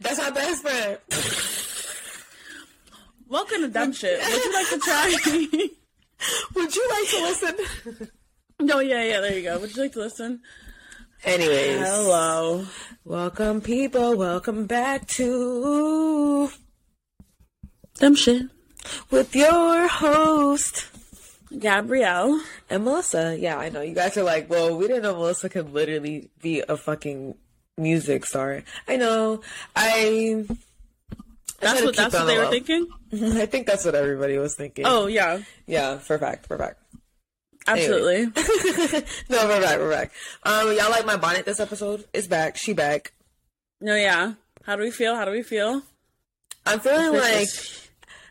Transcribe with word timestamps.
That's 0.00 0.18
my 0.18 0.30
best 0.30 0.62
friend. 0.62 0.98
Welcome 3.28 3.62
to 3.62 3.68
dumb 3.68 3.92
shit. 3.92 4.18
Would 4.20 4.44
you 4.44 4.52
like 4.52 4.68
to 4.68 4.78
try? 4.78 5.16
Would 6.54 6.76
you 6.76 6.88
like 6.90 7.08
to 7.08 7.20
listen? 7.22 8.08
no, 8.60 8.78
yeah, 8.80 9.02
yeah. 9.04 9.20
There 9.20 9.36
you 9.36 9.42
go. 9.42 9.58
Would 9.58 9.74
you 9.74 9.82
like 9.82 9.92
to 9.92 10.00
listen? 10.00 10.40
Anyways, 11.24 11.78
Hello. 11.80 12.66
welcome 13.04 13.60
people. 13.60 14.16
Welcome 14.16 14.66
back 14.66 15.06
to 15.08 16.50
Dumb 17.98 18.14
shit. 18.16 18.42
with 19.10 19.34
your 19.36 19.86
host 19.88 20.86
Gabrielle. 21.56 22.40
and 22.68 22.84
Melissa. 22.84 23.36
Yeah, 23.38 23.56
I 23.56 23.68
know 23.68 23.82
you 23.82 23.94
guys 23.94 24.16
are 24.16 24.24
like, 24.24 24.50
well, 24.50 24.76
we 24.76 24.88
didn't 24.88 25.04
know 25.04 25.14
Melissa 25.14 25.48
could 25.48 25.72
literally 25.72 26.30
be 26.40 26.60
a 26.68 26.76
fucking 26.76 27.36
music 27.78 28.26
Sorry, 28.26 28.64
I 28.88 28.96
know. 28.96 29.40
I. 29.74 30.44
That's 31.60 31.82
what 31.82 31.96
that's 31.96 32.14
what 32.14 32.24
they 32.24 32.36
were 32.36 32.44
low. 32.44 32.50
thinking. 32.50 32.88
I 33.12 33.46
think 33.46 33.66
that's 33.66 33.84
what 33.84 33.94
everybody 33.94 34.36
was 34.38 34.56
thinking. 34.56 34.84
Oh 34.86 35.06
yeah, 35.06 35.40
yeah, 35.66 35.98
for 35.98 36.18
fact, 36.18 36.46
for 36.46 36.58
fact. 36.58 36.80
absolutely. 37.66 38.26
no, 39.28 39.46
we're 39.46 39.60
back, 39.60 39.78
we're 39.78 39.90
back. 39.90 40.12
Um, 40.42 40.68
y'all 40.76 40.90
like 40.90 41.06
my 41.06 41.16
bonnet 41.16 41.44
this 41.44 41.60
episode? 41.60 42.04
It's 42.12 42.26
back. 42.26 42.56
She 42.56 42.72
back. 42.72 43.12
No, 43.80 43.94
yeah. 43.94 44.34
How 44.64 44.76
do 44.76 44.82
we 44.82 44.90
feel? 44.90 45.14
How 45.14 45.24
do 45.24 45.30
we 45.30 45.42
feel? 45.42 45.82
I'm 46.66 46.80
feeling 46.80 47.12
like 47.18 47.48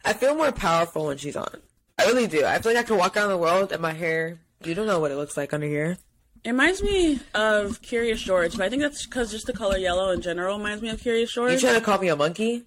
I 0.03 0.13
feel 0.13 0.35
more 0.35 0.51
powerful 0.51 1.05
when 1.05 1.17
she's 1.17 1.35
on. 1.35 1.61
I 1.97 2.05
really 2.05 2.27
do. 2.27 2.43
I 2.45 2.59
feel 2.59 2.73
like 2.73 2.85
I 2.85 2.87
can 2.87 2.97
walk 2.97 3.15
around 3.15 3.29
the 3.29 3.37
world 3.37 3.71
and 3.71 3.81
my 3.81 3.93
hair. 3.93 4.39
You 4.63 4.73
don't 4.73 4.87
know 4.87 4.99
what 4.99 5.11
it 5.11 5.15
looks 5.15 5.37
like 5.37 5.53
under 5.53 5.67
here. 5.67 5.97
It 6.43 6.49
reminds 6.49 6.81
me 6.81 7.19
of 7.35 7.81
Curious 7.81 8.19
George, 8.21 8.57
but 8.57 8.65
I 8.65 8.69
think 8.69 8.81
that's 8.81 9.05
because 9.05 9.29
just 9.31 9.45
the 9.45 9.53
color 9.53 9.77
yellow 9.77 10.09
in 10.09 10.21
general 10.21 10.57
reminds 10.57 10.81
me 10.81 10.89
of 10.89 10.99
Curious 10.99 11.31
George. 11.31 11.53
You 11.53 11.59
trying 11.59 11.75
to 11.75 11.81
call 11.81 11.99
me 11.99 12.07
a 12.07 12.15
monkey? 12.15 12.63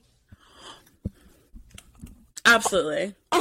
Absolutely. 2.47 3.15
but 3.31 3.41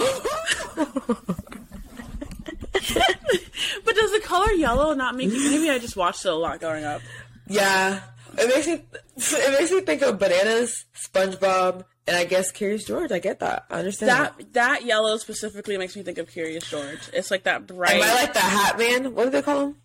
does 3.96 4.12
the 4.12 4.22
color 4.24 4.52
yellow 4.54 4.94
not 4.94 5.16
make 5.16 5.32
you? 5.32 5.52
Maybe 5.52 5.70
I 5.70 5.78
just 5.78 5.96
watched 5.96 6.26
it 6.26 6.30
a 6.30 6.36
lot 6.36 6.60
growing 6.60 6.84
up. 6.84 7.02
Yeah. 7.48 8.02
It 8.38 8.48
makes 8.48 8.68
me. 8.68 8.82
It 9.16 9.60
makes 9.60 9.72
me 9.72 9.82
think 9.82 10.02
of 10.02 10.18
bananas, 10.18 10.86
SpongeBob, 10.96 11.84
and 12.08 12.18
I 12.18 12.26
guess 12.26 12.52
Curious 12.52 12.84
George. 12.86 13.12
I 13.12 13.20
get 13.20 13.40
that. 13.42 13.66
I 13.70 13.80
understand 13.80 14.10
that. 14.10 14.38
That 14.38 14.54
that 14.54 14.86
yellow 14.86 15.18
specifically 15.18 15.78
makes 15.78 15.96
me 15.96 16.02
think 16.02 16.18
of 16.18 16.28
Curious 16.30 16.68
George. 16.68 17.10
It's 17.14 17.30
like 17.30 17.44
that 17.44 17.68
bright. 17.68 17.98
Am 17.98 18.02
I 18.02 18.14
like 18.16 18.34
the 18.34 18.40
Hat 18.40 18.80
Man? 18.80 19.14
What 19.14 19.26
do 19.26 19.30
they 19.30 19.44
call 19.44 19.68
him? 19.68 19.76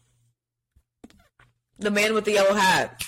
The 1.79 1.91
man 1.91 2.15
with 2.15 2.25
the 2.25 2.33
yellow 2.33 2.55
hat. 2.55 3.03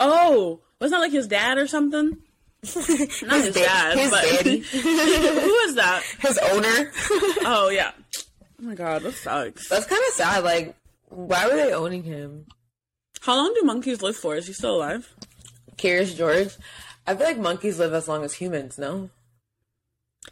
oh, 0.00 0.60
wasn't 0.80 0.98
that 0.98 1.04
like 1.04 1.12
his 1.12 1.26
dad 1.26 1.58
or 1.58 1.66
something? 1.66 2.18
Not 2.62 2.84
his, 2.86 3.54
da- 3.54 3.64
dad, 3.64 3.98
his 3.98 4.10
but 4.10 4.22
daddy. 4.22 4.58
who 4.72 5.54
is 5.66 5.74
that? 5.76 6.02
His 6.20 6.38
owner. 6.38 6.92
Oh 7.44 7.70
yeah. 7.72 7.92
Oh 8.18 8.64
my 8.64 8.74
god, 8.74 9.02
that 9.02 9.12
sucks. 9.14 9.68
That's 9.68 9.86
kind 9.86 10.02
of 10.08 10.14
sad. 10.14 10.44
Like, 10.44 10.74
why 11.08 11.46
were 11.46 11.56
they 11.56 11.72
owning 11.72 12.02
him? 12.02 12.46
How 13.20 13.36
long 13.36 13.52
do 13.54 13.62
monkeys 13.66 14.02
live 14.02 14.16
for? 14.16 14.36
Is 14.36 14.46
he 14.46 14.52
still 14.52 14.76
alive? 14.76 15.12
Curious 15.76 16.14
George. 16.14 16.54
I 17.06 17.14
feel 17.14 17.26
like 17.26 17.38
monkeys 17.38 17.78
live 17.78 17.92
as 17.92 18.08
long 18.08 18.24
as 18.24 18.34
humans. 18.34 18.78
No, 18.78 19.10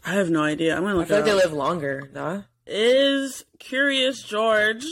I 0.04 0.14
have 0.14 0.30
no 0.30 0.42
idea. 0.42 0.76
I'm 0.76 0.82
gonna 0.82 0.96
look. 0.96 1.06
I 1.06 1.08
feel 1.08 1.16
like 1.18 1.24
they 1.26 1.34
live 1.34 1.52
longer. 1.52 2.10
Nah. 2.12 2.42
Is 2.66 3.44
Curious 3.58 4.22
George 4.22 4.84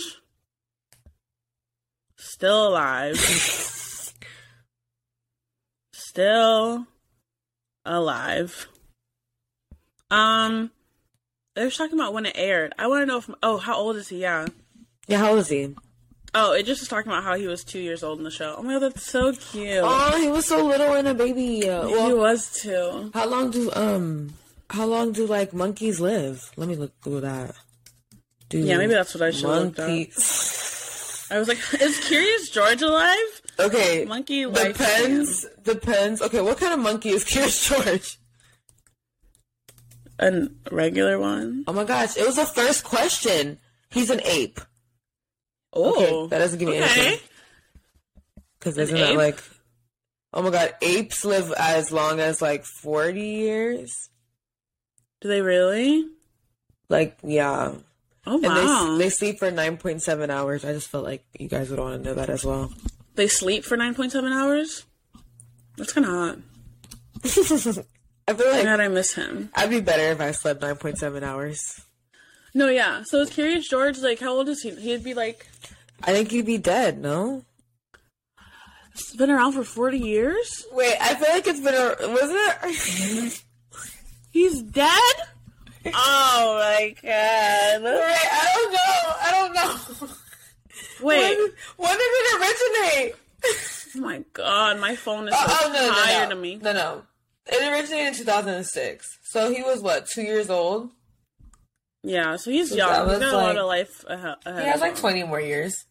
still 2.23 2.69
alive? 2.69 3.17
still 5.93 6.87
alive. 7.85 8.69
Um, 10.11 10.71
they're 11.55 11.71
talking 11.71 11.99
about 11.99 12.13
when 12.13 12.27
it 12.27 12.37
aired. 12.37 12.75
I 12.79 12.87
want 12.87 13.03
to 13.03 13.07
know 13.07 13.19
if. 13.19 13.31
Oh, 13.43 13.57
how 13.57 13.77
old 13.77 13.97
is 13.97 14.09
he? 14.09 14.21
Yeah. 14.21 14.47
Yeah, 15.07 15.19
how 15.19 15.31
old 15.31 15.39
is 15.41 15.49
he? 15.49 15.75
Oh, 16.35 16.53
it 16.53 16.65
just 16.65 16.81
was 16.81 16.89
talking 16.89 17.11
about 17.11 17.25
how 17.25 17.35
he 17.35 17.47
was 17.47 17.63
two 17.63 17.79
years 17.79 18.03
old 18.03 18.19
in 18.19 18.25
the 18.25 18.31
show. 18.31 18.55
Oh 18.57 18.63
my 18.63 18.75
god, 18.75 18.81
that's 18.81 19.07
so 19.07 19.33
cute. 19.33 19.81
Oh, 19.83 20.21
he 20.21 20.29
was 20.29 20.47
so 20.47 20.65
little 20.65 20.95
and 20.95 21.09
a 21.09 21.15
baby. 21.15 21.69
Uh, 21.69 21.87
he 21.87 22.15
was 22.15 22.51
too. 22.53 23.11
how 23.13 23.27
long 23.27 23.51
do 23.51 23.71
um, 23.75 24.33
how 24.71 24.87
long 24.87 25.13
do 25.13 25.27
like 25.27 25.53
monkeys 25.53 26.01
live? 26.01 26.51
Let 26.57 26.69
me 26.69 26.77
look 26.77 26.93
through 27.03 27.23
that. 27.23 27.55
Do 28.49 28.59
Yeah, 28.59 28.79
maybe 28.79 28.95
that's 28.95 29.15
what 29.15 29.23
I 29.23 29.31
should 29.31 29.49
have 29.49 29.63
looked 29.63 29.79
up. 29.79 29.89
I 31.33 31.39
was 31.39 31.49
like, 31.49 31.59
is 31.81 31.99
Curious 32.01 32.51
George 32.51 32.83
alive? 32.83 33.43
Okay, 33.59 34.05
Monkey 34.05 34.45
life 34.45 34.77
depends. 34.77 35.47
Depends. 35.63 36.21
Okay, 36.21 36.41
what 36.43 36.59
kind 36.59 36.75
of 36.75 36.81
monkey 36.81 37.09
is 37.11 37.25
Curious 37.25 37.69
George? 37.69 38.19
A 40.19 40.49
regular 40.71 41.19
one. 41.19 41.65
Oh 41.67 41.73
my 41.73 41.85
gosh, 41.85 42.17
it 42.17 42.27
was 42.27 42.37
the 42.37 42.45
first 42.45 42.85
question. 42.85 43.59
He's 43.91 44.11
an 44.11 44.21
ape. 44.25 44.61
Oh, 45.73 45.95
Okay, 45.95 46.29
that 46.29 46.39
doesn't 46.39 46.59
give 46.59 46.69
me 46.69 46.83
okay. 46.83 47.07
anything. 47.07 47.29
Because 48.59 48.77
isn't 48.79 48.97
that 48.97 49.17
like, 49.17 49.43
oh 50.35 50.43
my 50.43 50.51
god, 50.51 50.75
apes 50.83 51.25
live 51.25 51.51
as 51.59 51.91
long 51.91 52.21
as 52.21 52.43
like 52.43 52.65
40 52.65 53.21
years? 53.21 54.11
Do 55.23 55.29
they 55.29 55.41
really? 55.41 56.07
Like, 56.89 57.17
yeah. 57.25 57.73
Oh 58.27 58.35
And 58.37 58.43
wow! 58.45 58.97
they, 58.99 59.05
they 59.05 59.11
sleep 59.11 59.39
for 59.39 59.51
9.7 59.51 60.31
hours. 60.31 60.65
I 60.65 60.73
just 60.73 60.89
felt 60.89 61.05
like 61.05 61.25
you 61.39 61.49
guys 61.49 61.71
would 61.71 61.79
want 61.81 62.03
to 62.03 62.09
know 62.09 62.15
that 62.15 62.31
as 62.31 62.45
well. 62.45 62.73
They 63.15 63.29
sleep 63.29 63.65
for 63.65 63.77
nine 63.77 63.95
point 63.95 64.13
seven 64.13 64.33
hours. 64.33 64.87
That's 65.77 65.93
kind 65.93 66.07
of 66.07 66.13
hot. 66.13 66.39
I 67.25 68.35
feel 68.35 68.51
like 68.53 68.65
God, 68.65 68.81
I 68.81 68.89
miss 68.89 69.15
him. 69.15 69.51
I'd 69.55 69.71
be 69.71 69.81
better 69.81 70.13
if 70.13 70.21
I 70.21 70.31
slept 70.31 70.61
9.7 70.61 71.23
hours. 71.23 71.81
No, 72.55 72.69
yeah. 72.69 73.03
So 73.05 73.19
is 73.21 73.31
Curious 73.31 73.69
George 73.69 73.99
like 73.99 74.21
how 74.21 74.33
old 74.33 74.49
is 74.49 74.63
he? 74.63 74.71
He'd 74.71 75.03
be 75.05 75.15
like 75.15 75.47
I 76.05 76.13
think 76.13 76.31
he'd 76.31 76.47
be 76.47 76.59
dead, 76.59 76.99
no? 76.99 77.45
it's 78.95 79.17
been 79.17 79.31
around 79.31 79.53
for 79.53 79.65
forty 79.65 79.99
years. 79.99 80.67
Wait, 80.73 80.95
I 81.01 81.15
feel 81.15 81.29
like 81.31 81.47
it's 81.47 81.61
been 81.61 81.75
a. 81.75 82.09
Was 82.09 82.31
it? 82.31 83.43
He's 84.31 84.63
dead. 84.63 85.15
Oh 85.95 86.59
my 86.59 86.95
god! 87.03 87.83
Wait, 87.83 88.29
I 88.33 88.51
don't 88.55 88.73
know. 88.73 89.13
I 89.21 89.31
don't 89.31 89.55
know. 89.55 90.15
Wait. 91.07 91.37
When, 91.39 91.51
when 91.77 91.99
did 91.99 92.01
it 92.01 92.41
originate? 92.41 93.15
Oh 93.97 94.01
my 94.01 94.25
god! 94.33 94.81
My 94.81 94.95
phone 94.97 95.29
is 95.29 95.35
oh, 95.37 95.47
so 95.47 95.69
Oh, 95.69 95.73
no, 95.73 95.87
no, 95.89 95.93
tired 95.95 96.29
no. 96.31 96.37
of 96.37 96.41
me. 96.43 96.57
No, 96.57 96.73
no. 96.73 97.03
It 97.47 97.73
originated 97.73 98.09
in 98.09 98.15
2006. 98.15 99.19
So 99.25 99.53
he 99.53 99.63
was, 99.63 99.81
what, 99.81 100.07
two 100.07 100.23
years 100.23 100.49
old? 100.49 100.91
Yeah, 102.05 102.37
so 102.37 102.51
he's 102.51 102.71
So 102.71 102.77
young. 102.77 103.09
He's 103.11 103.19
got 103.19 103.35
a 103.35 103.37
lot 103.37 103.57
of 103.57 103.67
life 103.67 104.05
ahead. 104.09 104.37
He 104.45 104.51
has 104.51 104.81
like 104.81 104.93
him. 104.93 104.99
20 104.99 105.23
more 105.25 105.41
years. 105.41 105.85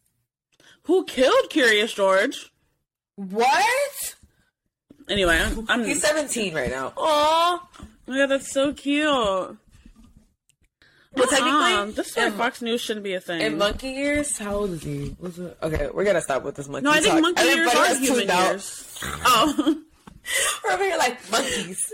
Who 0.83 1.03
killed 1.05 1.49
Curious 1.49 1.93
George? 1.93 2.51
What? 3.15 4.15
Anyway, 5.09 5.37
I'm. 5.37 5.65
I'm 5.69 5.83
He's 5.85 6.01
17 6.01 6.53
right 6.55 6.69
now. 6.69 6.93
oh 6.97 7.61
my 8.07 8.17
god, 8.17 8.27
that's 8.27 8.51
so 8.51 8.73
cute. 8.73 9.57
Well, 11.15 11.27
technically, 11.27 11.73
Um, 11.73 11.93
this 11.93 12.07
is 12.09 12.15
why 12.15 12.29
Fox 12.31 12.61
News 12.61 12.79
shouldn't 12.81 13.03
be 13.03 13.13
a 13.13 13.19
thing. 13.19 13.41
in 13.41 13.57
monkey 13.57 13.89
years, 13.91 14.37
how 14.37 14.55
old 14.55 14.71
is 14.71 14.83
he? 14.83 15.15
Was 15.19 15.39
it? 15.39 15.57
Okay, 15.61 15.89
we're 15.93 16.05
gonna 16.05 16.21
stop 16.21 16.43
with 16.43 16.55
this 16.55 16.69
monkey 16.69 16.85
no, 16.85 16.91
I 16.91 17.01
think 17.01 17.13
talk. 17.13 17.21
monkey 17.21 17.43
years 17.43 17.73
are 17.75 17.95
human 17.95 18.27
years. 18.29 18.87
Oh, 19.25 19.75
We're 20.63 20.71
over 20.73 20.83
here 20.83 20.97
like 20.97 21.17
monkeys. 21.31 21.91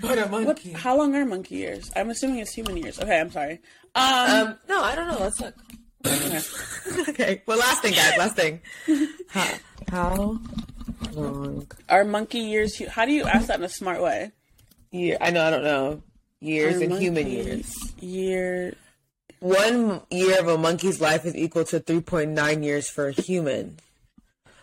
What? 0.00 0.30
monkey. 0.30 0.72
How 0.72 0.96
long 0.96 1.14
are 1.14 1.24
monkey 1.24 1.54
years? 1.56 1.90
I'm 1.94 2.10
assuming 2.10 2.40
it's 2.40 2.52
human 2.52 2.76
years. 2.76 2.98
Okay, 2.98 3.18
I'm 3.20 3.30
sorry. 3.30 3.60
Um, 3.94 4.04
Um, 4.48 4.58
no, 4.68 4.82
I 4.82 4.94
don't 4.96 5.06
know. 5.06 5.18
Let's 5.20 5.40
look. 5.40 5.54
okay. 7.08 7.42
Well, 7.46 7.58
last 7.58 7.82
thing, 7.82 7.94
guys. 7.94 8.18
Last 8.18 8.34
thing. 8.36 8.60
How, 9.28 9.48
how 9.88 10.14
long? 11.14 11.68
are 11.88 12.04
monkey 12.04 12.40
years? 12.40 12.82
How 12.88 13.04
do 13.06 13.12
you 13.12 13.22
ask 13.24 13.46
that 13.46 13.58
in 13.60 13.64
a 13.64 13.68
smart 13.68 14.02
way? 14.02 14.32
Year? 14.90 15.16
I 15.20 15.30
know. 15.30 15.44
I 15.46 15.50
don't 15.50 15.64
know. 15.64 16.02
Years 16.40 16.80
in 16.80 16.90
human 16.90 17.26
years. 17.28 17.72
Year. 18.00 18.74
One 19.40 20.02
year 20.10 20.40
of 20.40 20.48
a 20.48 20.58
monkey's 20.58 21.00
life 21.00 21.24
is 21.24 21.34
equal 21.36 21.64
to 21.66 21.80
3.9 21.80 22.64
years 22.64 22.88
for 22.88 23.08
a 23.08 23.12
human. 23.12 23.78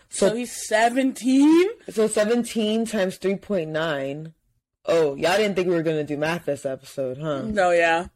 So 0.08 0.28
So, 0.28 0.34
he's 0.34 0.66
17. 0.68 1.68
so 1.90 2.06
17 2.06 2.86
times 2.86 3.18
3.9. 3.18 4.32
Oh, 4.86 5.14
y'all 5.16 5.36
didn't 5.36 5.56
think 5.56 5.68
we 5.68 5.74
were 5.74 5.82
going 5.82 5.96
to 5.96 6.04
do 6.04 6.16
math 6.16 6.44
this 6.46 6.64
episode, 6.64 7.18
huh? 7.18 7.42
No, 7.42 7.70
yeah. 7.72 8.06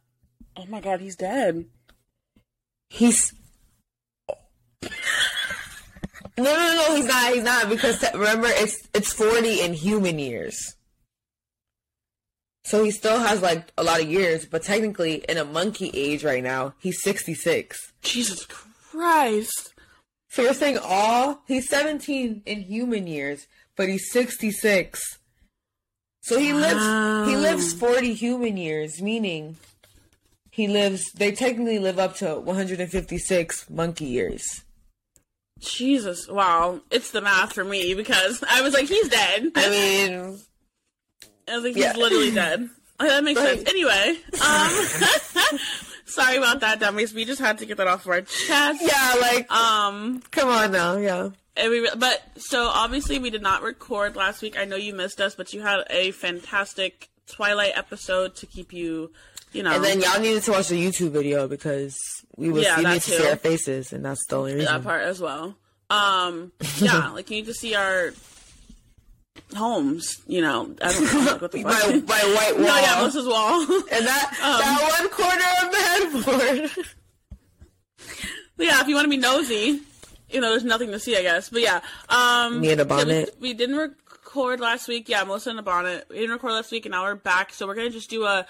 Oh 0.56 0.66
my 0.66 0.80
god, 0.80 1.00
he's 1.00 1.16
dead. 1.16 1.66
He's. 2.88 3.32
No, 4.82 6.44
no, 6.44 6.74
no, 6.88 6.96
he's 6.96 7.06
not. 7.06 7.32
He's 7.34 7.42
not 7.42 7.68
because 7.68 8.02
remember, 8.14 8.48
it's 8.50 8.88
it's 8.94 9.12
forty 9.12 9.60
in 9.60 9.74
human 9.74 10.18
years. 10.18 10.74
So 12.70 12.84
he 12.84 12.92
still 12.92 13.18
has 13.18 13.42
like 13.42 13.72
a 13.76 13.82
lot 13.82 14.00
of 14.00 14.08
years, 14.08 14.46
but 14.46 14.62
technically, 14.62 15.24
in 15.28 15.38
a 15.38 15.44
monkey 15.44 15.90
age 15.92 16.22
right 16.22 16.40
now, 16.40 16.74
he's 16.78 17.02
sixty 17.02 17.34
six. 17.34 17.92
Jesus 18.00 18.46
Christ. 18.46 19.74
So 20.28 20.42
you're 20.42 20.54
saying 20.54 20.78
all 20.80 21.42
he's 21.48 21.68
17 21.68 22.42
in 22.46 22.60
human 22.60 23.08
years, 23.08 23.48
but 23.76 23.88
he's 23.88 24.12
66. 24.12 25.18
So 26.20 26.38
he 26.38 26.52
lives 26.52 27.28
he 27.28 27.36
lives 27.36 27.72
40 27.72 28.14
human 28.14 28.56
years, 28.56 29.02
meaning 29.02 29.56
he 30.52 30.68
lives 30.68 31.10
they 31.10 31.32
technically 31.32 31.80
live 31.80 31.98
up 31.98 32.14
to 32.18 32.36
156 32.36 33.68
monkey 33.68 34.04
years. 34.04 34.62
Jesus, 35.58 36.28
wow, 36.28 36.82
it's 36.92 37.10
the 37.10 37.20
math 37.20 37.52
for 37.52 37.64
me 37.64 37.94
because 37.94 38.44
I 38.48 38.62
was 38.62 38.74
like, 38.74 38.86
he's 38.86 39.08
dead. 39.08 39.50
I 39.56 39.70
mean, 39.70 40.38
I 41.50 41.60
think 41.62 41.76
Yeah. 41.76 41.88
he's 41.92 41.96
literally 42.02 42.30
dead. 42.32 42.68
That 42.98 43.24
makes 43.24 43.40
Right. 43.40 43.56
sense. 43.58 43.68
Anyway, 43.70 44.18
um, 44.42 45.58
sorry 46.06 46.36
about 46.36 46.60
that, 46.60 46.80
dummies. 46.80 47.14
We 47.14 47.24
just 47.24 47.40
had 47.40 47.58
to 47.58 47.66
get 47.66 47.76
that 47.78 47.86
off 47.86 48.04
of 48.04 48.10
our 48.10 48.20
chest. 48.22 48.80
yeah, 48.82 49.14
like 49.20 49.50
Um, 49.50 50.22
come 50.30 50.48
on 50.48 50.72
now, 50.72 50.96
yeah. 50.98 51.30
and 51.56 51.70
we, 51.70 51.88
but 51.96 52.22
so 52.36 52.66
obviously 52.66 53.18
we 53.18 53.30
did 53.30 53.42
not 53.42 53.62
record 53.62 54.16
last 54.16 54.42
week. 54.42 54.58
I 54.58 54.64
know 54.66 54.76
you 54.76 54.92
missed 54.94 55.20
us, 55.20 55.34
but 55.34 55.52
you 55.52 55.62
had 55.62 55.84
a 55.90 56.10
fantastic 56.12 57.08
Twilight 57.26 57.72
episode 57.76 58.34
to 58.36 58.46
keep 58.46 58.72
you, 58.72 59.12
you 59.52 59.62
know, 59.62 59.70
And 59.72 59.84
then 59.84 60.00
y'all 60.00 60.20
needed 60.20 60.42
to 60.44 60.50
watch 60.52 60.68
the 60.68 60.84
YouTube 60.84 61.10
video 61.10 61.48
because 61.48 61.96
we 62.36 62.50
was 62.50 62.64
Yeah, 62.64 62.80
you 62.80 62.88
need 62.88 63.02
to 63.02 63.10
see 63.10 63.26
our 63.26 63.36
faces, 63.36 63.92
and 63.92 64.04
that's 64.04 64.20
the 64.28 64.36
only 64.38 64.54
reason. 64.54 64.66
that 64.72 64.82
part 64.84 65.02
as 65.02 65.20
well. 65.20 65.56
Um, 65.88 66.52
yeah, 66.78 67.08
like 67.14 67.30
you 67.30 67.36
need 67.36 67.46
to 67.46 67.54
see 67.54 67.74
our 67.74 68.12
homes. 69.54 70.22
You 70.26 70.40
know, 70.42 70.74
I 70.82 70.92
don't 70.92 71.12
know 71.12 71.32
like, 71.32 71.40
what 71.42 71.52
the 71.52 71.62
fuck. 71.64 72.08
my 72.08 72.34
white 72.34 72.56
wall. 72.56 72.66
no, 72.66 72.76
yeah, 72.76 72.94
Melissa's 72.96 73.26
wall. 73.26 73.60
and 73.92 74.06
that 74.06 74.36
that 74.40 74.98
one 74.98 75.08
corner 75.10 75.50
of 75.62 76.24
the 76.24 76.58
headboard. 76.68 76.86
Yeah, 78.58 78.80
if 78.82 78.88
you 78.88 78.94
want 78.94 79.06
to 79.06 79.10
be 79.10 79.16
nosy, 79.16 79.80
you 80.28 80.38
know, 80.40 80.50
there's 80.50 80.64
nothing 80.64 80.90
to 80.90 80.98
see, 80.98 81.16
I 81.16 81.22
guess. 81.22 81.48
But 81.48 81.62
yeah, 81.62 81.80
um, 82.10 82.60
Me 82.60 82.70
in 82.70 82.78
a 82.78 82.82
yeah, 82.82 82.84
we- 82.84 82.88
bonnet. 82.88 83.36
we, 83.40 83.54
didn't 83.54 83.76
record 83.76 84.60
last 84.60 84.86
week. 84.86 85.08
Yeah, 85.08 85.24
Melissa 85.24 85.50
in 85.50 85.58
a 85.58 85.62
bonnet. 85.62 86.06
We 86.10 86.16
didn't 86.16 86.32
record 86.32 86.52
last 86.52 86.70
week, 86.70 86.84
and 86.84 86.92
now 86.92 87.04
we're 87.04 87.14
back. 87.14 87.54
So 87.54 87.66
we're 87.66 87.74
gonna 87.74 87.88
just 87.90 88.10
do 88.10 88.24
a 88.24 88.46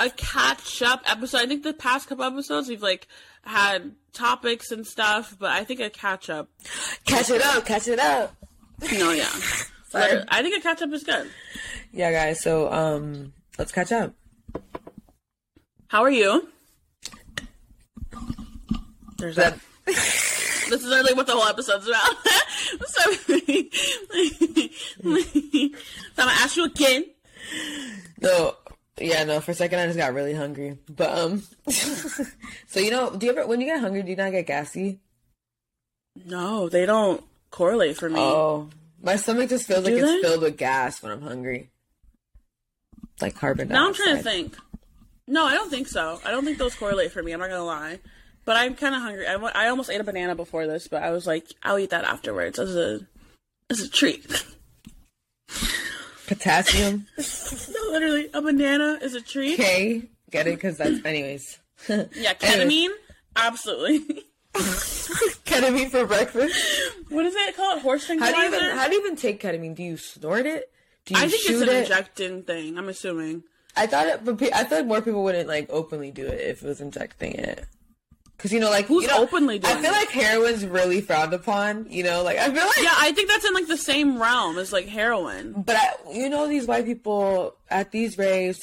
a 0.00 0.10
catch 0.10 0.82
up 0.82 1.02
episode. 1.08 1.38
I 1.42 1.46
think 1.46 1.62
the 1.62 1.74
past 1.74 2.08
couple 2.08 2.24
episodes 2.24 2.68
we've 2.68 2.82
like 2.82 3.06
had 3.44 3.92
topics 4.12 4.72
and 4.72 4.84
stuff, 4.84 5.36
but 5.38 5.50
I 5.52 5.62
think 5.62 5.78
a 5.78 5.90
catch 5.90 6.28
up. 6.28 6.48
catch 7.06 7.30
it 7.30 7.40
up, 7.42 7.64
catch 7.64 7.86
it 7.86 8.00
up. 8.00 8.34
No, 8.98 9.12
yeah. 9.12 9.30
Sorry. 9.92 10.24
I 10.28 10.42
think 10.42 10.56
a 10.56 10.60
catch 10.60 10.80
up 10.80 10.90
is 10.92 11.04
good. 11.04 11.28
Yeah, 11.92 12.10
guys. 12.10 12.40
So 12.42 12.72
um, 12.72 13.34
let's 13.58 13.72
catch 13.72 13.92
up. 13.92 14.14
How 15.88 16.02
are 16.02 16.10
you? 16.10 16.48
There's 19.18 19.36
That 19.36 19.58
that. 19.84 19.94
This 20.72 20.84
is 20.84 20.88
literally 20.88 21.12
what 21.12 21.26
the 21.26 21.32
whole 21.32 21.46
episode's 21.46 21.86
about. 21.86 22.16
so, 22.86 23.02
I'm 25.04 25.70
gonna 26.16 26.30
ask 26.30 26.56
you 26.56 26.64
again. 26.64 27.04
no, 28.22 28.56
yeah, 28.98 29.24
no. 29.24 29.40
For 29.40 29.50
a 29.50 29.54
second, 29.54 29.80
I 29.80 29.86
just 29.86 29.98
got 29.98 30.14
really 30.14 30.32
hungry. 30.32 30.78
But 30.88 31.18
um, 31.18 31.42
so 31.68 32.80
you 32.80 32.90
know, 32.90 33.14
do 33.14 33.26
you 33.26 33.32
ever 33.32 33.46
when 33.46 33.60
you 33.60 33.66
get 33.66 33.80
hungry, 33.80 34.02
do 34.02 34.08
you 34.08 34.16
not 34.16 34.32
get 34.32 34.46
gassy? 34.46 35.00
No, 36.24 36.70
they 36.70 36.86
don't 36.86 37.22
correlate 37.50 37.98
for 37.98 38.08
me. 38.08 38.20
Oh, 38.20 38.70
my 39.02 39.16
stomach 39.16 39.48
just 39.48 39.66
feels 39.66 39.84
like 39.84 39.94
Do 39.94 40.04
it's 40.04 40.24
filled 40.26 40.42
with 40.42 40.56
gas 40.56 41.02
when 41.02 41.12
I'm 41.12 41.22
hungry, 41.22 41.70
like 43.20 43.34
carbon 43.34 43.68
dioxide. 43.68 43.80
now 43.82 43.88
I'm 43.88 43.94
trying 43.94 44.16
to 44.16 44.22
think. 44.22 44.56
No, 45.28 45.44
I 45.44 45.54
don't 45.54 45.70
think 45.70 45.88
so. 45.88 46.20
I 46.24 46.30
don't 46.30 46.44
think 46.44 46.58
those 46.58 46.74
correlate 46.74 47.12
for 47.12 47.22
me. 47.22 47.32
I'm 47.32 47.40
not 47.40 47.50
gonna 47.50 47.64
lie. 47.64 48.00
But 48.44 48.56
I'm 48.56 48.74
kind 48.74 48.94
of 48.94 49.02
hungry. 49.02 49.26
I, 49.26 49.34
I 49.34 49.68
almost 49.68 49.88
ate 49.88 50.00
a 50.00 50.04
banana 50.04 50.34
before 50.34 50.66
this, 50.66 50.88
but 50.88 51.02
I 51.02 51.10
was 51.12 51.28
like, 51.28 51.46
I'll 51.62 51.78
eat 51.78 51.90
that 51.90 52.04
afterwards 52.04 52.58
as 52.58 52.74
a 52.74 53.00
as 53.70 53.80
a 53.80 53.88
treat. 53.88 54.44
Potassium 56.26 57.06
no, 57.18 57.90
literally, 57.92 58.28
a 58.32 58.40
banana 58.42 58.98
is 59.02 59.14
a 59.14 59.20
treat. 59.20 59.56
K, 59.56 60.08
get 60.30 60.46
it? 60.46 60.54
Because 60.56 60.78
that's 60.78 61.04
anyways. 61.04 61.58
Yeah, 61.88 62.34
ketamine, 62.34 62.90
absolutely. 63.36 64.22
ketamine 64.54 65.90
for 65.90 66.06
breakfast. 66.06 66.54
what 67.08 67.24
is 67.26 67.34
it 67.34 67.56
called? 67.56 67.80
Horse 67.82 68.06
How 68.06 68.14
do 68.14 68.20
you 68.20 68.32
tranquilizer? 68.32 68.64
even 68.66 68.76
how 68.78 68.88
do 68.88 68.94
you 68.94 69.00
even 69.04 69.16
take 69.16 69.42
ketamine? 69.42 69.74
Do 69.74 69.82
you 69.82 69.96
snort 69.96 70.46
it? 70.46 70.70
Do 71.04 71.14
you 71.14 71.20
I 71.20 71.28
think 71.28 71.34
it's 71.34 71.42
shoot 71.44 71.62
an 71.68 71.74
it? 71.74 71.82
injecting 71.82 72.42
thing. 72.42 72.78
I'm 72.78 72.88
assuming. 72.88 73.42
I 73.76 73.86
thought 73.86 74.06
it, 74.06 74.24
but 74.24 74.38
pe- 74.38 74.50
I 74.52 74.64
feel 74.64 74.78
like 74.78 74.86
more 74.86 75.00
people 75.00 75.24
wouldn't 75.24 75.48
like 75.48 75.66
openly 75.70 76.10
do 76.10 76.26
it 76.26 76.40
if 76.40 76.62
it 76.62 76.66
was 76.68 76.80
injecting 76.80 77.32
it. 77.32 77.64
Cause 78.38 78.52
you 78.52 78.58
know, 78.60 78.70
like 78.70 78.86
Who's 78.86 79.02
you 79.04 79.08
know, 79.08 79.22
openly 79.22 79.58
doing 79.60 79.76
I 79.76 79.80
feel 79.80 79.90
it? 79.92 79.94
like 79.94 80.10
heroin's 80.10 80.66
really 80.66 81.00
frowned 81.00 81.32
upon. 81.32 81.86
You 81.88 82.02
know, 82.02 82.22
like 82.24 82.38
I 82.38 82.46
feel 82.46 82.64
like, 82.66 82.76
Yeah, 82.82 82.90
I 82.96 83.12
think 83.12 83.28
that's 83.28 83.44
in 83.44 83.54
like 83.54 83.68
the 83.68 83.76
same 83.76 84.20
realm 84.20 84.58
as 84.58 84.72
like 84.72 84.86
heroin. 84.88 85.54
but 85.64 85.76
I, 85.76 85.90
you 86.12 86.28
know, 86.28 86.48
these 86.48 86.66
white 86.66 86.84
people 86.84 87.54
at 87.70 87.92
these 87.92 88.18
raves 88.18 88.58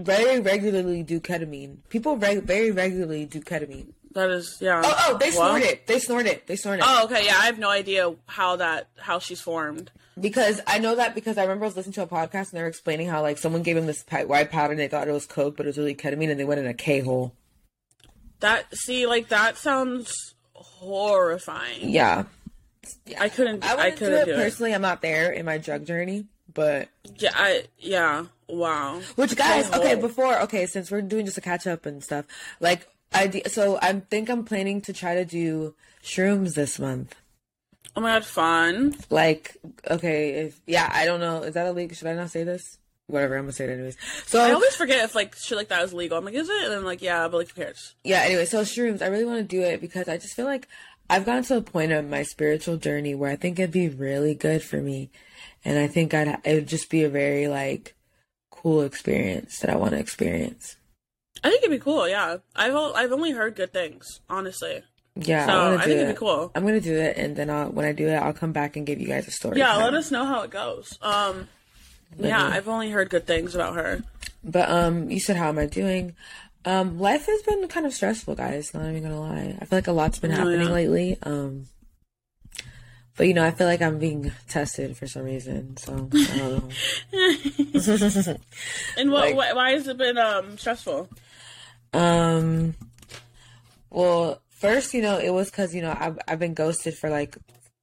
very 0.00 0.40
regularly 0.40 1.02
do 1.04 1.20
ketamine. 1.20 1.78
People 1.88 2.16
reg- 2.16 2.42
very 2.42 2.70
regularly 2.72 3.24
do 3.24 3.40
ketamine. 3.40 3.92
That 4.12 4.30
is, 4.30 4.56
yeah. 4.60 4.80
Oh, 4.84 5.04
oh, 5.10 5.18
they 5.18 5.30
Well- 5.30 5.50
snort 5.50 5.62
it. 5.62 5.86
They 5.86 5.98
snort 5.98 6.26
it. 6.26 6.46
They 6.46 6.56
snort 6.56 6.78
it. 6.78 6.84
Oh, 6.86 7.04
okay. 7.04 7.26
Yeah, 7.26 7.36
I 7.38 7.46
have 7.46 7.58
no 7.58 7.68
idea 7.68 8.14
how 8.26 8.56
that 8.56 8.88
how 8.98 9.18
she's 9.18 9.40
formed. 9.40 9.90
Because 10.18 10.60
I 10.66 10.78
know 10.78 10.96
that 10.96 11.14
because 11.14 11.38
I 11.38 11.42
remember 11.42 11.66
I 11.66 11.68
was 11.68 11.76
listening 11.76 11.92
to 11.94 12.02
a 12.02 12.06
podcast 12.06 12.50
and 12.50 12.52
they 12.58 12.62
were 12.62 12.68
explaining 12.68 13.08
how 13.08 13.22
like 13.22 13.38
someone 13.38 13.62
gave 13.62 13.76
them 13.76 13.86
this 13.86 14.04
white 14.26 14.50
powder 14.50 14.72
and 14.72 14.80
they 14.80 14.88
thought 14.88 15.06
it 15.08 15.12
was 15.12 15.26
coke, 15.26 15.56
but 15.56 15.66
it 15.66 15.68
was 15.68 15.78
really 15.78 15.94
ketamine, 15.94 16.30
and 16.30 16.40
they 16.40 16.44
went 16.44 16.58
in 16.60 16.66
a 16.66 16.74
K 16.74 17.00
hole. 17.00 17.34
That 18.40 18.66
see, 18.74 19.06
like 19.06 19.28
that 19.28 19.56
sounds 19.58 20.34
horrifying. 20.54 21.90
Yeah, 21.90 22.24
I 23.18 23.28
couldn't. 23.28 23.64
I 23.64 23.72
I, 23.72 23.74
wouldn't 23.76 23.92
do 23.98 24.04
couldn't 24.06 24.20
it 24.20 24.24
do 24.26 24.30
it. 24.32 24.36
personally. 24.36 24.74
I'm 24.74 24.82
not 24.82 25.02
there 25.02 25.30
in 25.32 25.44
my 25.44 25.58
drug 25.58 25.84
journey, 25.86 26.26
but 26.52 26.88
Yeah, 27.18 27.32
I 27.34 27.64
yeah. 27.78 28.26
Wow. 28.48 29.00
which 29.16 29.36
guys, 29.36 29.70
okay, 29.72 29.94
before 29.94 30.40
okay, 30.42 30.64
since 30.66 30.90
we're 30.90 31.02
doing 31.02 31.26
just 31.26 31.36
a 31.36 31.42
catch 31.42 31.66
up 31.66 31.84
and 31.84 32.02
stuff, 32.02 32.24
like 32.60 32.88
I 33.12 33.42
so 33.46 33.78
I 33.80 34.00
think 34.10 34.28
I'm 34.28 34.44
planning 34.44 34.80
to 34.82 34.92
try 34.92 35.14
to 35.14 35.24
do 35.24 35.74
shrooms 36.02 36.54
this 36.54 36.78
month. 36.78 37.14
Oh 37.96 38.00
my 38.00 38.14
god, 38.14 38.24
fun. 38.24 38.94
Like, 39.10 39.56
okay, 39.90 40.30
if 40.46 40.60
yeah, 40.66 40.88
I 40.92 41.04
don't 41.04 41.20
know, 41.20 41.42
is 41.42 41.54
that 41.54 41.66
illegal? 41.66 41.96
Should 41.96 42.08
I 42.08 42.14
not 42.14 42.30
say 42.30 42.44
this? 42.44 42.78
Whatever, 43.06 43.36
I'm 43.36 43.44
gonna 43.44 43.52
say 43.52 43.64
it 43.64 43.70
anyways. 43.70 43.96
So 44.26 44.40
I 44.40 44.52
always 44.52 44.76
forget 44.76 45.02
if 45.04 45.14
like 45.14 45.34
shit 45.34 45.56
like 45.56 45.68
that 45.68 45.82
is 45.82 45.94
legal. 45.94 46.18
I'm 46.18 46.24
like, 46.24 46.34
is 46.34 46.48
it? 46.48 46.64
And 46.64 46.74
I'm 46.74 46.84
like, 46.84 47.00
yeah, 47.02 47.26
but 47.28 47.38
like, 47.38 47.48
who 47.48 47.62
cares? 47.62 47.94
yeah 48.04 48.20
anyway 48.20 48.44
so 48.44 48.62
shrooms 48.62 49.02
i 49.02 49.06
really 49.06 49.24
want 49.24 49.38
to 49.38 49.44
do 49.44 49.62
it 49.62 49.80
because 49.80 50.08
i 50.08 50.16
just 50.16 50.34
feel 50.34 50.44
like 50.44 50.68
i've 51.10 51.24
gotten 51.26 51.42
to 51.42 51.56
a 51.56 51.62
point 51.62 51.92
of 51.92 52.08
my 52.08 52.22
spiritual 52.22 52.76
journey 52.76 53.14
where 53.14 53.30
i 53.30 53.36
think 53.36 53.58
it'd 53.58 53.70
be 53.70 53.88
really 53.88 54.34
good 54.34 54.62
for 54.62 54.76
me 54.80 55.10
and 55.64 55.78
i 55.78 55.86
think 55.86 56.14
i'd 56.14 56.38
it 56.44 56.54
would 56.54 56.68
just 56.68 56.88
be 56.90 57.02
a 57.02 57.08
very 57.08 57.48
like 57.48 57.94
cool 58.50 58.82
experience 58.82 59.58
that 59.58 59.70
i 59.70 59.76
want 59.76 59.92
to 59.92 59.98
experience 59.98 60.76
I 61.44 61.50
think 61.50 61.62
it'd 61.64 61.70
be 61.78 61.82
cool. 61.82 62.08
Yeah, 62.08 62.38
I've 62.56 62.74
I've 62.74 63.12
only 63.12 63.32
heard 63.32 63.54
good 63.56 63.72
things, 63.72 64.20
honestly. 64.28 64.82
yeah 65.16 65.46
So, 65.46 65.52
i 65.52 65.74
I 65.74 65.78
think 65.84 65.90
it 65.90 66.02
it'd 66.02 66.14
be 66.14 66.18
cool. 66.18 66.50
i'm 66.54 66.64
gonna 66.64 66.80
do 66.80 66.94
it 66.94 67.16
and 67.16 67.34
then 67.34 67.50
I'll, 67.50 67.70
when 67.70 67.84
i 67.84 67.92
do 67.92 68.06
it 68.06 68.14
i'll 68.16 68.32
come 68.32 68.52
back 68.52 68.76
and 68.76 68.86
give 68.86 69.00
you 69.00 69.08
guys 69.08 69.26
a 69.26 69.32
story 69.32 69.58
Yeah, 69.58 69.72
time. 69.74 69.82
let 69.82 69.94
us 69.94 70.10
know 70.12 70.24
how 70.24 70.42
it 70.42 70.50
goes. 70.50 70.96
Um, 71.02 71.48
yeah. 72.16 72.46
I've 72.46 72.68
only 72.68 72.90
heard 72.90 73.10
good 73.10 73.26
things 73.26 73.54
about 73.56 73.74
her. 73.74 74.02
but 74.44 74.68
um 74.70 75.10
you 75.10 75.18
said 75.18 75.34
how 75.36 75.48
am 75.48 75.58
i 75.58 75.66
doing 75.66 76.14
um 76.64 76.98
life 77.00 77.26
has 77.26 77.42
been 77.42 77.66
kind 77.68 77.84
of 77.86 77.92
stressful 77.92 78.34
guys 78.36 78.72
not 78.74 78.88
even 78.90 79.02
gonna 79.02 79.20
lie 79.20 79.56
i 79.60 79.64
feel 79.64 79.78
like 79.78 79.88
a 79.88 79.92
lot's 79.92 80.18
been 80.20 80.30
happening 80.30 80.68
yeah. 80.68 80.80
lately 80.80 81.18
um 81.24 81.66
but 83.16 83.26
you 83.26 83.34
know, 83.34 83.44
I 83.44 83.50
feel 83.50 83.66
like 83.66 83.82
I'm 83.82 83.98
being 83.98 84.30
tested 84.48 84.96
for 84.96 85.08
some 85.08 85.24
reason, 85.24 85.76
so 85.76 86.08
I 86.14 86.38
don't 86.38 86.62
know. 86.62 86.68
And 88.96 89.10
what? 89.10 89.24
Like- 89.26 89.34
why, 89.34 89.52
why 89.54 89.70
has 89.72 89.88
it 89.88 89.98
been 89.98 90.16
um 90.18 90.56
stressful? 90.56 91.08
Um, 91.92 92.74
well, 93.90 94.42
first, 94.50 94.92
you 94.94 95.02
know, 95.02 95.18
it 95.18 95.30
was 95.30 95.50
because 95.50 95.74
you 95.74 95.82
know 95.82 95.96
I've 95.98 96.18
I've 96.28 96.38
been 96.38 96.54
ghosted 96.54 96.94
for 96.96 97.08
like 97.10 97.36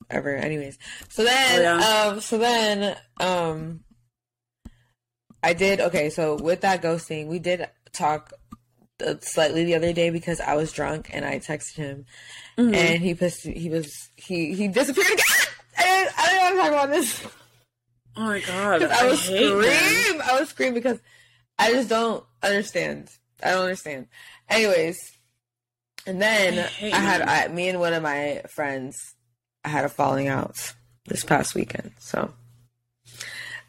ever. 0.09 0.35
Anyways, 0.35 0.77
so 1.09 1.23
then, 1.23 1.59
Oh, 1.59 1.61
yeah. 1.61 2.07
um, 2.13 2.21
so 2.21 2.37
then, 2.37 2.95
um, 3.19 3.81
I 5.43 5.53
did 5.53 5.79
okay. 5.81 6.09
So 6.09 6.35
with 6.35 6.61
that 6.61 6.81
ghosting, 6.81 7.27
we 7.27 7.39
did 7.39 7.67
talk 7.93 8.33
uh, 9.05 9.15
slightly 9.21 9.65
the 9.65 9.75
other 9.75 9.93
day 9.93 10.09
because 10.09 10.39
I 10.39 10.55
was 10.55 10.71
drunk 10.71 11.09
and 11.13 11.25
I 11.25 11.39
texted 11.39 11.75
him, 11.75 12.05
Mm-hmm. 12.57 12.73
and 12.75 13.01
he 13.03 13.15
pissed. 13.15 13.45
He 13.45 13.69
was 13.69 14.09
he 14.15 14.53
he 14.53 14.67
disappeared 14.67 15.07
again. 15.11 15.25
I, 15.77 16.07
I 16.17 16.29
don't 16.31 16.41
want 16.41 16.55
to 16.55 16.61
talk 16.61 16.69
about 16.69 16.89
this. 16.95 17.25
Oh 18.17 18.21
my 18.27 18.39
god, 18.39 18.83
I 18.83 19.07
was 19.09 19.27
hate 19.27 19.41
him. 19.51 19.61
scream. 19.61 20.21
I 20.23 20.39
was 20.39 20.49
scream 20.49 20.73
because 20.73 20.99
I 21.59 21.73
just 21.73 21.89
don't 21.89 22.23
understand. 22.41 23.09
I 23.43 23.51
don't 23.51 23.63
understand. 23.63 24.07
Anyways, 24.49 25.17
and 26.05 26.21
then 26.21 26.69
I 26.81 26.85
I, 26.87 26.99
had. 26.99 27.21
I, 27.21 27.47
me 27.49 27.69
and 27.69 27.79
one 27.79 27.93
of 27.93 28.03
my 28.03 28.41
friends. 28.49 29.15
I 29.63 29.69
had 29.69 29.85
a 29.85 29.89
falling 29.89 30.27
out 30.27 30.73
this 31.05 31.23
past 31.23 31.55
weekend, 31.55 31.91
so 31.99 32.33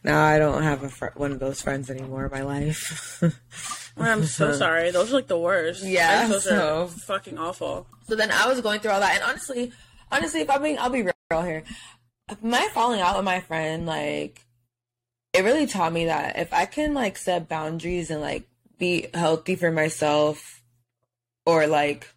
now 0.04 0.24
I 0.24 0.38
don't 0.38 0.62
have 0.62 0.82
a 0.82 0.88
fr- 0.88 1.06
one 1.16 1.32
of 1.32 1.38
those 1.38 1.62
friends 1.62 1.90
anymore 1.90 2.26
in 2.26 2.30
my 2.30 2.42
life. 2.42 3.22
I'm 3.96 4.24
so 4.24 4.52
sorry. 4.58 4.90
Those 4.90 5.10
are 5.10 5.16
like 5.16 5.26
the 5.26 5.38
worst. 5.38 5.82
Yeah, 5.84 6.28
those 6.28 6.44
so- 6.44 6.84
are 6.84 6.88
fucking 6.88 7.38
awful. 7.38 7.86
So 8.08 8.14
then 8.14 8.30
I 8.30 8.46
was 8.46 8.60
going 8.60 8.80
through 8.80 8.92
all 8.92 9.00
that, 9.00 9.14
and 9.14 9.24
honestly, 9.24 9.72
honestly, 10.12 10.42
if 10.42 10.50
I'm 10.50 10.62
being, 10.62 10.78
I'll 10.78 10.90
be 10.90 11.02
real 11.02 11.42
here. 11.42 11.64
My 12.42 12.68
falling 12.72 13.00
out 13.00 13.16
with 13.16 13.24
my 13.24 13.40
friend, 13.40 13.86
like, 13.86 14.44
it 15.32 15.44
really 15.44 15.66
taught 15.66 15.92
me 15.92 16.06
that 16.06 16.38
if 16.38 16.52
I 16.52 16.66
can 16.66 16.92
like 16.94 17.16
set 17.16 17.48
boundaries 17.48 18.10
and 18.10 18.20
like 18.20 18.48
be 18.78 19.08
healthy 19.14 19.56
for 19.56 19.70
myself, 19.70 20.62
or 21.44 21.66
like 21.66 22.12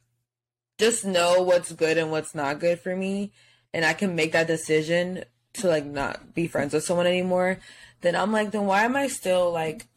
just 0.78 1.06
know 1.06 1.42
what's 1.42 1.72
good 1.72 1.98
and 1.98 2.12
what's 2.12 2.34
not 2.34 2.60
good 2.60 2.80
for 2.80 2.96
me, 2.96 3.32
and 3.74 3.86
I 3.86 3.94
can 3.94 4.16
make 4.16 4.32
that 4.32 4.48
decision 4.48 5.24
to 5.54 5.68
like 5.68 5.86
not 5.86 6.34
be 6.34 6.48
friends 6.48 6.74
with 6.74 6.84
someone 6.84 7.08
anymore, 7.08 7.60
then 8.02 8.16
I'm 8.16 8.32
like, 8.32 8.52
then 8.52 8.66
why 8.66 8.84
am 8.84 8.96
I 8.96 9.08
still 9.08 9.52
like 9.52 9.88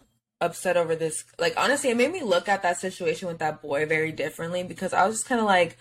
upset 0.41 0.77
over 0.77 0.97
this? 0.97 1.25
Like, 1.39 1.55
honestly, 1.57 1.91
it 1.91 1.97
made 1.97 2.13
me 2.13 2.23
look 2.23 2.49
at 2.49 2.63
that 2.63 2.79
situation 2.79 3.29
with 3.29 3.39
that 3.39 3.63
boy 3.63 3.87
very 3.87 4.13
differently 4.13 4.65
because 4.65 4.93
I 4.93 5.07
was 5.07 5.17
just 5.17 5.29
kind 5.29 5.41
of 5.41 5.47
like, 5.47 5.79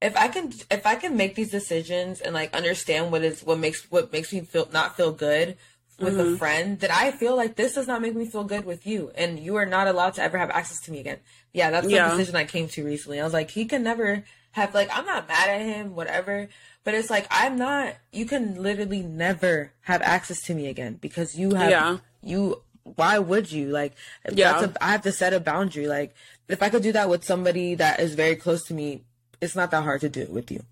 if 0.00 0.16
I 0.16 0.28
can, 0.28 0.52
if 0.70 0.86
I 0.86 0.94
can 0.94 1.16
make 1.16 1.34
these 1.34 1.50
decisions 1.50 2.20
and 2.20 2.34
like 2.34 2.54
understand 2.54 3.12
what 3.12 3.22
is 3.22 3.42
what 3.42 3.58
makes 3.58 3.90
what 3.90 4.12
makes 4.12 4.32
me 4.32 4.40
feel 4.40 4.68
not 4.72 4.96
feel 4.96 5.12
good 5.12 5.56
with 6.00 6.16
Mm-hmm. 6.16 6.34
a 6.34 6.38
friend, 6.38 6.80
that 6.80 6.90
I 6.90 7.10
feel 7.12 7.36
like 7.36 7.56
this 7.56 7.74
does 7.74 7.86
not 7.86 8.00
make 8.02 8.14
me 8.16 8.26
feel 8.26 8.44
good 8.44 8.64
with 8.64 8.86
you, 8.86 9.12
and 9.14 9.38
you 9.38 9.56
are 9.56 9.66
not 9.66 9.86
allowed 9.86 10.14
to 10.14 10.22
ever 10.22 10.38
have 10.38 10.50
access 10.50 10.80
to 10.82 10.90
me 10.92 10.98
again. 11.00 11.18
Yeah, 11.52 11.70
that's 11.70 11.86
the 11.86 11.92
Yeah. 11.94 12.10
decision 12.10 12.36
I 12.36 12.44
came 12.44 12.68
to 12.68 12.84
recently. 12.84 13.20
I 13.20 13.24
was 13.24 13.32
like, 13.32 13.50
he 13.50 13.64
can 13.66 13.82
never 13.82 14.24
have 14.52 14.74
like 14.74 14.88
I'm 14.92 15.06
not 15.06 15.28
mad 15.28 15.48
at 15.48 15.60
him, 15.60 15.94
whatever. 15.94 16.48
But 16.82 16.94
it's 16.94 17.10
like 17.10 17.26
I'm 17.30 17.56
not. 17.56 17.94
You 18.12 18.24
can 18.26 18.60
literally 18.62 19.02
never 19.02 19.72
have 19.82 20.00
access 20.02 20.40
to 20.42 20.54
me 20.54 20.66
again 20.66 20.94
because 21.00 21.38
you 21.38 21.54
have 21.54 21.70
Yeah. 21.70 21.98
you. 22.22 22.62
Why 22.82 23.18
would 23.18 23.52
you 23.52 23.68
like? 23.68 23.92
Yeah. 24.32 24.64
A, 24.64 24.72
I 24.80 24.92
have 24.92 25.02
to 25.02 25.12
set 25.12 25.32
a 25.34 25.40
boundary. 25.40 25.86
Like 25.86 26.14
if 26.48 26.62
I 26.62 26.70
could 26.70 26.82
do 26.82 26.92
that 26.92 27.08
with 27.10 27.22
somebody 27.22 27.74
that 27.76 28.00
is 28.00 28.14
very 28.14 28.34
close 28.34 28.64
to 28.64 28.74
me, 28.74 29.04
it's 29.40 29.54
not 29.54 29.70
that 29.72 29.84
hard 29.84 30.00
to 30.00 30.08
do 30.08 30.20
it 30.22 30.30
with 30.30 30.50
you. 30.50 30.64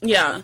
Yeah, 0.00 0.42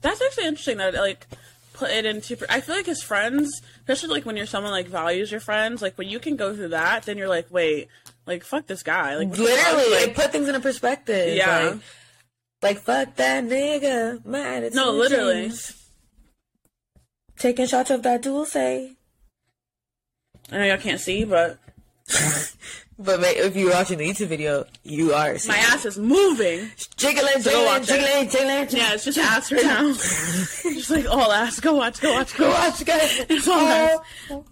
that's 0.00 0.22
actually 0.22 0.46
interesting. 0.46 0.78
That 0.78 0.94
like 0.94 1.26
put 1.74 1.90
it 1.90 2.06
into. 2.06 2.38
I 2.48 2.60
feel 2.60 2.74
like 2.74 2.88
as 2.88 3.02
friends, 3.02 3.60
especially 3.80 4.08
like 4.08 4.24
when 4.24 4.36
you're 4.38 4.46
someone 4.46 4.72
like 4.72 4.86
values 4.86 5.30
your 5.30 5.40
friends, 5.40 5.82
like 5.82 5.98
when 5.98 6.08
you 6.08 6.18
can 6.18 6.36
go 6.36 6.54
through 6.54 6.68
that, 6.68 7.02
then 7.04 7.18
you're 7.18 7.28
like, 7.28 7.48
wait, 7.50 7.88
like 8.26 8.44
fuck 8.44 8.66
this 8.66 8.82
guy, 8.82 9.16
like 9.16 9.28
what 9.28 9.36
the 9.36 9.44
fuck? 9.44 9.76
Literally, 9.76 9.90
like, 9.94 10.08
it 10.08 10.14
put 10.14 10.32
things 10.32 10.48
in 10.48 10.54
a 10.54 10.60
perspective. 10.60 11.36
Yeah. 11.36 11.76
Like, 12.62 12.76
like 12.76 12.78
fuck 12.78 13.16
that 13.16 13.44
nigga. 13.44 14.34
Attitude 14.34 14.74
No, 14.74 14.92
literally. 14.92 15.52
Taking 17.38 17.66
shots 17.66 17.90
of 17.90 18.02
that 18.04 18.22
dulce. 18.22 18.56
I 18.56 18.88
know 20.50 20.64
y'all 20.64 20.78
can't 20.78 21.00
see, 21.00 21.24
but 21.24 21.58
But 22.96 23.20
if 23.22 23.56
you're 23.56 23.72
watching 23.72 23.98
the 23.98 24.08
YouTube 24.08 24.28
video, 24.28 24.66
you 24.84 25.12
are. 25.14 25.36
my 25.48 25.56
ass 25.56 25.84
is 25.84 25.98
moving. 25.98 26.70
jiggling, 26.96 27.42
jiggling, 27.42 27.82
jiggling, 27.82 28.28
jiggling. 28.28 28.68
Yeah, 28.70 28.94
it's 28.94 29.04
just 29.04 29.18
ass 29.18 29.50
right 29.50 29.64
now. 29.64 29.92
just 29.92 30.90
like 30.90 31.08
all 31.08 31.32
ass. 31.32 31.58
Go 31.58 31.74
watch. 31.74 32.00
Go 32.00 32.12
watch. 32.12 32.36
Go 32.36 32.44
Go 32.44 32.50
watch. 32.50 32.84
guys. 32.84 33.26
It's 33.28 33.48
all 33.48 34.04
Oh. 34.30 34.44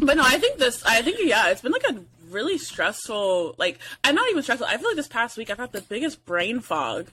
But 0.00 0.16
no, 0.16 0.22
I 0.24 0.38
think 0.38 0.58
this. 0.58 0.82
I 0.84 1.02
think 1.02 1.18
yeah, 1.20 1.50
it's 1.50 1.60
been 1.60 1.72
like 1.72 1.84
a 1.90 2.00
really 2.30 2.56
stressful. 2.58 3.54
Like 3.58 3.78
I'm 4.04 4.14
not 4.14 4.28
even 4.30 4.42
stressful. 4.42 4.66
I 4.66 4.76
feel 4.78 4.88
like 4.88 4.96
this 4.96 5.08
past 5.08 5.36
week 5.36 5.50
I've 5.50 5.58
had 5.58 5.72
the 5.72 5.82
biggest 5.82 6.24
brain 6.24 6.60
fog, 6.60 7.08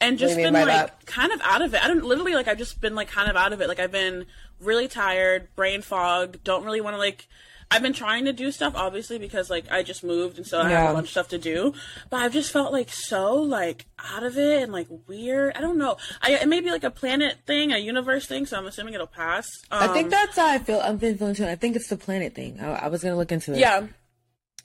and 0.00 0.18
just 0.18 0.36
been 0.36 0.52
like 0.52 0.66
that? 0.66 1.06
kind 1.06 1.32
of 1.32 1.40
out 1.42 1.62
of 1.62 1.74
it. 1.74 1.82
I 1.82 1.88
don't 1.88 2.04
literally 2.04 2.34
like 2.34 2.46
I've 2.46 2.58
just 2.58 2.80
been 2.80 2.94
like 2.94 3.08
kind 3.08 3.30
of 3.30 3.36
out 3.36 3.52
of 3.52 3.60
it. 3.60 3.68
Like 3.68 3.80
I've 3.80 3.92
been 3.92 4.26
really 4.60 4.86
tired, 4.86 5.48
brain 5.56 5.80
fog. 5.82 6.38
Don't 6.44 6.64
really 6.64 6.80
want 6.82 6.94
to 6.94 6.98
like. 6.98 7.26
I've 7.72 7.82
been 7.82 7.92
trying 7.92 8.24
to 8.24 8.32
do 8.32 8.50
stuff 8.50 8.72
obviously 8.74 9.18
because 9.18 9.48
like 9.48 9.70
I 9.70 9.84
just 9.84 10.02
moved 10.02 10.38
and 10.38 10.46
so 10.46 10.60
I 10.60 10.70
have 10.70 10.90
a 10.90 10.94
bunch 10.94 11.06
of 11.06 11.10
stuff 11.12 11.28
to 11.28 11.38
do. 11.38 11.72
But 12.10 12.16
I've 12.22 12.32
just 12.32 12.50
felt 12.52 12.72
like 12.72 12.90
so 12.90 13.34
like 13.36 13.86
out 13.98 14.24
of 14.24 14.36
it 14.36 14.62
and 14.64 14.72
like 14.72 14.88
weird. 15.06 15.54
I 15.56 15.60
don't 15.60 15.78
know. 15.78 15.96
I 16.20 16.32
it 16.32 16.48
may 16.48 16.60
be 16.60 16.70
like 16.70 16.82
a 16.84 16.90
planet 16.90 17.36
thing, 17.46 17.72
a 17.72 17.78
universe 17.78 18.26
thing. 18.26 18.44
So 18.46 18.56
I'm 18.58 18.66
assuming 18.66 18.94
it'll 18.94 19.06
pass. 19.06 19.46
I 19.70 19.86
think 19.88 20.06
Um, 20.06 20.10
that's 20.10 20.36
how 20.36 20.46
I 20.48 20.58
feel. 20.58 20.80
I'm 20.80 20.96
been 20.96 21.16
feeling 21.16 21.34
too. 21.36 21.46
I 21.46 21.54
think 21.54 21.76
it's 21.76 21.88
the 21.88 21.96
planet 21.96 22.34
thing. 22.34 22.58
I, 22.60 22.72
I 22.72 22.88
was 22.88 23.02
gonna 23.04 23.16
look 23.16 23.30
into 23.30 23.52
it. 23.52 23.58
Yeah, 23.58 23.86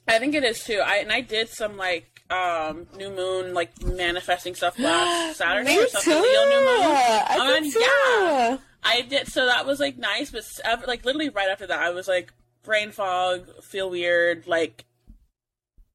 I 0.08 0.18
think 0.18 0.34
it 0.34 0.42
is 0.42 0.64
too. 0.64 0.80
I 0.84 0.96
and 0.96 1.12
I 1.12 1.20
did 1.20 1.48
some 1.48 1.76
like 1.76 2.22
um 2.28 2.88
new 2.96 3.10
moon 3.10 3.54
like 3.54 3.70
manifesting 3.84 4.56
stuff 4.56 4.76
last 4.80 5.36
Saturday 5.36 5.68
Me 5.76 5.78
or 5.80 5.84
too. 5.84 5.90
something. 5.90 6.12
Leo 6.12 6.22
new 6.22 6.56
moon. 6.56 6.82
I 6.82 7.36
Um, 7.56 7.62
did 7.62 7.72
too. 7.72 7.80
yeah. 7.80 8.58
I 8.82 9.02
did. 9.02 9.28
So 9.28 9.46
that 9.46 9.64
was 9.64 9.78
like 9.78 9.96
nice, 9.96 10.32
but 10.32 10.42
like 10.88 11.04
literally 11.04 11.28
right 11.28 11.48
after 11.48 11.68
that, 11.68 11.78
I 11.78 11.90
was 11.90 12.08
like 12.08 12.32
brain 12.66 12.90
fog, 12.90 13.48
feel 13.62 13.88
weird, 13.88 14.46
like 14.46 14.84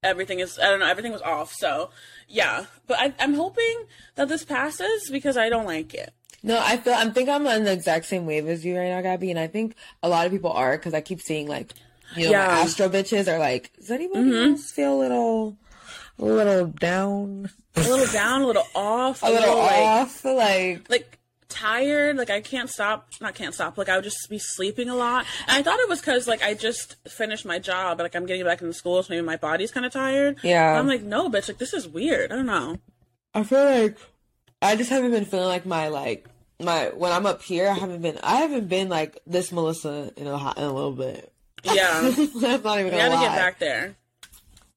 everything 0.02 0.40
is. 0.40 0.58
I 0.58 0.64
don't 0.70 0.80
know. 0.80 0.86
Everything 0.86 1.12
was 1.12 1.22
off. 1.22 1.52
So 1.52 1.90
yeah, 2.26 2.64
but 2.88 2.98
I, 2.98 3.14
I'm 3.20 3.34
hoping 3.34 3.84
that 4.16 4.28
this 4.28 4.44
passes 4.44 5.08
because 5.10 5.36
I 5.36 5.48
don't 5.48 5.66
like 5.66 5.94
it. 5.94 6.12
No, 6.42 6.58
I 6.60 6.76
feel. 6.76 6.94
I 6.94 7.08
think 7.10 7.28
I'm 7.28 7.46
on 7.46 7.62
the 7.62 7.72
exact 7.72 8.06
same 8.06 8.26
wave 8.26 8.48
as 8.48 8.64
you 8.64 8.76
right 8.76 8.88
now, 8.88 9.00
Gabby, 9.00 9.30
and 9.30 9.38
I 9.38 9.46
think 9.46 9.76
a 10.02 10.08
lot 10.08 10.26
of 10.26 10.32
people 10.32 10.50
are 10.50 10.76
because 10.76 10.92
I 10.94 11.00
keep 11.00 11.20
seeing 11.20 11.46
like, 11.46 11.72
you 12.16 12.24
know, 12.24 12.30
Yeah. 12.32 12.46
Mm-hmm. 12.48 12.54
my 12.56 12.60
Astro 12.62 12.88
bitches 12.88 13.32
are 13.32 13.38
like, 13.38 13.70
does 13.76 13.90
anybody 13.92 14.36
else 14.50 14.72
feel 14.72 14.94
a 14.94 14.98
little, 15.00 15.56
a 16.18 16.24
little 16.24 16.66
down, 16.66 17.48
A 17.76 17.80
little 17.82 18.06
down, 18.12 18.42
a 18.42 18.46
little 18.48 18.66
off, 18.74 19.22
a 19.22 19.26
little 19.30 19.56
like, 19.56 19.72
off, 19.82 20.24
like. 20.24 20.90
like 20.90 21.18
tired 21.52 22.16
like 22.16 22.30
i 22.30 22.40
can't 22.40 22.70
stop 22.70 23.08
not 23.20 23.34
can't 23.34 23.54
stop 23.54 23.76
like 23.76 23.88
i 23.88 23.94
would 23.96 24.04
just 24.04 24.28
be 24.30 24.38
sleeping 24.38 24.88
a 24.88 24.94
lot 24.96 25.26
and 25.46 25.56
i 25.58 25.62
thought 25.62 25.78
it 25.80 25.88
was 25.88 26.00
because 26.00 26.26
like 26.26 26.42
i 26.42 26.54
just 26.54 26.96
finished 27.08 27.44
my 27.44 27.58
job 27.58 27.98
like 28.00 28.14
i'm 28.14 28.26
getting 28.26 28.44
back 28.44 28.60
into 28.62 28.72
school 28.72 29.02
so 29.02 29.12
maybe 29.12 29.24
my 29.24 29.36
body's 29.36 29.70
kind 29.70 29.84
of 29.86 29.92
tired 29.92 30.38
Yeah. 30.42 30.70
And 30.70 30.78
i'm 30.78 30.86
like 30.86 31.02
no 31.02 31.28
bitch 31.28 31.48
like 31.48 31.58
this 31.58 31.74
is 31.74 31.86
weird 31.86 32.32
i 32.32 32.36
don't 32.36 32.46
know 32.46 32.78
I 33.34 33.44
feel 33.44 33.64
like 33.64 33.96
I 34.60 34.76
just 34.76 34.90
haven't 34.90 35.10
been 35.10 35.24
feeling 35.24 35.46
like 35.48 35.64
my 35.64 35.88
like 35.88 36.28
my 36.60 36.90
when 36.90 37.10
I'm 37.12 37.24
up 37.26 37.40
here. 37.42 37.66
I 37.68 37.72
haven't 37.72 38.02
been. 38.02 38.18
I 38.22 38.36
haven't 38.42 38.68
been 38.68 38.88
like 38.90 39.18
this, 39.26 39.50
Melissa, 39.50 40.12
in 40.18 40.26
a 40.26 40.36
hot 40.36 40.58
in 40.58 40.64
a 40.64 40.72
little 40.72 40.92
bit. 40.92 41.32
yeah 41.64 42.02
you 42.10 42.26
That's 42.40 42.62
not 42.62 42.78
even 42.78 42.92
gonna 42.92 43.02
gotta 43.08 43.14
lie. 43.14 43.22
get 43.26 43.36
back 43.36 43.58
there 43.58 43.96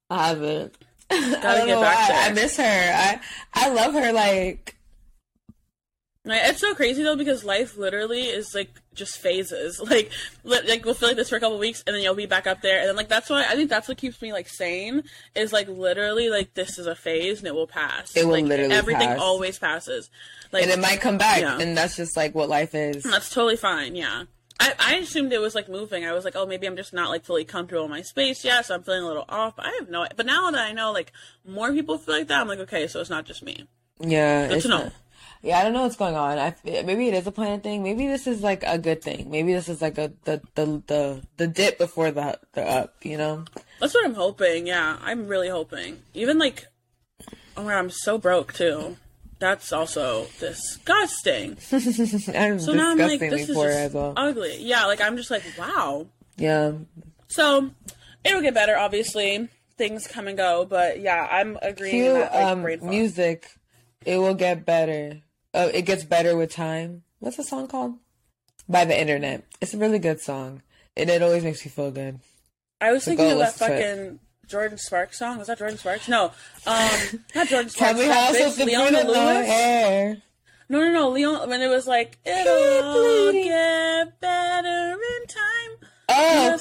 I 0.09 0.27
haven't. 0.29 0.73
I 1.11 1.19
Gotta 1.19 1.41
don't 1.41 1.67
get 1.67 1.75
know 1.75 1.81
back 1.81 2.09
why. 2.09 2.15
there. 2.15 2.29
I 2.29 2.33
miss 2.33 2.57
her. 2.57 2.63
I 2.63 3.19
I 3.53 3.69
love 3.69 3.93
her. 3.93 4.13
Like 4.13 4.13
Like, 4.13 4.75
it's 6.33 6.59
so 6.59 6.73
crazy 6.73 7.03
though 7.03 7.15
because 7.15 7.43
life 7.43 7.77
literally 7.77 8.21
is 8.23 8.55
like 8.55 8.69
just 8.93 9.17
phases. 9.17 9.79
Like, 9.89 10.11
li- 10.43 10.61
like 10.67 10.83
we'll 10.85 10.93
feel 10.95 11.09
like 11.09 11.17
this 11.17 11.29
for 11.29 11.35
a 11.35 11.39
couple 11.39 11.59
weeks, 11.59 11.83
and 11.85 11.95
then 11.95 12.01
you'll 12.01 12.15
be 12.15 12.25
back 12.25 12.47
up 12.47 12.61
there, 12.61 12.79
and 12.79 12.89
then 12.89 12.95
like 12.95 13.07
that's 13.09 13.29
why 13.29 13.45
I 13.47 13.55
think 13.55 13.69
that's 13.69 13.87
what 13.87 13.97
keeps 13.97 14.21
me 14.21 14.33
like 14.33 14.49
sane 14.49 15.03
is 15.35 15.53
like 15.53 15.67
literally 15.67 16.29
like 16.29 16.53
this 16.55 16.79
is 16.79 16.87
a 16.87 16.95
phase 16.95 17.39
and 17.39 17.47
it 17.47 17.53
will 17.53 17.67
pass. 17.67 18.15
It 18.15 18.25
will 18.25 18.31
like, 18.31 18.45
literally 18.45 18.73
everything 18.73 19.09
pass. 19.09 19.19
always 19.19 19.59
passes. 19.59 20.09
Like 20.51 20.63
and 20.63 20.71
it 20.71 20.79
might 20.79 21.01
come 21.01 21.17
back, 21.17 21.41
Yeah. 21.41 21.59
and 21.59 21.77
that's 21.77 21.95
just 21.95 22.17
like 22.17 22.33
what 22.33 22.49
life 22.49 22.73
is. 22.73 23.03
That's 23.03 23.29
totally 23.29 23.57
fine. 23.57 23.95
Yeah. 23.95 24.23
I, 24.57 24.73
I 24.79 24.95
assumed 24.95 25.33
it 25.33 25.41
was 25.41 25.53
like 25.53 25.67
moving. 25.67 26.05
I 26.05 26.13
was 26.13 26.23
like, 26.23 26.37
oh, 26.37 26.45
maybe 26.45 26.65
I'm 26.65 26.77
just 26.77 26.93
not 26.93 27.09
like 27.09 27.25
fully 27.25 27.43
comfortable 27.43 27.83
in 27.83 27.91
my 27.91 28.01
space 28.03 28.45
yet, 28.45 28.65
so 28.65 28.73
I'm 28.75 28.83
feeling 28.83 29.03
a 29.03 29.07
little 29.07 29.25
off. 29.27 29.57
But 29.57 29.65
I 29.65 29.71
have 29.79 29.89
no. 29.89 30.07
But 30.15 30.25
now 30.25 30.49
that 30.49 30.61
I 30.65 30.71
know 30.71 30.93
like 30.93 31.11
more 31.45 31.73
people 31.73 31.97
feel 31.97 32.15
like 32.15 32.27
that, 32.29 32.39
I'm 32.39 32.47
like, 32.47 32.59
okay, 32.59 32.87
so 32.87 33.01
it's 33.01 33.09
not 33.09 33.25
just 33.25 33.43
me. 33.43 33.67
Yeah, 33.99 34.47
Good 34.47 34.55
it's 34.57 34.63
to 34.63 34.69
know. 34.69 34.83
not- 34.85 34.93
yeah, 35.45 35.59
I 35.59 35.63
don't 35.63 35.73
know 35.73 35.83
what's 35.83 35.95
going 35.95 36.15
on. 36.15 36.39
I 36.39 36.55
maybe 36.63 37.07
it 37.07 37.13
is 37.13 37.27
a 37.27 37.31
planet 37.31 37.61
thing. 37.61 37.83
Maybe 37.83 38.07
this 38.07 38.25
is 38.25 38.41
like 38.41 38.63
a 38.65 38.79
good 38.79 39.03
thing. 39.03 39.29
Maybe 39.29 39.53
this 39.53 39.69
is 39.69 39.79
like 39.79 39.99
a 39.99 40.11
the 40.23 40.41
the 40.55 40.81
the, 40.87 41.21
the 41.37 41.47
dip 41.47 41.77
before 41.77 42.09
the 42.09 42.39
the 42.53 42.63
up. 42.63 42.95
You 43.03 43.17
know. 43.17 43.45
That's 43.79 43.93
what 43.93 44.05
I'm 44.05 44.15
hoping. 44.15 44.65
Yeah, 44.65 44.97
I'm 45.03 45.27
really 45.27 45.49
hoping. 45.49 45.99
Even 46.15 46.39
like, 46.39 46.65
oh 47.55 47.63
my 47.63 47.73
god, 47.73 47.77
I'm 47.77 47.89
so 47.91 48.17
broke 48.17 48.53
too. 48.53 48.97
That's 49.37 49.71
also 49.71 50.25
disgusting. 50.39 51.57
I'm 51.71 52.59
So 52.59 52.73
now 52.73 52.91
I'm 52.91 52.97
like, 52.97 53.19
this 53.19 53.47
is 53.47 53.55
just 53.55 53.93
well. 53.93 54.13
ugly. 54.17 54.57
Yeah, 54.61 54.85
like 54.87 54.99
I'm 54.99 55.15
just 55.15 55.29
like, 55.29 55.43
wow. 55.59 56.07
Yeah, 56.37 56.71
So 57.27 57.69
it'll 58.23 58.41
get 58.41 58.55
better, 58.55 58.75
obviously. 58.77 59.47
Things 59.77 60.07
come 60.07 60.27
and 60.27 60.37
go, 60.37 60.65
but 60.65 61.01
yeah, 61.01 61.27
I'm 61.29 61.59
agreeing 61.61 61.91
cue 61.91 62.13
that 62.13 62.33
like 62.33 62.81
um 62.81 62.89
music. 62.89 63.45
It 64.05 64.17
will 64.17 64.33
get 64.33 64.65
better. 64.65 65.21
Uh, 65.55 65.69
it 65.73 65.83
gets 65.83 66.03
better 66.03 66.35
with 66.35 66.51
time. 66.51 67.03
What's 67.19 67.37
the 67.37 67.43
song 67.43 67.67
called? 67.67 67.95
By 68.67 68.83
the 68.85 68.99
Internet. 68.99 69.45
It's 69.61 69.73
a 69.73 69.77
really 69.77 69.99
good 69.99 70.19
song, 70.19 70.61
and 70.97 71.09
it 71.09 71.21
always 71.21 71.43
makes 71.43 71.63
you 71.63 71.71
feel 71.71 71.91
good. 71.91 72.19
I 72.81 72.91
was 72.91 73.03
So 73.03 73.11
thinking 73.11 73.31
of 73.31 73.37
that 73.39 73.53
listen 73.59 73.67
to 73.69 73.73
it. 73.73 73.79
fucking 73.79 74.19
Jordin 74.47 74.79
Sparks 74.79 75.17
song. 75.19 75.37
Was 75.37 75.47
that 75.47 75.59
Jordin 75.59 75.77
Sparks? 75.77 76.07
No, 76.09 76.25
um, 76.25 76.31
not 77.35 77.47
Jordin 77.47 77.69
Sparks. 77.69 77.97
me 77.99 78.05
that 78.05 78.35
how 78.35 78.39
bitch, 78.39 78.65
Leona 78.65 78.89
good 78.91 78.99
in 79.01 79.07
the 79.07 79.13
Lewis. 79.13 79.47
air. 79.49 80.17
No, 80.67 80.79
no, 80.79 80.91
no, 80.91 81.09
Leon. 81.09 81.47
When 81.49 81.61
it 81.61 81.67
was 81.69 81.85
like, 81.87 82.17
it'll 82.25 83.31
get 83.31 84.19
better 84.19 84.91
in 84.93 85.27
time. 85.27 85.89
Oh. 86.09 86.57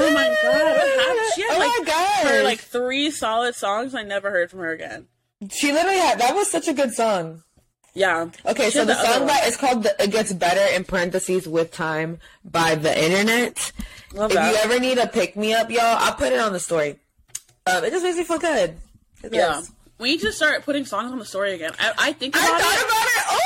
Oh 0.00 0.12
my 0.12 0.28
god, 0.42 0.54
what 0.54 1.00
happened? 1.00 1.32
She 1.34 1.42
had 1.42 1.50
Oh 1.50 1.58
like 1.58 1.78
my 1.78 1.84
gosh. 1.84 2.30
her 2.30 2.42
like 2.44 2.60
three 2.60 3.10
solid 3.10 3.54
songs. 3.54 3.94
I 3.94 4.02
never 4.02 4.30
heard 4.30 4.50
from 4.50 4.60
her 4.60 4.70
again. 4.72 5.06
She 5.50 5.72
literally 5.72 5.98
had 5.98 6.18
that 6.20 6.34
was 6.34 6.50
such 6.50 6.68
a 6.68 6.72
good 6.74 6.92
song. 6.92 7.42
Yeah. 7.94 8.28
Okay, 8.46 8.66
She 8.66 8.70
so 8.72 8.80
the 8.84 8.94
the 8.94 9.02
song 9.04 9.18
one. 9.20 9.26
that 9.28 9.46
is 9.46 9.56
called 9.56 9.82
the, 9.82 10.02
"It 10.02 10.10
Gets 10.10 10.32
Better" 10.32 10.74
in 10.74 10.84
parentheses 10.84 11.48
with 11.48 11.72
time 11.72 12.18
by 12.44 12.74
the 12.74 12.92
Internet. 13.04 13.72
Love 14.14 14.30
if 14.30 14.36
that. 14.36 14.50
you 14.52 14.58
ever 14.62 14.80
need 14.80 14.98
a 14.98 15.06
pick 15.06 15.36
me 15.36 15.54
up, 15.54 15.70
y'all, 15.70 15.82
I'll 15.82 16.14
put 16.14 16.32
it 16.32 16.38
on 16.40 16.52
the 16.52 16.60
story. 16.60 16.98
Um, 17.66 17.84
it 17.84 17.90
just 17.90 18.02
makes 18.04 18.16
me 18.16 18.24
feel 18.24 18.38
good. 18.38 18.76
It 19.22 19.32
Yeah. 19.34 19.46
does. 19.48 19.70
We 19.98 20.10
need 20.12 20.20
to 20.20 20.32
start 20.32 20.62
putting 20.64 20.84
songs 20.84 21.10
on 21.10 21.18
the 21.18 21.24
story 21.24 21.54
again. 21.54 21.72
I, 21.78 21.92
I 21.98 22.12
think 22.12 22.36
about 22.36 22.48
I 22.48 22.56
it. 22.56 22.62
thought 22.62 22.84
about 22.84 23.06
it. 23.06 23.24
Oh! 23.30 23.38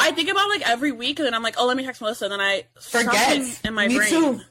I 0.00 0.12
think 0.12 0.28
about 0.30 0.48
like 0.48 0.68
every 0.68 0.92
week, 0.92 1.18
and 1.18 1.26
then 1.26 1.34
I'm 1.34 1.42
like, 1.42 1.56
oh, 1.58 1.66
let 1.66 1.76
me 1.76 1.84
text 1.84 2.00
Melissa, 2.00 2.26
and 2.26 2.32
then 2.32 2.40
I 2.40 2.64
Forget. 2.80 3.36
something 3.36 3.54
in 3.64 3.74
my 3.74 3.88
Me 3.88 3.96
brain. 3.96 4.08
too. 4.10 4.32
Me 4.34 4.42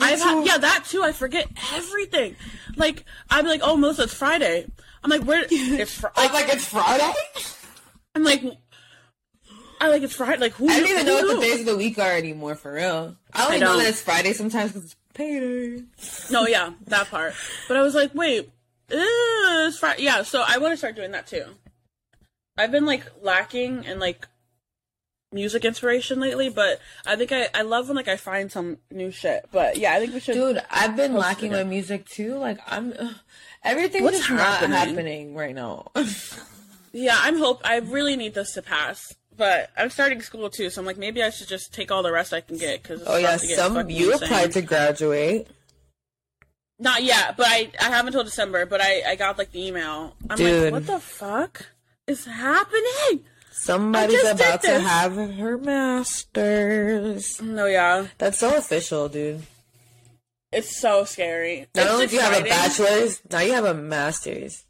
I've 0.00 0.18
too. 0.18 0.24
had 0.28 0.46
yeah 0.46 0.58
that 0.58 0.84
too. 0.88 1.02
I 1.02 1.12
forget 1.12 1.46
everything. 1.74 2.36
Like 2.76 3.04
I'm 3.30 3.46
like, 3.46 3.60
oh, 3.62 3.76
Melissa, 3.76 4.04
it's 4.04 4.14
Friday. 4.14 4.66
I'm 5.04 5.10
like, 5.10 5.22
where? 5.22 5.44
It's 5.50 6.00
fr- 6.00 6.08
I'm 6.16 6.32
like, 6.32 6.46
like, 6.46 6.54
it's 6.54 6.66
Friday? 6.66 7.12
I'm 8.14 8.24
like, 8.24 8.42
I 9.80 9.88
like 9.88 10.02
it's 10.02 10.14
Friday. 10.14 10.40
Like 10.40 10.52
who? 10.52 10.68
I 10.68 10.80
don't 10.80 10.88
even 10.88 11.06
know 11.06 11.16
what 11.16 11.36
the 11.36 11.40
days 11.40 11.60
of 11.60 11.66
the 11.66 11.76
week 11.76 11.98
are 11.98 12.12
anymore, 12.12 12.54
for 12.54 12.72
real. 12.72 13.16
I 13.32 13.44
only 13.44 13.56
I 13.56 13.60
know 13.60 13.76
that 13.76 13.88
it's 13.88 14.00
Friday 14.00 14.32
sometimes 14.32 14.72
because 14.72 14.84
it's 14.86 14.96
payday. 15.12 15.82
No, 16.30 16.46
yeah, 16.46 16.72
that 16.86 17.08
part. 17.10 17.34
But 17.68 17.76
I 17.76 17.82
was 17.82 17.94
like, 17.94 18.14
wait, 18.14 18.46
uh, 18.90 18.96
it's 19.66 19.78
Friday. 19.78 20.04
Yeah, 20.04 20.22
so 20.22 20.42
I 20.46 20.58
want 20.58 20.72
to 20.72 20.76
start 20.78 20.96
doing 20.96 21.10
that 21.10 21.26
too. 21.26 21.44
I've 22.56 22.70
been 22.70 22.86
like 22.86 23.04
lacking 23.20 23.84
in 23.84 23.98
like 23.98 24.26
music 25.32 25.64
inspiration 25.64 26.20
lately, 26.20 26.48
but 26.48 26.80
I 27.04 27.16
think 27.16 27.32
I 27.32 27.48
I 27.52 27.62
love 27.62 27.88
when 27.88 27.96
like 27.96 28.08
I 28.08 28.16
find 28.16 28.50
some 28.50 28.78
new 28.90 29.10
shit. 29.10 29.46
But 29.52 29.76
yeah, 29.76 29.92
I 29.92 29.98
think 29.98 30.14
we 30.14 30.20
should. 30.20 30.34
Dude, 30.34 30.62
I've 30.70 30.96
been 30.96 31.14
lacking 31.14 31.52
my 31.52 31.64
music 31.64 32.08
too. 32.08 32.36
Like, 32.36 32.58
I'm. 32.66 32.94
ugh, 32.98 33.16
everything's 33.64 34.04
What's 34.04 34.18
just 34.18 34.28
happening? 34.30 34.70
not 34.70 34.88
happening 34.88 35.34
right 35.34 35.54
now. 35.54 35.90
Yeah, 36.94 37.18
I'm 37.20 37.36
hope. 37.36 37.60
I 37.64 37.78
really 37.78 38.14
need 38.14 38.34
this 38.34 38.52
to 38.52 38.62
pass. 38.62 39.14
But 39.36 39.70
I'm 39.76 39.90
starting 39.90 40.22
school 40.22 40.48
too, 40.48 40.70
so 40.70 40.80
I'm 40.80 40.86
like, 40.86 40.96
maybe 40.96 41.24
I 41.24 41.30
should 41.30 41.48
just 41.48 41.74
take 41.74 41.90
all 41.90 42.04
the 42.04 42.12
rest 42.12 42.32
I 42.32 42.40
can 42.40 42.56
get 42.56 42.82
because 42.82 43.02
oh, 43.04 43.16
yeah. 43.16 43.36
Some. 43.36 43.90
You 43.90 44.14
applied 44.14 44.52
to 44.52 44.62
graduate. 44.62 45.48
Not 46.78 47.02
yet, 47.02 47.36
but 47.36 47.46
I 47.48 47.72
I 47.80 47.84
haven't 47.84 48.08
until 48.08 48.22
December. 48.22 48.64
But 48.64 48.80
I 48.80 49.02
I 49.08 49.16
got 49.16 49.38
like 49.38 49.50
the 49.50 49.66
email. 49.66 50.14
I'm 50.30 50.36
Dude. 50.36 50.64
like, 50.64 50.72
what 50.72 50.86
the 50.86 51.00
fuck 51.00 51.66
is 52.06 52.26
happening? 52.26 53.24
Somebody's 53.50 54.24
about 54.24 54.62
to 54.62 54.78
have 54.80 55.16
her 55.16 55.58
master's. 55.58 57.40
No, 57.42 57.66
yeah, 57.66 58.06
That's 58.18 58.38
so 58.38 58.56
official, 58.56 59.08
dude. 59.08 59.42
It's 60.54 60.80
so 60.80 61.04
scary. 61.04 61.66
Not 61.74 61.84
It's 61.84 61.92
only 61.92 62.06
do 62.06 62.14
you 62.16 62.20
have 62.22 62.40
a 62.40 62.48
bachelor's, 62.48 63.20
now 63.30 63.40
you 63.40 63.52
have 63.52 63.64
a 63.64 63.74
master's. 63.74 64.64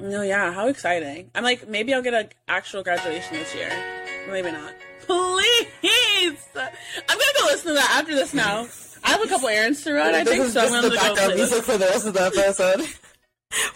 No, 0.00 0.22
yeah, 0.22 0.52
how 0.52 0.66
exciting! 0.68 1.30
I'm 1.34 1.44
like, 1.44 1.68
maybe 1.68 1.94
I'll 1.94 2.02
get 2.02 2.14
an 2.14 2.28
actual 2.48 2.82
graduation 2.82 3.34
this 3.34 3.54
year. 3.54 3.70
Maybe 4.28 4.50
not. 4.50 4.72
Please, 5.06 6.38
I'm 6.56 6.72
gonna 7.06 7.38
go 7.38 7.44
listen 7.46 7.68
to 7.68 7.74
that 7.74 7.98
after 8.00 8.14
this 8.14 8.34
now. 8.34 8.66
I 9.04 9.10
have 9.10 9.22
a 9.22 9.28
couple 9.28 9.48
errands 9.48 9.82
to 9.84 9.92
run. 9.92 10.14
I 10.14 10.24
this 10.24 10.34
think 10.34 10.48
so. 10.50 10.60
I'm 10.62 10.68
gonna 10.70 10.88
the 10.88 10.96
go 10.96 11.14
play 11.14 11.26
this. 11.28 11.36
music 11.36 11.62
for 11.64 11.76
the 11.78 11.84
rest 11.86 12.06
of 12.06 12.14
the 12.14 12.22
episode. 12.22 12.80
Wait, 12.80 12.88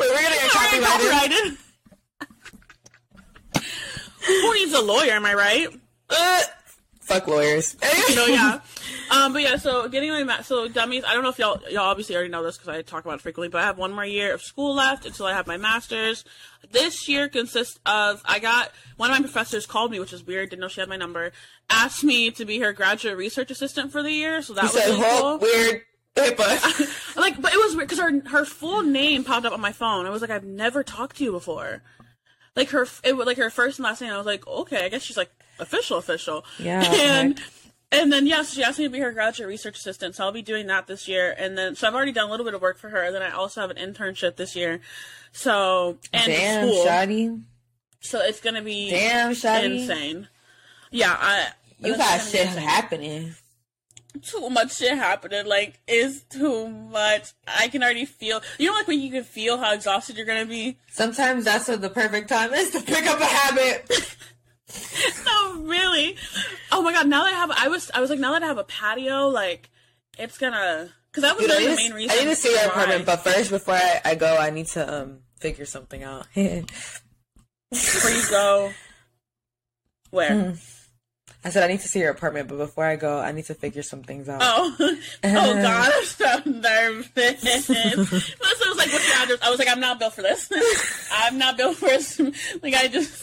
we're 0.00 0.22
gonna 0.22 0.34
get 0.34 0.50
copyrighted. 0.50 1.58
Who 4.26 4.54
needs 4.54 4.72
a 4.74 4.80
lawyer? 4.80 5.12
Am 5.12 5.24
I 5.24 5.34
right? 5.34 5.68
Uh, 6.10 6.40
fuck 7.08 7.26
lawyers. 7.26 7.76
No, 8.14 8.24
yeah. 8.26 8.60
Um, 9.10 9.32
but 9.32 9.42
yeah, 9.42 9.56
so 9.56 9.88
getting 9.88 10.10
my 10.10 10.24
ma- 10.24 10.42
so 10.42 10.66
dummies. 10.68 11.04
I 11.06 11.12
don't 11.14 11.22
know 11.22 11.28
if 11.28 11.38
y'all 11.38 11.60
y'all 11.70 11.84
obviously 11.84 12.14
already 12.14 12.30
know 12.30 12.42
this 12.42 12.56
because 12.56 12.68
I 12.74 12.82
talk 12.82 13.04
about 13.04 13.16
it 13.16 13.20
frequently. 13.20 13.48
But 13.48 13.62
I 13.62 13.64
have 13.66 13.76
one 13.78 13.92
more 13.92 14.04
year 14.04 14.32
of 14.34 14.42
school 14.42 14.74
left 14.74 15.04
until 15.06 15.26
I 15.26 15.32
have 15.34 15.46
my 15.46 15.56
master's. 15.56 16.24
This 16.72 17.08
year 17.08 17.28
consists 17.28 17.78
of 17.86 18.22
I 18.24 18.38
got 18.38 18.72
one 18.96 19.10
of 19.10 19.16
my 19.16 19.22
professors 19.22 19.66
called 19.66 19.90
me, 19.90 20.00
which 20.00 20.12
is 20.12 20.24
weird. 20.24 20.50
Didn't 20.50 20.62
know 20.62 20.68
she 20.68 20.80
had 20.80 20.88
my 20.88 20.96
number. 20.96 21.32
Asked 21.70 22.02
me 22.04 22.30
to 22.32 22.44
be 22.44 22.58
her 22.60 22.72
graduate 22.72 23.16
research 23.16 23.50
assistant 23.50 23.92
for 23.92 24.02
the 24.02 24.10
year. 24.12 24.40
So 24.42 24.54
that 24.54 24.62
You 24.64 24.68
was 24.68 24.72
said, 24.82 24.88
really 24.90 25.20
cool. 25.20 25.38
weird 25.38 25.82
HIPAA." 26.16 27.16
like, 27.16 27.40
but 27.40 27.52
it 27.52 27.58
was 27.58 27.76
weird 27.76 27.88
because 27.88 28.02
her 28.02 28.20
her 28.30 28.44
full 28.44 28.82
name 28.82 29.22
popped 29.24 29.46
up 29.46 29.52
on 29.52 29.60
my 29.60 29.72
phone. 29.72 30.06
I 30.06 30.10
was 30.10 30.22
like, 30.22 30.30
I've 30.30 30.44
never 30.44 30.82
talked 30.82 31.16
to 31.18 31.24
you 31.24 31.32
before. 31.32 31.82
Like 32.56 32.70
her, 32.70 32.86
it 33.04 33.16
was 33.16 33.26
like 33.26 33.36
her 33.36 33.50
first 33.50 33.78
and 33.78 33.84
last 33.84 34.00
name. 34.00 34.12
I 34.12 34.16
was 34.16 34.26
like, 34.26 34.46
okay, 34.46 34.84
I 34.84 34.88
guess 34.88 35.02
she's 35.02 35.16
like 35.16 35.30
official, 35.58 35.98
official. 35.98 36.44
Yeah, 36.58 36.82
And 37.00 37.32
okay. 37.34 37.42
and 37.92 38.12
then 38.12 38.26
yes, 38.26 38.52
she 38.54 38.62
asked 38.62 38.78
me 38.78 38.84
to 38.84 38.90
be 38.90 38.98
her 39.00 39.12
graduate 39.12 39.48
research 39.48 39.78
assistant. 39.78 40.14
So 40.14 40.24
I'll 40.24 40.32
be 40.32 40.42
doing 40.42 40.66
that 40.68 40.86
this 40.86 41.08
year. 41.08 41.34
And 41.38 41.56
then 41.56 41.74
so 41.74 41.86
I've 41.88 41.94
already 41.94 42.12
done 42.12 42.28
a 42.28 42.30
little 42.30 42.44
bit 42.44 42.54
of 42.54 42.60
work 42.62 42.78
for 42.78 42.88
her. 42.90 43.02
And 43.02 43.14
then 43.14 43.22
I 43.22 43.30
also 43.30 43.60
have 43.60 43.70
an 43.70 43.76
internship 43.76 44.36
this 44.36 44.54
year. 44.56 44.80
So 45.32 45.98
and 46.12 46.26
Damn, 46.26 46.68
school. 46.68 46.84
Shotty. 46.84 47.42
So 48.00 48.20
it's 48.20 48.40
gonna 48.40 48.62
be 48.62 48.90
Damn, 48.90 49.32
Shotty. 49.32 49.80
insane. 49.80 50.28
Yeah, 50.90 51.16
I. 51.18 51.48
You 51.80 51.96
got 51.96 52.18
shit 52.20 52.46
happening. 52.48 53.34
too 54.22 54.50
much 54.50 54.76
shit 54.76 54.96
happening. 54.96 55.46
Like, 55.46 55.78
it's 55.86 56.22
too 56.22 56.66
much. 56.68 57.30
I 57.46 57.68
can 57.68 57.82
already 57.84 58.04
feel. 58.04 58.40
You 58.58 58.66
know, 58.68 58.72
like 58.74 58.88
when 58.88 59.00
you 59.00 59.10
can 59.12 59.22
feel 59.24 59.58
how 59.58 59.72
exhausted 59.74 60.16
you're 60.16 60.26
gonna 60.26 60.46
be. 60.46 60.76
Sometimes 60.90 61.44
that's 61.44 61.68
what 61.68 61.80
the 61.80 61.90
perfect 61.90 62.28
time 62.28 62.52
is 62.52 62.70
to 62.70 62.80
pick 62.80 63.06
up 63.06 63.20
a 63.20 63.24
habit. 63.24 64.16
No, 65.24 65.54
really. 65.62 66.16
Oh 66.72 66.82
my 66.82 66.92
god! 66.92 67.08
Now 67.08 67.24
that 67.24 67.32
I 67.32 67.36
have, 67.36 67.50
I 67.50 67.68
was, 67.68 67.90
I 67.94 68.00
was 68.00 68.10
like, 68.10 68.18
now 68.18 68.32
that 68.32 68.42
I 68.42 68.46
have 68.46 68.58
a 68.58 68.64
patio, 68.64 69.28
like, 69.28 69.70
it's 70.18 70.38
gonna. 70.38 70.90
Because 71.10 71.22
that 71.22 71.36
was 71.36 71.46
Dude, 71.46 71.54
I, 71.54 71.58
really 71.58 71.70
the 71.70 71.76
main 71.76 71.92
reason. 71.94 72.18
I 72.18 72.24
need 72.24 72.30
to 72.30 72.36
see 72.36 72.52
your 72.52 72.66
apartment, 72.66 73.06
but 73.06 73.24
first, 73.24 73.50
before 73.50 73.74
I, 73.74 74.00
I 74.04 74.14
go, 74.14 74.36
I 74.36 74.50
need 74.50 74.66
to 74.68 75.02
um 75.02 75.18
figure 75.40 75.64
something 75.64 76.02
out. 76.02 76.26
before 76.34 78.10
you 78.10 78.30
go. 78.30 78.72
Where? 80.10 80.54
I 81.44 81.50
said 81.50 81.62
I 81.62 81.68
need 81.68 81.80
to 81.80 81.88
see 81.88 82.00
your 82.00 82.10
apartment, 82.10 82.48
but 82.48 82.58
before 82.58 82.84
I 82.84 82.96
go, 82.96 83.20
I 83.20 83.30
need 83.32 83.44
to 83.46 83.54
figure 83.54 83.82
some 83.82 84.02
things 84.02 84.28
out. 84.28 84.40
Oh, 84.42 84.76
oh 84.80 84.94
god, 85.22 85.92
I'm 85.94 86.04
so 86.04 86.50
nervous. 86.50 87.68
Melissa 87.68 87.72
was 88.68 88.76
like, 88.76 88.92
"What's 88.92 89.08
your 89.08 89.22
address?" 89.22 89.38
I 89.42 89.50
was 89.50 89.58
like, 89.58 89.68
"I'm 89.68 89.80
not 89.80 90.00
built 90.00 90.14
for 90.14 90.22
this. 90.22 90.50
I'm 91.12 91.38
not 91.38 91.56
built 91.56 91.76
for 91.76 91.86
this." 91.86 92.18
Like, 92.60 92.74
I 92.74 92.88
just, 92.88 93.22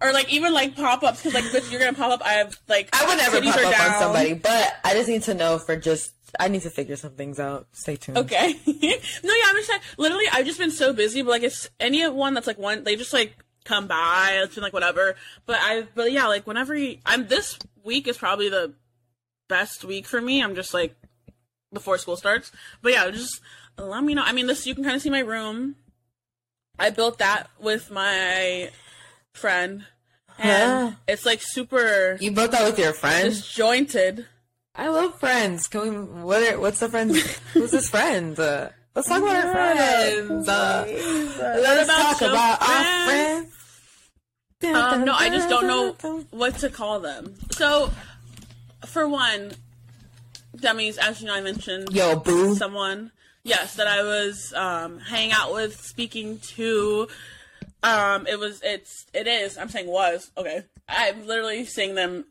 or 0.00 0.12
like 0.12 0.32
even 0.32 0.52
like 0.52 0.76
pop 0.76 1.02
ups 1.02 1.22
because 1.22 1.34
like, 1.34 1.44
bitch, 1.44 1.70
you're 1.70 1.80
gonna 1.80 1.94
pop 1.94 2.12
up. 2.12 2.22
I 2.24 2.34
have 2.34 2.58
like, 2.68 2.88
I 2.92 3.06
would 3.06 3.16
never 3.16 3.40
pop 3.40 3.56
up 3.56 3.72
down. 3.72 3.92
on 3.92 4.00
somebody, 4.00 4.34
but 4.34 4.74
I 4.84 4.94
just 4.94 5.08
need 5.08 5.22
to 5.24 5.34
know 5.34 5.58
for 5.58 5.76
just. 5.76 6.12
I 6.38 6.48
need 6.48 6.62
to 6.62 6.70
figure 6.70 6.96
some 6.96 7.12
things 7.12 7.40
out. 7.40 7.66
Stay 7.72 7.96
tuned. 7.96 8.18
Okay. 8.18 8.52
no, 8.66 8.72
yeah, 8.74 9.44
I'm 9.46 9.56
just 9.56 9.70
like, 9.70 9.80
Literally, 9.96 10.26
I've 10.30 10.44
just 10.44 10.58
been 10.58 10.72
so 10.72 10.92
busy. 10.92 11.22
But 11.22 11.30
like, 11.30 11.42
if 11.44 11.70
anyone 11.80 12.34
that's 12.34 12.46
like 12.46 12.58
one, 12.58 12.84
they 12.84 12.96
just 12.96 13.12
like 13.12 13.36
come 13.64 13.86
by. 13.86 14.40
It's 14.42 14.54
been 14.54 14.64
like 14.64 14.74
whatever. 14.74 15.16
But 15.46 15.58
I, 15.60 15.86
but 15.94 16.12
yeah, 16.12 16.26
like 16.26 16.46
whenever 16.46 16.74
you, 16.74 16.98
I'm 17.06 17.28
this 17.28 17.58
week 17.84 18.06
is 18.06 18.18
probably 18.18 18.50
the 18.50 18.74
best 19.48 19.84
week 19.84 20.04
for 20.04 20.20
me. 20.20 20.42
I'm 20.42 20.54
just 20.54 20.74
like 20.74 20.94
before 21.72 21.96
school 21.96 22.16
starts. 22.16 22.52
But 22.82 22.92
yeah, 22.92 23.10
just 23.10 23.40
let 23.78 24.02
me 24.02 24.14
know. 24.14 24.22
I 24.24 24.32
mean, 24.32 24.46
this 24.46 24.66
you 24.66 24.74
can 24.74 24.84
kind 24.84 24.96
of 24.96 25.02
see 25.02 25.10
my 25.10 25.20
room. 25.20 25.76
I 26.78 26.90
built 26.90 27.18
that 27.18 27.48
with 27.58 27.90
my 27.90 28.70
friend, 29.36 29.84
and 30.38 30.90
Huh. 30.90 30.96
it's 31.08 31.24
like 31.26 31.40
super 31.42 32.16
You 32.20 32.30
built 32.32 32.50
that 32.52 32.64
with 32.64 32.78
your 32.78 32.92
friends. 32.92 33.36
disjointed. 33.38 34.26
I 34.74 34.88
love 34.88 35.18
friends. 35.18 35.68
Can 35.68 35.80
we? 36.16 36.22
What? 36.22 36.42
Are, 36.42 36.60
what's 36.60 36.80
the 36.80 36.88
friends? 36.88 37.16
Who's 37.54 37.72
his 37.72 37.88
friend? 37.88 38.38
Uh, 38.38 38.68
let's 38.94 39.08
talk 39.08 39.22
about 39.22 39.36
our 39.36 39.52
friends. 39.52 40.48
Uh, 40.48 40.84
let's 40.86 41.88
about 41.88 42.18
talk 42.18 42.20
about 42.22 42.60
our 42.62 43.06
friends? 43.06 43.52
friends. 44.60 44.76
Um, 44.76 45.04
no, 45.04 45.12
I 45.14 45.28
just 45.30 45.48
don't 45.48 45.66
know 45.66 45.92
what 46.30 46.56
to 46.58 46.68
call 46.70 47.00
them. 47.00 47.34
So, 47.52 47.90
for 48.86 49.06
one, 49.08 49.52
dummies, 50.56 50.98
as 50.98 51.20
you 51.20 51.26
know, 51.28 51.34
I 51.34 51.40
mentioned 51.40 51.88
Yo, 51.92 52.16
boo. 52.16 52.54
someone, 52.56 53.12
yes, 53.44 53.76
that 53.76 53.86
I 53.86 54.02
was 54.02 54.52
um, 54.54 54.98
hanging 54.98 55.32
out 55.32 55.52
with, 55.54 55.80
speaking 55.80 56.38
to. 56.56 57.08
Um, 57.86 58.26
it 58.26 58.38
was, 58.38 58.60
it's, 58.64 59.06
it 59.14 59.26
is. 59.26 59.56
I'm 59.58 59.68
saying 59.68 59.86
was 59.86 60.30
okay. 60.36 60.64
I'm 60.88 61.26
literally 61.26 61.64
seeing 61.64 61.94
them 61.94 62.24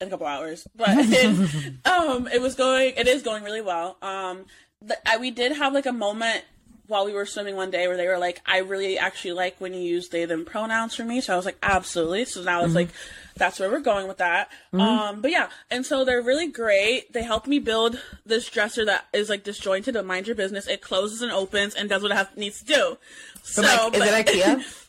in 0.00 0.08
a 0.08 0.10
couple 0.10 0.26
hours, 0.26 0.66
but 0.76 0.90
it, 0.90 1.74
um, 1.86 2.28
it 2.28 2.40
was 2.40 2.54
going. 2.54 2.94
It 2.96 3.08
is 3.08 3.22
going 3.22 3.44
really 3.44 3.62
well. 3.62 3.96
Um, 4.02 4.44
the, 4.82 4.96
I, 5.08 5.16
we 5.18 5.30
did 5.30 5.52
have 5.52 5.72
like 5.72 5.86
a 5.86 5.92
moment 5.92 6.44
while 6.88 7.04
we 7.04 7.12
were 7.12 7.26
swimming 7.26 7.56
one 7.56 7.70
day 7.70 7.88
where 7.88 7.96
they 7.96 8.06
were 8.06 8.18
like, 8.18 8.40
I 8.46 8.58
really 8.58 8.98
actually 8.98 9.32
like 9.32 9.60
when 9.60 9.74
you 9.74 9.80
use 9.80 10.08
they 10.08 10.24
them 10.24 10.44
pronouns 10.44 10.94
for 10.94 11.04
me. 11.04 11.20
So 11.20 11.32
I 11.32 11.36
was 11.36 11.44
like, 11.44 11.58
absolutely. 11.62 12.24
So 12.26 12.42
now 12.42 12.64
it's 12.64 12.74
like, 12.74 12.90
that's 13.36 13.58
where 13.58 13.70
we're 13.70 13.80
going 13.80 14.08
with 14.08 14.18
that. 14.18 14.50
Um, 14.72 15.20
but 15.20 15.30
yeah, 15.30 15.48
and 15.70 15.84
so 15.84 16.04
they're 16.04 16.22
really 16.22 16.48
great. 16.48 17.12
They 17.12 17.22
helped 17.22 17.46
me 17.46 17.58
build 17.58 18.00
this 18.24 18.48
dresser 18.48 18.84
that 18.84 19.06
is 19.12 19.28
like 19.28 19.42
disjointed, 19.42 19.94
but 19.94 20.06
mind 20.06 20.26
your 20.26 20.36
business. 20.36 20.66
It 20.68 20.80
closes 20.80 21.22
and 21.22 21.32
opens 21.32 21.74
and 21.74 21.88
does 21.88 22.02
what 22.02 22.12
it 22.12 22.16
have, 22.16 22.36
needs 22.36 22.60
to 22.60 22.66
do. 22.66 22.98
So, 23.42 23.62
But, 23.62 24.00
like, 24.00 24.28
is 24.28 24.36
it 24.36 24.44
IKEA? 24.44 24.82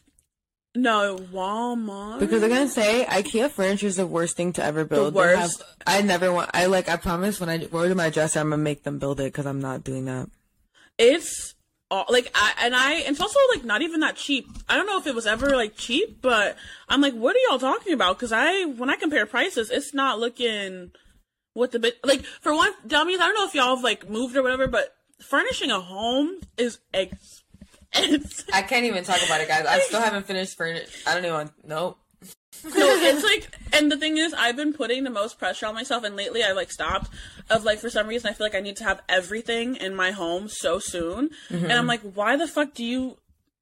no, 0.77 1.17
Walmart. 1.33 2.19
Because 2.19 2.43
I'm 2.43 2.49
gonna 2.49 2.67
say 2.69 3.05
IKEA 3.09 3.49
furniture 3.49 3.87
is 3.87 3.95
the 3.95 4.07
worst 4.07 4.37
thing 4.37 4.53
to 4.53 4.63
ever 4.63 4.85
build. 4.85 5.13
They 5.13 5.17
worst. 5.17 5.61
have- 5.61 5.67
I 5.85 6.01
never 6.01 6.31
want. 6.31 6.51
I 6.53 6.67
like. 6.67 6.87
I 6.89 6.97
promise 6.97 7.39
when 7.39 7.49
I 7.49 7.67
order 7.71 7.95
my 7.95 8.09
dresser, 8.09 8.39
I'm 8.39 8.49
gonna 8.51 8.61
make 8.61 8.83
them 8.83 8.99
build 8.99 9.19
it 9.19 9.25
because 9.25 9.45
I'm 9.45 9.59
not 9.61 9.83
doing 9.83 10.05
that. 10.05 10.29
it's 10.97 11.53
all, 11.89 12.05
like 12.09 12.29
I 12.35 12.53
and 12.63 12.75
I 12.75 12.93
and 12.95 13.11
it's 13.11 13.21
also 13.21 13.39
like 13.53 13.63
not 13.63 13.81
even 13.81 14.01
that 14.01 14.15
cheap. 14.17 14.45
I 14.67 14.75
don't 14.75 14.85
know 14.87 14.97
if 14.99 15.07
it 15.07 15.15
was 15.15 15.25
ever 15.25 15.55
like 15.55 15.77
cheap, 15.77 16.21
but 16.21 16.57
I'm 16.89 17.01
like, 17.01 17.13
what 17.13 17.35
are 17.35 17.39
y'all 17.49 17.59
talking 17.59 17.93
about? 17.93 18.17
Because 18.17 18.31
I 18.33 18.65
when 18.65 18.89
I 18.89 18.95
compare 18.97 19.25
prices, 19.25 19.69
it's 19.71 19.93
not 19.93 20.19
looking 20.19 20.91
what 21.53 21.71
the 21.71 21.79
bit 21.79 21.97
like 22.03 22.23
for 22.25 22.53
one 22.53 22.71
dummies. 22.85 23.19
I 23.19 23.27
don't 23.27 23.35
know 23.35 23.47
if 23.47 23.55
y'all 23.55 23.75
have 23.75 23.83
like 23.83 24.09
moved 24.09 24.35
or 24.35 24.43
whatever, 24.43 24.67
but 24.67 24.93
furnishing 25.21 25.71
a 25.71 25.79
home 25.79 26.35
is 26.57 26.79
It's 28.03 28.43
I 28.53 28.61
can't 28.61 28.85
even 28.85 29.03
talk 29.03 29.23
about 29.25 29.41
it, 29.41 29.47
guys. 29.47 29.65
I 29.65 29.79
still 29.79 30.01
haven't 30.01 30.25
finished 30.25 30.57
furniture. 30.57 30.87
I 31.05 31.13
don't 31.13 31.25
even. 31.25 31.49
Nope. 31.65 31.97
no, 32.63 32.71
it's 32.73 33.23
like, 33.23 33.55
and 33.73 33.91
the 33.91 33.97
thing 33.97 34.17
is, 34.17 34.33
I've 34.33 34.55
been 34.55 34.73
putting 34.73 35.03
the 35.03 35.09
most 35.09 35.37
pressure 35.37 35.67
on 35.67 35.75
myself, 35.75 36.03
and 36.03 36.15
lately 36.15 36.43
I 36.43 36.53
like 36.53 36.71
stopped. 36.71 37.09
Of 37.49 37.63
like, 37.63 37.79
for 37.79 37.89
some 37.89 38.07
reason, 38.07 38.29
I 38.29 38.33
feel 38.33 38.45
like 38.45 38.55
I 38.55 38.59
need 38.59 38.77
to 38.77 38.83
have 38.83 39.01
everything 39.07 39.75
in 39.75 39.95
my 39.95 40.11
home 40.11 40.47
so 40.49 40.79
soon, 40.79 41.29
and 41.49 41.61
mm-hmm. 41.61 41.71
I'm 41.71 41.87
like, 41.87 42.01
why 42.01 42.35
the 42.35 42.47
fuck 42.47 42.73
do 42.73 42.83
you 42.83 43.17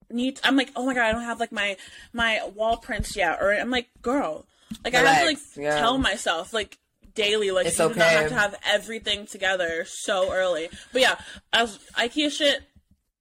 need? 0.09 0.39
I'm 0.43 0.55
like, 0.55 0.71
oh 0.75 0.85
my 0.85 0.93
god, 0.93 1.03
I 1.03 1.11
don't 1.11 1.23
have 1.23 1.39
like 1.39 1.51
my 1.51 1.77
my 2.13 2.39
wall 2.55 2.77
prints 2.77 3.15
yet, 3.15 3.39
or 3.41 3.53
I'm 3.53 3.69
like, 3.69 3.89
girl, 4.01 4.45
like 4.83 4.95
I 4.95 5.01
have 5.01 5.19
to 5.21 5.25
like 5.25 5.39
yeah. 5.57 5.79
tell 5.79 5.97
myself 5.97 6.53
like 6.53 6.77
daily, 7.15 7.51
like 7.51 7.65
It's 7.65 7.79
you 7.79 7.89
do 7.89 7.95
not 7.95 8.07
have 8.07 8.29
to 8.29 8.35
have 8.35 8.55
everything 8.65 9.25
together 9.25 9.85
so 9.87 10.31
early. 10.31 10.69
But 10.93 11.01
yeah, 11.01 11.15
as 11.51 11.79
IKEA 11.97 12.31
shit. 12.31 12.61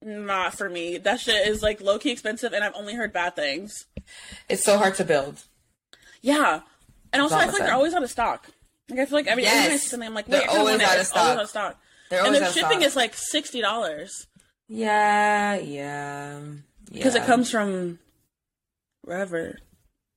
Not 0.07 0.53
for 0.53 0.69
me. 0.69 0.97
That 0.99 1.19
shit 1.19 1.47
is 1.47 1.63
like 1.63 1.81
low 1.81 1.97
key 1.97 2.11
expensive, 2.11 2.53
and 2.53 2.63
I've 2.63 2.75
only 2.75 2.93
heard 2.93 3.11
bad 3.11 3.35
things. 3.35 3.85
It's 4.47 4.63
so 4.63 4.77
hard 4.77 4.93
to 4.95 5.03
build. 5.03 5.43
Yeah, 6.21 6.61
and 7.11 7.21
also 7.23 7.35
I 7.35 7.45
feel 7.45 7.53
like 7.53 7.63
they're 7.63 7.73
always 7.73 7.93
out 7.95 8.03
of 8.03 8.11
stock. 8.11 8.47
Like 8.89 8.99
I 8.99 9.05
feel 9.07 9.17
like 9.17 9.25
every 9.27 9.45
every 9.47 9.57
time 9.59 9.69
I 9.69 9.73
Yes. 9.73 9.81
see 9.81 9.87
something, 9.89 10.07
I'm 10.07 10.13
like, 10.13 10.27
They're 10.27 10.41
wait, 10.41 10.47
kinda 10.49 10.59
always 10.59 10.81
out 10.81 10.95
of 10.95 11.01
It's 11.01 11.11
always 11.11 11.25
stock. 11.25 11.37
out 11.37 11.43
of 11.43 11.49
stock. 11.49 11.79
They're 12.11 12.19
And 12.19 12.27
always 12.27 12.39
the 12.41 12.45
out 12.47 12.53
shipping 12.53 12.79
stock. 12.81 12.83
is 12.83 12.95
like 12.95 13.13
sixty 13.15 13.61
dollars 13.61 14.27
Yeah, 14.67 15.55
yeah. 15.55 16.39
because 16.91 17.15
yeah. 17.15 17.23
it 17.23 17.25
comes 17.25 17.49
from 17.49 17.97
wherever 19.01 19.57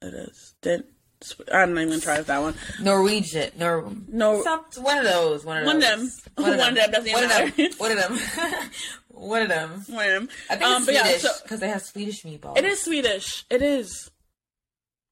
it 0.03 0.15
is. 0.15 0.55
Did 0.61 0.85
I'm 1.53 1.75
not 1.75 1.81
even 1.81 1.89
gonna 1.95 2.01
try 2.03 2.21
that 2.21 2.39
one. 2.43 2.55
Norwegian. 2.81 3.51
Nor 3.59 3.91
No, 4.07 4.43
Some, 4.45 4.65
one 4.85 4.99
of 4.99 5.05
those. 5.05 5.45
One 5.45 5.57
of 5.59 5.65
them. 5.65 5.67
One 5.67 5.77
of 5.77 5.83
them. 5.83 6.11
One 6.37 6.53
of 6.53 6.59
them, 6.59 6.91
doesn't 6.93 7.13
One 7.79 7.91
of 7.93 7.99
them. 7.99 8.19
One 9.19 9.43
of 9.43 9.49
them. 9.49 9.85
one 9.89 10.07
of 10.07 10.13
them. 10.13 10.29
I 10.51 10.57
think 10.57 10.71
um, 10.71 10.77
it's 10.77 10.87
but 10.87 10.95
yeah, 10.95 11.03
Swedish 11.05 11.23
so 11.23 11.31
because 11.43 11.61
they 11.61 11.69
have 11.69 11.83
Swedish 11.83 12.23
meatballs. 12.23 12.59
it 12.59 12.65
is 12.65 12.83
Swedish. 12.83 13.45
It 13.51 13.63
is. 13.63 14.11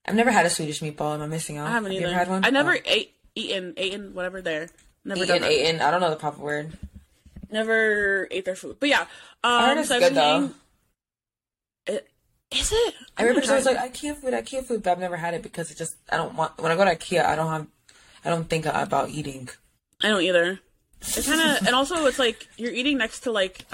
I've 0.06 0.14
never 0.14 0.30
had 0.30 0.46
a 0.46 0.50
Swedish 0.50 0.80
meatball. 0.80 1.14
Am 1.14 1.22
I 1.22 1.26
missing 1.26 1.56
out? 1.58 1.66
I 1.66 1.70
haven't 1.72 1.92
have 1.92 2.02
either. 2.02 2.12
Had 2.12 2.28
one? 2.28 2.44
I 2.44 2.50
never 2.50 2.74
Oh. 2.76 2.80
ate 2.84 3.14
eaten 3.34 3.74
eaten 3.76 4.14
whatever 4.14 4.40
there. 4.40 4.68
Never 5.04 5.24
eaten, 5.24 5.42
done 5.42 5.50
eaten. 5.50 5.80
I 5.80 5.90
don't 5.90 6.00
know 6.00 6.10
the 6.10 6.16
proper 6.16 6.40
word. 6.40 6.72
Never 7.50 8.28
ate 8.30 8.44
their 8.44 8.56
food. 8.56 8.76
But 8.80 8.88
yeah, 8.88 9.06
I 9.42 9.66
heard 9.68 9.72
um, 9.72 9.78
it's 9.78 9.88
good 9.88 10.14
though. 10.14 10.50
It, 11.86 12.08
is 12.50 12.72
it? 12.72 12.94
Everybody's 13.18 13.50
always 13.50 13.66
like. 13.66 13.76
like, 13.76 13.94
IKEA 13.94 14.16
food, 14.16 14.34
IKEA 14.34 14.64
food, 14.64 14.82
but 14.82 14.92
I've 14.92 14.98
never 14.98 15.16
had 15.16 15.34
it 15.34 15.42
because 15.42 15.70
it 15.70 15.78
just 15.78 15.96
I 16.10 16.16
don't 16.16 16.34
want. 16.34 16.60
When 16.60 16.70
I 16.72 16.76
go 16.76 16.84
to 16.84 16.94
IKEA, 16.94 17.24
I 17.24 17.36
don't 17.36 17.50
have. 17.50 17.66
I 18.24 18.30
don't 18.30 18.48
think 18.48 18.66
about 18.66 19.10
eating. 19.10 19.48
I 20.02 20.08
don't 20.08 20.22
either. 20.22 20.60
It 21.00 21.24
kind 21.24 21.40
of, 21.40 21.66
and 21.66 21.76
also 21.76 22.06
it's 22.06 22.18
like 22.18 22.48
you're 22.56 22.72
eating 22.72 22.98
next 22.98 23.20
to 23.20 23.32
like 23.32 23.64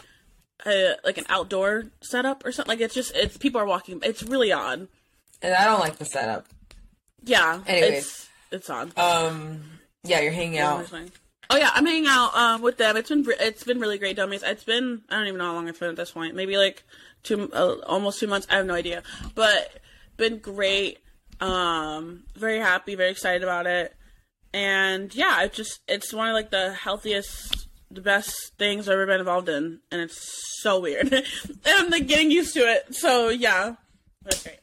a 0.66 0.96
like 1.04 1.18
an 1.18 1.24
outdoor 1.28 1.84
setup 2.00 2.44
or 2.44 2.52
something. 2.52 2.70
Like 2.70 2.80
it's 2.80 2.94
just 2.94 3.14
it's 3.14 3.36
people 3.36 3.60
are 3.60 3.66
walking. 3.66 4.00
It's 4.02 4.22
really 4.22 4.52
odd. 4.52 4.88
And 5.40 5.54
I 5.54 5.64
don't 5.64 5.80
like 5.80 5.96
the 5.96 6.04
setup. 6.04 6.46
Yeah. 7.24 7.60
Anyways. 7.66 7.98
it's 8.04 8.28
it's 8.50 8.70
odd. 8.70 8.96
Um, 8.98 9.62
yeah, 10.04 10.20
you're 10.20 10.32
hanging 10.32 10.54
Yeah, 10.54 10.74
out. 10.74 10.92
Oh 11.50 11.56
yeah, 11.56 11.70
I'm 11.74 11.84
hanging 11.86 12.06
out 12.08 12.34
um, 12.34 12.62
with 12.62 12.78
them. 12.78 12.96
It's 12.96 13.08
been 13.08 13.24
it's 13.40 13.64
been 13.64 13.78
really 13.78 13.98
great, 13.98 14.16
dummies. 14.16 14.42
It's 14.42 14.64
been 14.64 15.02
I 15.10 15.16
don't 15.16 15.26
even 15.26 15.38
know 15.38 15.46
how 15.46 15.54
long 15.54 15.68
it's 15.68 15.78
been 15.78 15.90
at 15.90 15.96
this 15.96 16.10
point. 16.10 16.34
Maybe 16.34 16.56
like 16.56 16.82
two, 17.22 17.50
uh, 17.52 17.76
almost 17.86 18.20
two 18.20 18.26
months. 18.26 18.46
I 18.50 18.56
have 18.56 18.66
no 18.66 18.74
idea, 18.74 19.02
but 19.34 19.80
been 20.16 20.38
great. 20.38 20.98
Um, 21.40 22.24
very 22.36 22.58
happy, 22.58 22.94
very 22.94 23.10
excited 23.10 23.42
about 23.42 23.66
it, 23.66 23.94
and 24.54 25.14
yeah, 25.14 25.42
it 25.42 25.52
just 25.52 25.80
it's 25.88 26.12
one 26.12 26.28
of 26.28 26.34
like 26.34 26.50
the 26.50 26.72
healthiest, 26.72 27.68
the 27.92 28.00
best 28.00 28.52
things 28.58 28.88
I've 28.88 28.94
ever 28.94 29.06
been 29.06 29.20
involved 29.20 29.48
in, 29.48 29.80
and 29.90 30.00
it's 30.00 30.18
so 30.62 30.80
weird. 30.80 31.12
and 31.12 31.24
I'm 31.66 31.90
like 31.90 32.06
getting 32.06 32.30
used 32.30 32.54
to 32.54 32.60
it. 32.60 32.94
So 32.94 33.28
yeah, 33.28 33.74
that's 34.24 34.42
great. 34.42 34.58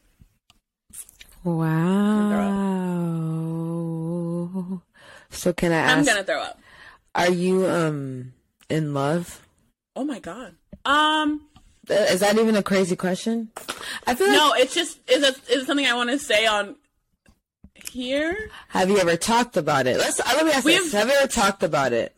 Wow. 3.89 4.81
So 5.29 5.53
can 5.53 5.71
I 5.71 5.75
ask? 5.77 5.97
I'm 5.97 6.05
gonna 6.05 6.23
throw 6.23 6.41
up. 6.41 6.59
Are 7.15 7.29
you 7.31 7.65
um 7.67 8.33
in 8.69 8.93
love? 8.93 9.45
Oh 9.95 10.03
my 10.03 10.19
god. 10.19 10.55
Um. 10.85 11.45
Is 11.89 12.19
that 12.19 12.37
even 12.37 12.55
a 12.55 12.61
crazy 12.63 12.95
question? 12.95 13.49
I 14.05 14.13
feel 14.15 14.27
like. 14.27 14.35
No, 14.37 14.53
it's 14.53 14.73
just 14.75 14.99
is 15.09 15.23
it 15.23 15.35
is 15.49 15.63
it 15.63 15.65
something 15.65 15.85
I 15.87 15.93
want 15.93 16.09
to 16.11 16.19
say 16.19 16.45
on 16.45 16.75
here? 17.91 18.49
Have 18.69 18.89
you 18.89 18.97
ever 18.99 19.15
talked 19.17 19.57
about 19.57 19.87
it? 19.87 19.97
Let's. 19.97 20.19
Uh, 20.19 20.23
let 20.35 20.45
me 20.45 20.51
ask 20.51 20.65
We 20.65 20.73
this. 20.73 20.91
have- 20.91 21.07
Have 21.07 21.09
you 21.09 21.19
ever 21.21 21.27
talked 21.27 21.63
about 21.63 21.93
it? 21.93 22.15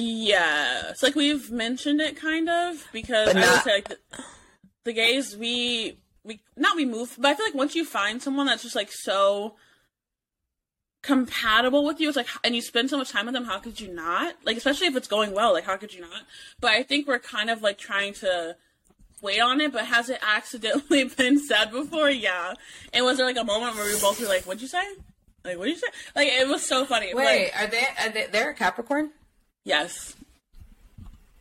Yes, 0.00 1.02
like 1.02 1.14
we've 1.14 1.50
mentioned 1.50 2.00
it 2.00 2.16
kind 2.16 2.48
of 2.48 2.86
because 2.92 3.32
But 3.32 3.36
I 3.36 3.52
would 3.52 3.62
say 3.62 3.74
like 3.74 3.88
the, 3.88 3.98
the 4.84 4.92
gays 4.92 5.36
we 5.36 5.98
we 6.24 6.40
not 6.56 6.76
we 6.76 6.84
move, 6.84 7.16
but 7.18 7.28
I 7.28 7.34
feel 7.34 7.46
like 7.46 7.54
once 7.54 7.74
you 7.74 7.84
find 7.84 8.22
someone 8.22 8.46
that's 8.46 8.62
just 8.62 8.76
like 8.76 8.90
so 8.90 9.56
compatible 11.02 11.84
with 11.84 12.00
you, 12.00 12.08
it's 12.08 12.16
like 12.16 12.28
and 12.44 12.54
you 12.54 12.62
spend 12.62 12.90
so 12.90 12.98
much 12.98 13.10
time 13.10 13.26
with 13.26 13.34
them, 13.34 13.44
how 13.44 13.58
could 13.58 13.80
you 13.80 13.92
not? 13.92 14.36
Like 14.44 14.56
especially 14.56 14.86
if 14.86 14.96
it's 14.96 15.08
going 15.08 15.32
well, 15.32 15.52
like 15.52 15.64
how 15.64 15.76
could 15.76 15.92
you 15.92 16.00
not? 16.00 16.22
But 16.60 16.70
I 16.72 16.82
think 16.82 17.06
we're 17.06 17.18
kind 17.18 17.50
of 17.50 17.62
like 17.62 17.78
trying 17.78 18.14
to 18.14 18.56
wait 19.22 19.40
on 19.40 19.60
it, 19.60 19.72
but 19.72 19.84
has 19.86 20.08
it 20.08 20.18
accidentally 20.22 21.04
been 21.16 21.38
said 21.38 21.70
before? 21.70 22.10
Yeah. 22.10 22.54
And 22.92 23.04
was 23.04 23.18
there 23.18 23.26
like 23.26 23.36
a 23.36 23.44
moment 23.44 23.76
where 23.76 23.84
we 23.84 24.00
both 24.00 24.20
were 24.20 24.28
like, 24.28 24.44
"What'd 24.44 24.62
you 24.62 24.68
say?" 24.68 24.82
Like, 25.44 25.58
what 25.58 25.64
did 25.66 25.72
you 25.72 25.78
say? 25.78 25.86
Like, 26.14 26.28
it 26.28 26.46
was 26.48 26.64
so 26.66 26.84
funny. 26.84 27.14
Wait, 27.14 27.50
Like, 27.54 27.62
are 27.62 27.66
they? 27.70 27.84
Are 27.98 28.10
they? 28.10 28.26
They're 28.30 28.50
a 28.50 28.54
Capricorn. 28.54 29.10
Yes. 29.64 30.16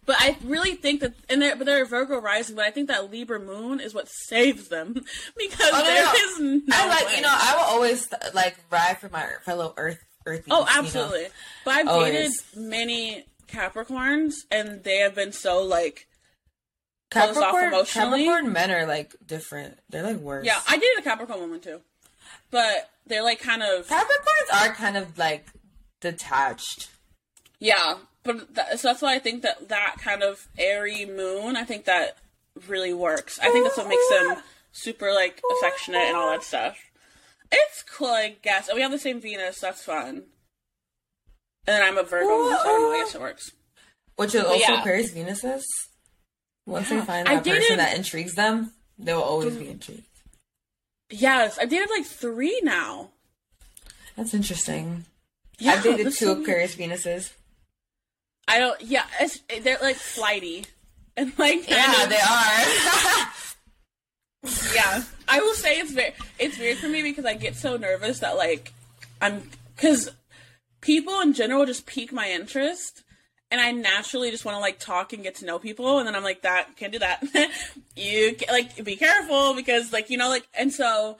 But 0.05 0.15
I 0.19 0.37
really 0.43 0.73
think 0.73 1.01
that, 1.01 1.13
and 1.29 1.39
they're, 1.41 1.55
but 1.55 1.65
they're 1.67 1.83
a 1.83 1.87
Virgo 1.87 2.19
rising, 2.19 2.55
but 2.55 2.65
I 2.65 2.71
think 2.71 2.87
that 2.87 3.11
Libra 3.11 3.39
moon 3.39 3.79
is 3.79 3.93
what 3.93 4.07
saves 4.09 4.67
them 4.69 4.93
because 5.37 5.69
Oh, 5.71 5.83
there 5.83 6.03
no. 6.03 6.11
is 6.13 6.39
no. 6.67 6.75
I 6.75 6.87
like. 6.87 7.05
way. 7.07 7.15
You 7.17 7.21
know, 7.21 7.29
I 7.31 7.55
will 7.55 7.63
always 7.75 8.07
like 8.33 8.57
ride 8.71 8.97
for 8.99 9.09
my 9.09 9.27
fellow 9.43 9.73
Earth 9.77 9.99
Earthies. 10.25 10.45
Oh, 10.49 10.59
you 10.61 10.65
know? 10.65 10.79
absolutely. 10.79 11.27
But 11.63 11.71
I've 11.75 11.87
Always. 11.87 12.11
dated 12.13 12.31
many 12.55 13.25
Capricorns, 13.47 14.33
and 14.51 14.83
they 14.83 14.97
have 14.97 15.13
been 15.15 15.31
so 15.31 15.61
like, 15.63 16.07
Closed 17.11 17.39
off 17.39 17.55
emotionally? 17.55 18.25
Capricorn 18.25 18.53
men 18.53 18.69
are 18.71 18.85
like 18.87 19.15
different. 19.25 19.79
They're 19.89 20.03
like 20.03 20.17
worse. 20.17 20.45
yeah, 20.45 20.59
I 20.67 20.77
dated 20.77 20.99
a 20.99 21.01
Capricorn 21.03 21.39
woman 21.39 21.59
too, 21.59 21.81
but 22.51 22.89
they're 23.07 23.23
like 23.23 23.39
kind 23.39 23.61
of 23.63 23.87
Capricorns 23.87 24.53
are 24.53 24.73
kind 24.73 24.97
of 24.97 25.17
like 25.19 25.47
detached. 26.01 26.89
yeah. 27.59 27.97
But 28.23 28.53
that, 28.55 28.79
so 28.79 28.89
that's 28.89 29.01
why 29.01 29.15
I 29.15 29.19
think 29.19 29.43
that 29.43 29.69
that 29.69 29.95
kind 30.01 30.23
of 30.23 30.47
airy 30.57 31.05
moon, 31.05 31.55
I 31.55 31.63
think 31.63 31.85
that 31.85 32.17
really 32.67 32.93
works. 32.93 33.39
I 33.39 33.49
think 33.51 33.65
that's 33.65 33.77
what 33.77 33.87
makes 33.87 34.09
them 34.09 34.43
super 34.71 35.13
like 35.13 35.41
affectionate 35.57 35.99
and 35.99 36.17
all 36.17 36.31
that 36.31 36.43
stuff. 36.43 36.77
It's 37.51 37.83
cool, 37.83 38.07
I 38.07 38.35
guess. 38.41 38.67
And 38.67 38.75
we 38.75 38.81
have 38.81 38.91
the 38.91 38.99
same 38.99 39.19
Venus, 39.21 39.59
that's 39.59 39.83
fun. 39.83 40.23
And 41.67 41.75
then 41.75 41.81
I'm 41.81 41.97
a 41.97 42.03
Virgo, 42.03 42.27
so 42.27 42.55
I 42.59 42.63
don't 42.63 42.81
know. 42.81 42.91
I 42.91 43.03
guess 43.03 43.15
it 43.15 43.21
works. 43.21 43.51
Which 44.15 44.35
is 44.35 44.43
also 44.43 44.59
yeah. 44.59 44.79
Aquarius 44.79 45.11
Venuses. 45.11 45.63
Once 46.65 46.89
Yeah. 46.91 46.99
they 46.99 47.05
find 47.05 47.27
that 47.27 47.43
person 47.45 47.77
that 47.77 47.95
intrigues 47.97 48.35
them, 48.35 48.73
they 48.97 49.13
will 49.13 49.23
always 49.23 49.55
be 49.55 49.69
intrigued. 49.69 50.03
Yes, 51.09 51.57
I've 51.57 51.69
dated 51.69 51.89
like 51.89 52.05
three 52.05 52.59
now. 52.63 53.09
That's 54.15 54.33
interesting. 54.33 55.05
Yeah, 55.57 55.73
I've 55.73 55.83
dated 55.83 56.07
two 56.07 56.11
so. 56.11 56.41
Aquarius 56.41 56.75
Venuses. 56.75 57.31
I 58.49 58.59
don't. 58.59 58.81
Yeah, 58.81 59.05
it's, 59.21 59.39
they're 59.61 59.77
like 59.81 59.95
flighty, 59.95 60.65
and 61.17 61.31
like 61.37 61.69
Yeah, 61.69 62.03
of- 62.03 62.09
they 62.09 62.15
are. 62.19 63.27
yeah 64.73 65.03
i 65.27 65.41
will 65.41 65.53
say 65.53 65.77
it's 65.79 65.91
very 65.91 66.13
it's 66.39 66.57
weird 66.57 66.77
for 66.77 66.87
me 66.87 67.01
because 67.03 67.25
i 67.25 67.33
get 67.33 67.57
so 67.57 67.75
nervous 67.75 68.19
that 68.19 68.37
like 68.37 68.71
i'm 69.21 69.43
because 69.75 70.09
people 70.79 71.19
in 71.19 71.33
general 71.33 71.65
just 71.65 71.85
pique 71.85 72.13
my 72.13 72.29
interest 72.31 73.03
and 73.51 73.59
i 73.59 73.69
naturally 73.71 74.31
just 74.31 74.45
want 74.45 74.55
to 74.55 74.61
like 74.61 74.79
talk 74.79 75.11
and 75.11 75.23
get 75.23 75.35
to 75.35 75.45
know 75.45 75.59
people 75.59 75.99
and 75.99 76.07
then 76.07 76.15
i'm 76.15 76.23
like 76.23 76.41
that 76.43 76.73
can't 76.77 76.93
do 76.93 76.99
that 76.99 77.21
you 77.97 78.33
ca- 78.39 78.49
like 78.51 78.81
be 78.85 78.95
careful 78.95 79.53
because 79.55 79.91
like 79.91 80.09
you 80.09 80.17
know 80.17 80.29
like 80.29 80.47
and 80.53 80.71
so 80.71 81.17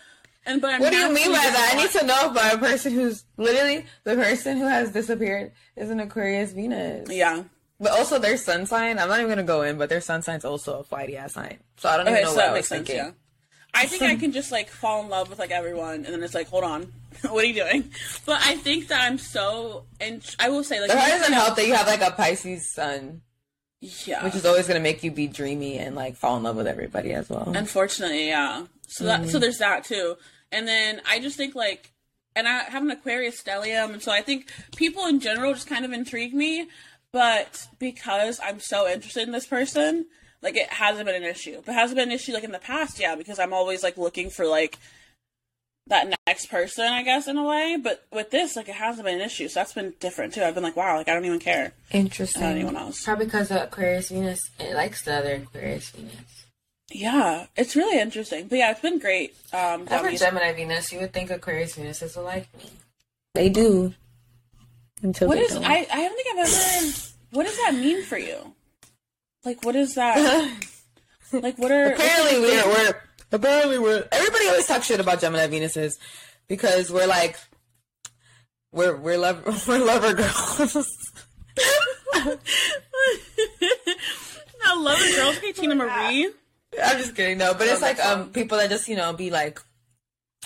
and 0.50 0.62
but 0.62 0.74
I'm 0.74 0.82
what 0.82 0.92
do 0.92 0.98
you 0.98 1.14
mean 1.14 1.28
by 1.32 1.38
that? 1.38 1.72
I 1.74 1.78
need 1.82 1.92
to 1.92 2.06
know 2.06 2.34
by 2.34 2.50
a 2.50 2.58
person 2.58 2.94
who's 2.94 3.24
literally 3.38 3.86
the 4.04 4.16
person 4.16 4.58
who 4.58 4.66
has 4.66 4.92
disappeared 4.92 5.52
is 5.76 5.90
an 5.90 6.00
Aquarius 6.00 6.52
Venus. 6.52 7.10
yeah 7.10 7.44
But 7.80 7.92
also 7.92 8.20
their 8.20 8.38
sun 8.38 8.66
sign, 8.66 9.00
I'm 9.00 9.08
not 9.08 9.20
even 9.20 9.30
gonna 9.30 9.44
go 9.44 9.62
in, 9.62 9.78
but 9.78 9.90
their 9.90 10.02
sun 10.02 10.22
sign's 10.22 10.44
also 10.46 10.80
a 10.80 10.84
flighty 10.84 11.16
ass 11.18 11.34
sign. 11.34 11.60
So 11.78 11.90
I 11.90 11.98
don't 11.98 12.08
okay 12.08 12.22
even 12.22 12.24
know 12.24 12.30
so 12.32 12.36
what 12.36 12.44
I 12.44 12.48
that 12.48 12.52
was 12.54 12.58
makes 12.58 12.68
sense 12.68 12.88
thinking. 12.88 13.06
yeah 13.06 13.12
I 13.74 13.86
think 13.86 14.02
I 14.02 14.16
can 14.16 14.32
just 14.32 14.52
like 14.52 14.70
fall 14.70 15.04
in 15.04 15.10
love 15.10 15.30
with 15.30 15.40
like 15.40 15.52
everyone, 15.52 15.96
and 15.96 16.08
then 16.08 16.24
it's 16.24 16.34
like, 16.34 16.48
hold 16.48 16.64
on, 16.64 16.92
what 17.30 17.44
are 17.44 17.48
you 17.48 17.54
doing? 17.54 17.92
But 18.26 18.42
I 18.44 18.56
think 18.56 18.88
that 18.88 19.02
I'm 19.02 19.18
so, 19.18 19.86
and 20.00 20.24
I 20.40 20.50
will 20.50 20.64
say 20.64 20.80
like, 20.82 20.90
that 20.90 21.20
doesn't 21.20 21.34
help 21.34 21.56
that 21.56 21.68
you 21.68 21.74
have 21.76 21.88
like 21.88 22.02
a 22.02 22.12
Pisces 22.12 22.68
sun, 22.70 23.22
yeah, 23.80 24.24
which 24.24 24.36
is 24.36 24.46
always 24.46 24.68
gonna 24.68 24.80
make 24.80 25.04
you 25.04 25.12
be 25.12 25.28
dreamy 25.28 25.78
and 25.78 25.96
like 25.96 26.16
fall 26.16 26.38
in 26.38 26.44
love 26.44 26.56
with 26.56 26.68
everybody 26.68 27.14
as 27.14 27.30
well. 27.30 27.52
Unfortunately, 27.56 28.28
yeah. 28.28 28.66
So 28.88 29.04
that 29.04 29.22
so 29.22 29.28
mm-hmm. 29.28 29.40
there's 29.40 29.60
that 29.60 29.84
too. 29.84 30.16
And 30.52 30.68
then 30.68 31.02
I 31.08 31.20
just 31.20 31.38
think 31.38 31.56
like 31.56 31.92
and 32.36 32.48
I 32.48 32.64
have 32.64 32.84
an 32.84 32.92
Aquarius 32.92 33.42
stellium 33.42 33.94
and 33.94 34.02
so 34.02 34.12
I 34.12 34.22
think 34.22 34.52
people 34.76 35.06
in 35.06 35.20
general 35.20 35.54
just 35.54 35.68
kind 35.68 35.86
of 35.86 35.92
intrigue 35.92 36.34
me, 36.34 36.68
but 37.12 37.68
because 37.80 38.40
I'm 38.44 38.60
so 38.60 38.88
interested 38.88 39.24
in 39.24 39.32
this 39.32 39.48
person, 39.48 40.06
like 40.42 40.56
it 40.56 40.70
hasn't 40.70 41.06
been 41.06 41.22
an 41.22 41.30
issue. 41.30 41.62
But 41.66 41.76
has 41.76 41.92
it 41.92 41.96
been 41.96 42.10
an 42.10 42.16
issue 42.16 42.34
like 42.34 42.44
in 42.44 42.52
the 42.52 42.60
past? 42.60 43.00
Yeah, 43.00 43.16
because 43.16 43.40
I'm 43.40 43.54
always 43.54 43.84
like 43.84 43.98
looking 43.98 44.30
for 44.30 44.46
like 44.46 44.78
that 45.90 46.14
next 46.28 46.50
person, 46.50 46.86
I 46.86 47.04
guess, 47.04 47.28
in 47.28 47.38
a 47.38 47.44
way. 47.44 47.78
But 47.82 48.06
with 48.14 48.32
this, 48.32 48.56
like, 48.56 48.70
it 48.70 48.76
hasn't 48.76 49.06
been 49.06 49.16
an 49.16 49.26
issue, 49.26 49.48
so 49.48 49.60
that's 49.60 49.74
been 49.74 49.94
different 50.00 50.34
too. 50.34 50.44
I've 50.44 50.54
been 50.54 50.64
like, 50.64 50.76
wow, 50.76 50.98
like 50.98 51.10
I 51.10 51.14
don't 51.14 51.26
even 51.26 51.40
care 51.40 51.74
Interesting. 51.92 52.44
anyone 52.44 52.78
else. 52.78 53.04
Probably 53.04 53.26
because 53.26 53.52
of 53.52 53.58
Aquarius 53.58 54.10
Venus. 54.10 54.40
It 54.60 54.74
likes 54.76 55.04
the 55.04 55.16
other 55.16 55.34
Aquarius 55.36 55.90
Venus. 55.90 56.39
Yeah, 56.92 57.46
it's 57.56 57.76
really 57.76 58.00
interesting. 58.00 58.48
But 58.48 58.58
yeah, 58.58 58.72
it's 58.72 58.82
been 58.82 59.00
great. 59.00 59.36
Um, 59.54 59.86
got 59.86 60.00
Ever 60.00 60.12
me- 60.12 60.18
Gemini 60.18 60.54
Venus, 60.54 60.92
you 60.92 61.00
would 61.00 61.14
think 61.14 61.30
Aquarius 61.30 61.76
Venus 61.76 62.02
is 62.02 62.18
like 62.18 62.48
me. 62.58 62.72
They 63.36 63.50
do. 63.50 63.94
Until 65.02 65.28
what 65.28 65.36
they 65.36 65.44
is 65.44 65.54
don't. 65.54 65.64
I? 65.64 65.88
I 65.92 65.98
don't 65.98 66.16
think 66.16 66.28
I've 66.32 66.48
ever. 66.48 66.94
What 67.32 67.46
does 67.46 67.58
that 67.58 67.76
mean 67.76 68.04
for 68.04 68.18
you? 68.18 68.56
Like, 69.46 69.64
what 69.64 69.76
is 69.76 69.96
that? 69.96 70.18
like, 71.32 71.58
what 71.58 71.72
are 71.72 71.94
apparently 71.94 72.42
we're, 72.42 72.66
we're 72.66 73.02
apparently 73.32 73.80
we're 73.80 74.08
everybody 74.12 74.48
always 74.48 74.66
talks 74.66 74.88
shit 74.88 75.00
about 75.00 75.22
Gemini 75.22 75.48
Venuses 75.48 75.94
because 76.48 76.92
we're 76.92 77.08
like 77.08 77.38
we're 78.72 78.96
we're 78.96 79.18
love 79.18 79.44
we're 79.68 79.78
lover 79.84 80.14
girls. 80.14 80.76
now, 84.64 84.82
love 84.82 85.00
and 85.02 85.16
girls, 85.16 85.38
okay, 85.38 85.54
Teena 85.54 85.78
Marie. 85.78 86.32
I'm 86.84 86.98
just 86.98 87.16
kidding, 87.16 87.38
no, 87.38 87.54
but 87.54 87.68
it's 87.68 87.82
like 87.82 88.00
um 88.04 88.30
people 88.32 88.58
that 88.58 88.70
just 88.70 88.88
you 88.88 88.96
know 88.96 89.14
be 89.14 89.30
like 89.30 89.60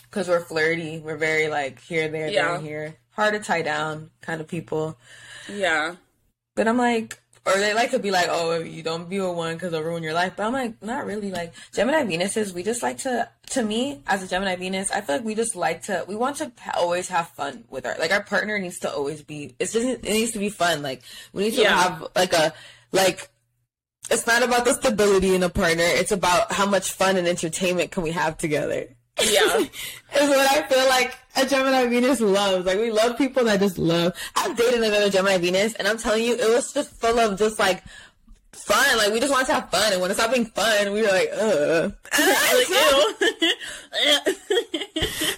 because 0.10 0.28
we're 0.28 0.42
flirty, 0.42 1.00
we're 1.00 1.18
very 1.18 1.48
like 1.48 1.80
here, 1.82 2.08
there, 2.08 2.28
Yeah. 2.30 2.54
there, 2.54 2.60
here, 2.62 2.96
hard 3.12 3.34
to 3.34 3.40
tie 3.40 3.62
down 3.64 4.12
kind 4.22 4.42
of 4.42 4.48
people. 4.48 4.98
Yeah, 5.52 5.96
But 6.56 6.68
I'm 6.68 6.78
like, 6.78 7.20
or 7.46 7.54
they 7.58 7.74
like 7.74 7.92
to 7.92 8.00
be 8.00 8.12
like, 8.12 8.28
oh, 8.30 8.60
you 8.60 8.84
don't 8.84 9.10
be 9.10 9.20
with 9.20 9.36
one 9.36 9.56
because 9.56 9.74
it'll 9.74 9.84
ruin 9.84 10.02
your 10.04 10.14
life. 10.14 10.34
But 10.38 10.46
I'm 10.46 10.54
like, 10.54 10.82
not 10.82 11.06
really. 11.06 11.30
Like 11.32 11.54
Gemini 11.74 12.04
Venuses, 12.04 12.54
we 12.54 12.64
just 12.64 12.82
like 12.84 13.00
to. 13.00 13.28
To 13.48 13.62
me, 13.62 14.02
as 14.08 14.24
a 14.24 14.28
Gemini 14.28 14.56
Venus, 14.56 14.90
I 14.90 15.02
feel 15.02 15.18
like 15.18 15.26
we 15.26 15.36
just 15.36 15.56
like 15.56 15.84
to. 15.84 16.06
We 16.08 16.16
want 16.16 16.38
to 16.38 16.52
always 16.76 17.10
have 17.10 17.28
fun 17.30 17.66
with 17.70 17.86
our 17.86 17.96
like 18.00 18.12
our 18.12 18.24
partner 18.24 18.58
needs 18.58 18.80
to 18.80 18.92
always 18.92 19.22
be. 19.22 19.56
It's 19.60 19.74
just 19.74 19.86
it 19.86 20.02
needs 20.04 20.32
to 20.32 20.40
be 20.40 20.50
fun. 20.50 20.82
Like 20.82 21.02
we 21.34 21.44
need 21.44 21.56
to 21.56 21.62
Yeah. 21.64 21.76
have 21.78 22.08
like 22.16 22.32
a 22.34 22.54
like. 22.94 23.28
It's 24.12 24.28
not 24.28 24.44
about 24.44 24.66
the 24.66 24.74
stability 24.74 25.34
in 25.34 25.44
a 25.44 25.50
partner. 25.50 25.84
It's 25.86 26.12
about 26.12 26.52
how 26.52 26.66
much 26.66 26.92
fun 26.92 27.18
and 27.18 27.28
entertainment 27.28 27.92
can 27.92 28.04
we 28.04 28.12
have 28.12 28.38
together. 28.38 28.88
yeah, 29.24 29.58
is 29.58 29.70
what 30.30 30.52
I 30.52 30.64
feel 30.64 30.86
like 30.90 31.16
a 31.36 31.46
Gemini 31.46 31.86
Venus 31.88 32.20
loves. 32.20 32.66
Like 32.66 32.78
we 32.80 32.92
love 32.92 33.18
people 33.18 33.44
that 33.46 33.60
just 33.60 33.78
love. 33.78 34.14
I've 34.36 34.58
dated 34.58 34.84
another 34.84 35.10
Gemini 35.10 35.38
Venus, 35.38 35.74
and 35.76 35.88
I'm 35.88 35.98
telling 35.98 36.24
you, 36.24 36.34
it 36.36 36.54
was 36.54 36.74
just 36.74 36.92
full 37.00 37.20
of 37.20 37.38
just 37.38 37.60
like 37.60 37.84
fun. 38.52 38.98
Like 38.98 39.14
we 39.14 39.20
just 39.20 39.32
wanted 39.32 39.48
to 39.48 39.54
have 39.54 39.70
fun, 39.70 39.94
and 39.94 40.02
when 40.02 40.12
it 40.12 40.16
stopped 40.16 40.34
being 40.34 40.46
fun, 40.48 40.94
we 40.94 41.02
were 41.02 41.08
like, 41.10 41.30
ugh. 41.34 41.94
like. 42.20 42.68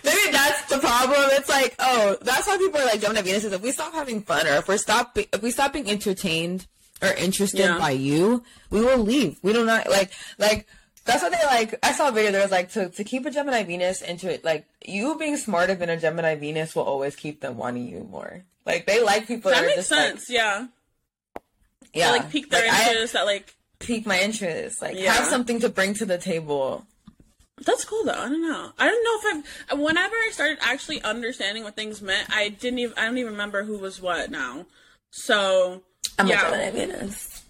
Maybe 0.04 0.32
that's 0.32 0.65
the 0.69 0.80
problem. 0.80 1.30
It's 1.32 1.49
like, 1.49 1.75
oh, 1.80 2.17
that's 2.21 2.47
why 2.47 2.58
people 2.58 2.80
are 2.80 2.86
like 2.86 3.01
Gemini 3.01 3.21
Venuses. 3.21 3.51
If 3.51 3.62
we 3.62 3.71
stop 3.71 3.93
having 3.93 4.21
fun, 4.21 4.47
or 4.47 4.56
if 4.56 4.67
we 4.67 4.78
stop, 4.78 5.15
be- 5.15 5.28
if 5.34 5.41
we 5.41 5.51
stop 5.51 5.73
being 5.73 5.89
entertained 5.89 6.67
or 7.06 7.13
interested 7.13 7.60
Yeah. 7.60 7.78
by 7.80 7.91
you, 7.91 8.44
we 8.70 8.82
will 8.82 8.98
leave. 9.00 9.38
We 9.41 9.54
do 9.54 9.65
not 9.65 9.89
like 9.89 10.12
like. 10.38 10.68
That's 11.06 11.22
what 11.22 11.32
they 11.32 11.46
like. 11.46 11.76
I 11.84 11.91
saw 11.94 12.10
a 12.10 12.12
video 12.12 12.32
that 12.32 12.41
was 12.41 12.52
like 12.52 12.72
to 12.72 12.89
to 12.89 13.04
keep 13.04 13.28
a 13.28 13.32
Gemini 13.32 13.62
Venus 13.63 14.02
into 14.02 14.28
it. 14.34 14.44
Like 14.44 14.65
you 14.84 15.15
being 15.20 15.38
smarter 15.38 15.76
than 15.76 15.88
a 15.89 15.98
Gemini 15.98 16.34
Venus 16.34 16.76
will 16.76 16.82
always 16.84 17.15
keep 17.15 17.41
them 17.41 17.58
wanting 17.58 17.88
you 17.88 18.08
more. 18.10 18.44
Like 18.65 18.88
they 18.88 19.04
like 19.04 19.28
people 19.28 19.52
that, 19.52 19.58
that 19.58 19.63
are 19.63 19.68
makes 19.68 19.76
just 19.88 19.91
like 19.91 20.00
sense. 20.10 20.30
yeah, 20.32 20.65
yeah, 21.94 22.10
like 22.12 22.32
pique 22.32 22.50
their 22.50 22.68
Like, 22.68 22.88
interest. 22.88 23.13
That 23.13 23.26
like 23.26 23.54
pique 23.80 24.06
my 24.08 24.20
interest. 24.20 24.82
Like 24.82 24.96
Yeah. 24.98 25.13
have 25.13 25.26
something 25.28 25.60
to 25.60 25.70
bring 25.70 25.94
to 25.96 26.06
the 26.06 26.18
table. 26.18 26.86
That's 27.63 27.86
cool 27.86 28.04
though. 28.04 28.12
I 28.12 28.28
don't 28.28 28.41
know. 28.41 28.72
I 28.80 28.89
don't 28.89 29.04
know 29.04 29.30
if 29.41 29.46
I've. 29.74 29.80
Whenever 29.80 30.15
I 30.15 30.30
started 30.32 30.58
actually 30.62 31.02
understanding 31.04 31.63
what 31.63 31.76
things 31.76 32.02
meant, 32.02 32.28
I 32.36 32.50
didn't 32.50 32.80
even. 32.80 32.98
I 32.98 33.06
don't 33.06 33.18
even 33.20 33.32
remember 33.34 33.63
who 33.63 33.78
was 33.78 34.02
what 34.02 34.30
now. 34.32 34.65
So 35.12 35.84
I'm 36.17 36.28
yeah, 36.28 36.39
a 36.47 36.51
Gemini 36.51 36.71
Venus. 36.71 37.43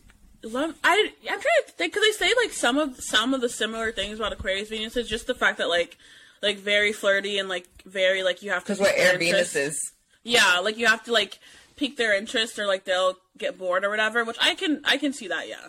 love. 0.43 0.75
I 0.84 1.12
I'm 1.23 1.41
trying 1.41 1.41
to 1.65 1.71
think 1.73 1.93
because 1.93 2.08
they 2.08 2.25
say 2.28 2.34
like 2.41 2.51
some 2.51 2.78
of 2.78 2.99
some 3.01 3.34
of 3.34 3.41
the 3.41 3.49
similar 3.49 3.91
things 3.91 4.19
about 4.19 4.34
Aquarius 4.34 4.69
Venus 4.69 4.97
is 4.97 5.08
just 5.08 5.28
the 5.28 5.36
fact 5.36 5.58
that 5.60 5.69
like 5.69 5.97
like 6.41 6.58
very 6.58 6.93
flirty 6.93 7.38
and 7.39 7.49
like 7.49 7.67
very 7.86 8.23
like 8.23 8.41
you 8.43 8.51
have 8.51 8.63
to 8.63 8.73
Because 8.73 8.80
we're 8.80 8.93
air 8.95 9.13
interest. 9.19 9.56
Venuses. 9.56 9.75
Yeah, 10.23 10.60
like 10.60 10.78
you 10.78 10.88
have 10.88 11.04
to 11.04 11.12
like 11.12 11.39
pique 11.75 11.97
their 11.97 12.15
interest 12.17 12.58
or 12.58 12.65
like 12.65 12.86
they'll 12.86 13.17
get 13.38 13.58
bored 13.58 13.84
or 13.84 13.89
whatever. 13.89 14.23
Which 14.23 14.38
I 14.41 14.56
can 14.56 14.82
I 14.86 14.97
can 14.97 15.13
see 15.13 15.28
that. 15.28 15.47
Yeah. 15.47 15.67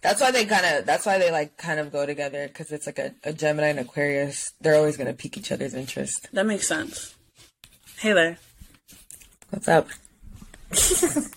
That's 0.00 0.20
why 0.20 0.32
they 0.32 0.44
kind 0.46 0.66
of. 0.66 0.84
That's 0.84 1.06
why 1.06 1.18
they 1.18 1.30
like 1.30 1.56
kind 1.56 1.78
of 1.78 1.92
go 1.92 2.04
together 2.06 2.48
because 2.48 2.72
it's 2.72 2.86
like 2.86 2.98
a, 2.98 3.14
a 3.22 3.32
Gemini 3.32 3.68
and 3.68 3.78
Aquarius. 3.78 4.52
They're 4.60 4.74
always 4.74 4.96
gonna 4.96 5.12
pique 5.14 5.36
each 5.38 5.52
other's 5.52 5.74
interest. 5.74 6.28
That 6.32 6.44
makes 6.46 6.66
sense. 6.66 7.14
Hey 7.98 8.12
there. 8.12 8.38
What's 9.50 9.68
up? 9.68 9.86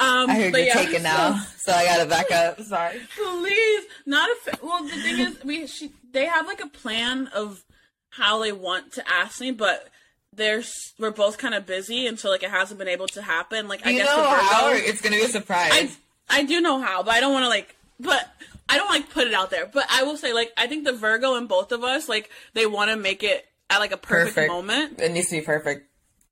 Um, 0.00 0.30
I 0.30 0.34
heard 0.34 0.54
you're 0.54 0.60
yeah, 0.60 0.74
taken 0.74 1.02
now, 1.02 1.38
so 1.56 1.72
I 1.72 1.84
gotta 1.84 2.06
back 2.06 2.30
up. 2.30 2.60
Sorry. 2.62 3.00
Please, 3.16 3.84
not 4.06 4.30
a. 4.30 4.34
Fa- 4.36 4.58
well, 4.62 4.84
the 4.84 4.90
thing 4.90 5.18
is, 5.18 5.44
we 5.44 5.66
she 5.66 5.90
they 6.12 6.26
have 6.26 6.46
like 6.46 6.60
a 6.60 6.68
plan 6.68 7.28
of 7.34 7.64
how 8.10 8.40
they 8.40 8.52
want 8.52 8.92
to 8.92 9.04
ask 9.08 9.40
me, 9.40 9.50
but 9.50 9.88
there's 10.32 10.72
we're 11.00 11.10
both 11.10 11.38
kind 11.38 11.54
of 11.54 11.66
busy, 11.66 12.06
and 12.06 12.18
so 12.18 12.30
like 12.30 12.44
it 12.44 12.50
hasn't 12.50 12.78
been 12.78 12.88
able 12.88 13.08
to 13.08 13.22
happen. 13.22 13.66
Like 13.66 13.84
I 13.84 13.92
guess 13.92 14.06
know 14.06 14.22
the 14.22 14.28
how? 14.28 14.72
It's 14.72 15.00
gonna 15.00 15.16
be 15.16 15.22
a 15.22 15.28
surprise. 15.28 15.70
I 15.72 15.90
I 16.28 16.44
do 16.44 16.60
know 16.60 16.80
how, 16.80 17.02
but 17.02 17.14
I 17.14 17.20
don't 17.20 17.32
want 17.32 17.44
to 17.44 17.48
like, 17.48 17.74
but 17.98 18.28
I 18.68 18.76
don't 18.76 18.88
like 18.88 19.10
put 19.10 19.26
it 19.26 19.34
out 19.34 19.50
there. 19.50 19.66
But 19.66 19.86
I 19.90 20.02
will 20.02 20.16
say, 20.16 20.32
like, 20.32 20.52
I 20.56 20.66
think 20.66 20.84
the 20.84 20.92
Virgo 20.92 21.34
and 21.36 21.48
both 21.48 21.72
of 21.72 21.82
us, 21.84 22.08
like, 22.08 22.30
they 22.52 22.66
want 22.66 22.90
to 22.90 22.96
make 22.96 23.22
it 23.22 23.46
at 23.70 23.78
like 23.78 23.92
a 23.92 23.96
perfect, 23.96 24.34
perfect 24.34 24.52
moment, 24.52 25.00
It 25.00 25.12
needs 25.12 25.28
to 25.28 25.36
be 25.36 25.42
perfect. 25.44 25.87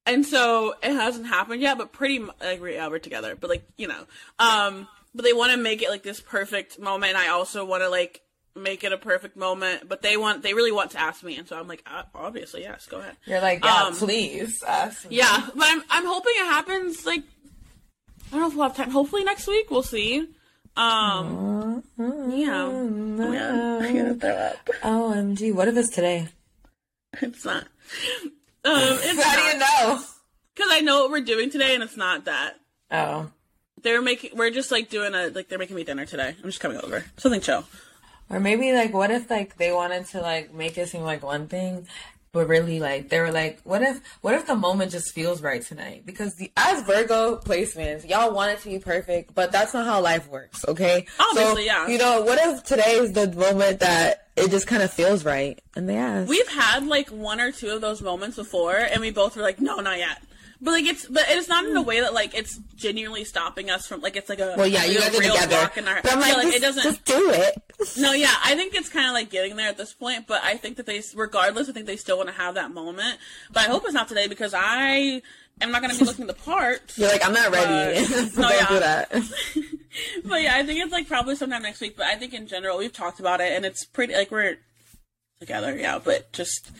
And 0.07 0.25
so 0.25 0.75
it 0.83 0.92
hasn't 0.92 1.27
happened 1.27 1.61
yet. 1.62 1.77
But 1.79 1.92
pretty 1.92 2.21
like 2.21 2.61
we're, 2.61 2.71
yeah, 2.71 2.88
we're 2.88 2.99
together, 2.99 3.37
but 3.38 3.51
like 3.51 3.69
you 3.77 3.88
know, 3.88 4.05
um, 4.38 4.88
but 5.14 5.25
they 5.25 5.33
want 5.33 5.53
to 5.53 5.59
make 5.59 5.83
it 5.83 5.90
like 5.90 6.03
this 6.03 6.21
perfect 6.21 6.79
moment. 6.79 7.11
And 7.14 7.19
I 7.19 7.29
also 7.29 7.64
want 7.64 7.83
to 7.83 7.88
like 7.88 8.23
make 8.55 8.85
it 8.85 8.92
a 8.92 8.97
perfect 8.97 9.37
moment, 9.37 9.87
but 9.88 10.01
they 10.01 10.16
want 10.16 10.42
they 10.42 10.55
really 10.55 10.73
want 10.73 10.92
to 10.92 11.01
ask 11.01 11.23
me, 11.23 11.37
and 11.37 11.47
so 11.47 11.59
I'm 11.59 11.69
like, 11.69 11.83
uh, 11.87 12.05
obviously, 12.14 12.62
yes, 12.62 12.87
go 12.87 13.01
ahead. 13.01 13.16
You're 13.27 13.40
like, 13.42 13.62
yeah, 13.64 13.85
Um, 13.85 13.95
please. 13.95 14.62
Ask 14.66 15.09
me. 15.11 15.16
Yeah, 15.16 15.49
but 15.55 15.66
I'm 15.66 15.83
I'm 15.90 16.07
hoping 16.07 16.33
it 16.37 16.47
happens 16.47 17.05
like 17.05 17.23
I 18.29 18.31
don't 18.33 18.40
know 18.40 18.49
if 18.49 18.55
we'll 18.55 18.69
have 18.69 18.77
time. 18.77 18.90
Hopefully 18.90 19.25
next 19.25 19.47
week 19.47 19.71
we'll 19.71 19.83
see. 19.83 20.29
Um, 20.77 21.83
yeah, 21.99 22.66
yeah, 22.71 23.79
I'm 23.83 23.97
gonna 23.97 24.14
throw 24.14 24.31
up. 24.37 24.66
OMG, 24.83 25.55
what 25.55 25.69
if 25.69 25.77
it's 25.77 25.88
today? 25.88 26.29
It's 27.23 27.45
not. 27.47 27.66
Um, 28.67 28.99
it's 29.03 29.23
How 29.23 29.37
do 29.37 29.43
you 29.43 29.59
know? 29.59 30.03
because 30.55 30.71
I 30.73 30.81
know 30.81 31.03
what 31.03 31.11
we're 31.11 31.21
doing 31.21 31.51
today, 31.51 31.75
and 31.75 31.83
it's 31.83 31.97
not 31.97 32.25
that. 32.25 32.55
Oh. 32.91 33.31
They're 33.83 34.03
making. 34.03 34.37
We're 34.37 34.51
just 34.51 34.73
like 34.73 34.89
doing 34.91 35.15
a 35.15 35.29
like 35.29 35.49
they're 35.49 35.59
making 35.59 35.77
me 35.77 35.85
dinner 35.85 36.07
today. 36.07 36.35
I'm 36.37 36.49
just 36.49 36.61
coming 36.61 36.79
over. 36.79 37.05
Something 37.17 37.41
chill. 37.41 37.65
Or 38.29 38.41
maybe 38.41 38.73
like 38.73 38.93
what 38.93 39.11
if 39.11 39.31
like 39.31 39.57
they 39.57 39.71
wanted 39.73 40.07
to 40.07 40.21
like 40.21 40.53
make 40.53 40.77
it 40.79 40.89
seem 40.89 41.03
like 41.03 41.23
one 41.23 41.47
thing, 41.47 41.87
but 42.37 42.49
really 42.49 42.81
like 42.81 43.09
they 43.09 43.18
were 43.18 43.33
like, 43.33 43.62
what 43.62 43.81
if 43.81 43.99
what 44.20 44.35
if 44.35 44.46
the 44.46 44.55
moment 44.55 44.92
just 44.92 45.14
feels 45.14 45.40
right 45.40 45.62
tonight? 45.62 46.05
Because 46.05 46.35
the 46.35 46.53
as 46.55 46.83
Virgo 46.83 47.38
placements, 47.38 48.07
y'all 48.07 48.35
want 48.35 48.53
it 48.53 48.61
to 48.61 48.68
be 48.68 48.79
perfect, 48.79 49.35
but 49.35 49.51
that's 49.53 49.72
not 49.72 49.87
how 49.87 50.03
life 50.03 50.29
works, 50.29 50.62
okay? 50.68 51.07
Obviously, 51.18 51.62
so, 51.62 51.66
yeah. 51.66 51.88
You 51.88 51.96
know, 51.96 52.20
what 52.20 52.38
if 52.38 52.62
today 52.62 52.96
is 52.96 53.12
the 53.12 53.33
moment 53.33 53.81
that 53.81 54.29
it 54.37 54.51
just 54.51 54.66
kind 54.66 54.83
of 54.83 54.92
feels 54.92 55.25
right? 55.25 55.59
And 55.75 55.88
they 55.88 55.96
ask. 55.96 56.29
We've 56.29 56.46
had 56.49 56.87
like 56.87 57.09
one 57.09 57.40
or 57.40 57.53
two 57.53 57.70
of 57.70 57.81
those 57.81 58.03
moments 58.03 58.37
before, 58.37 58.77
and 58.77 59.01
we 59.01 59.11
both 59.11 59.35
were 59.35 59.42
like, 59.42 59.59
no, 59.59 59.77
not 59.77 59.96
yet. 59.96 60.22
But 60.61 60.71
like 60.73 60.87
it's, 60.87 61.07
but 61.07 61.25
it's 61.29 61.49
not 61.49 61.64
in 61.66 61.77
a 61.77 61.83
way 61.83 62.01
that 62.01 62.14
like 62.14 62.35
it's 62.35 62.59
genuinely 62.77 63.25
stopping 63.25 63.71
us 63.71 63.87
from 63.87 64.01
like 64.01 64.16
it's 64.16 64.29
like 64.29 64.38
a 64.40 64.55
well, 64.57 64.66
yeah, 64.66 64.81
like, 64.81 64.90
you 64.92 64.99
guys 64.99 65.09
are 65.14 65.23
together. 65.23 65.71
in 65.77 65.88
our- 65.88 66.01
But 66.03 66.12
I'm 66.12 66.21
like, 66.21 66.29
yeah, 66.31 66.35
like 66.37 66.45
just, 66.45 66.57
it 66.57 66.61
doesn't. 66.62 66.83
just 66.83 67.05
do 67.05 67.31
it. 67.31 67.62
No, 67.99 68.12
yeah, 68.12 68.33
I 68.42 68.55
think 68.55 68.75
it's 68.75 68.88
kind 68.88 69.07
of 69.07 69.12
like 69.12 69.29
getting 69.29 69.55
there 69.57 69.69
at 69.69 69.77
this 69.77 69.92
point, 69.92 70.27
but 70.27 70.42
I 70.42 70.57
think 70.57 70.79
that 70.79 70.87
they, 70.87 71.03
regardless, 71.14 71.69
I 71.69 71.73
think 71.73 71.85
they 71.85 71.97
still 71.99 72.16
want 72.16 72.31
to 72.31 72.35
have 72.35 72.55
that 72.55 72.73
moment. 72.73 73.19
But 73.53 73.64
I 73.64 73.66
hope 73.71 73.85
it's 73.85 73.92
not 73.92 74.09
today 74.09 74.29
because 74.29 74.55
I 74.57 75.21
am 75.61 75.71
not 75.73 75.83
going 75.83 75.92
to 75.92 75.99
be 75.99 76.07
looking 76.07 76.27
the 76.27 76.33
part. 76.33 76.81
You're 76.97 77.11
like, 77.11 77.23
I'm 77.25 77.35
not 77.35 77.53
ready. 77.53 78.03
So 78.07 78.40
no, 78.40 78.49
yeah. 78.49 78.69
do 78.69 78.79
that. 78.81 79.11
But 80.25 80.42
yeah, 80.42 80.57
I 80.57 80.62
think 80.64 80.83
it's 80.83 80.90
like 80.92 81.07
probably 81.07 81.37
sometime 81.37 81.61
next 81.62 81.83
week. 81.83 81.99
But 81.99 82.07
I 82.07 82.16
think 82.16 82.33
in 82.33 82.47
general, 82.47 82.79
we've 82.79 82.92
talked 82.95 83.21
about 83.21 83.42
it, 83.42 83.53
and 83.53 83.66
it's 83.66 83.85
pretty 83.85 84.14
like 84.14 84.31
we're 84.31 84.57
together, 85.38 85.77
yeah. 85.77 85.99
But 86.03 86.33
just 86.33 86.71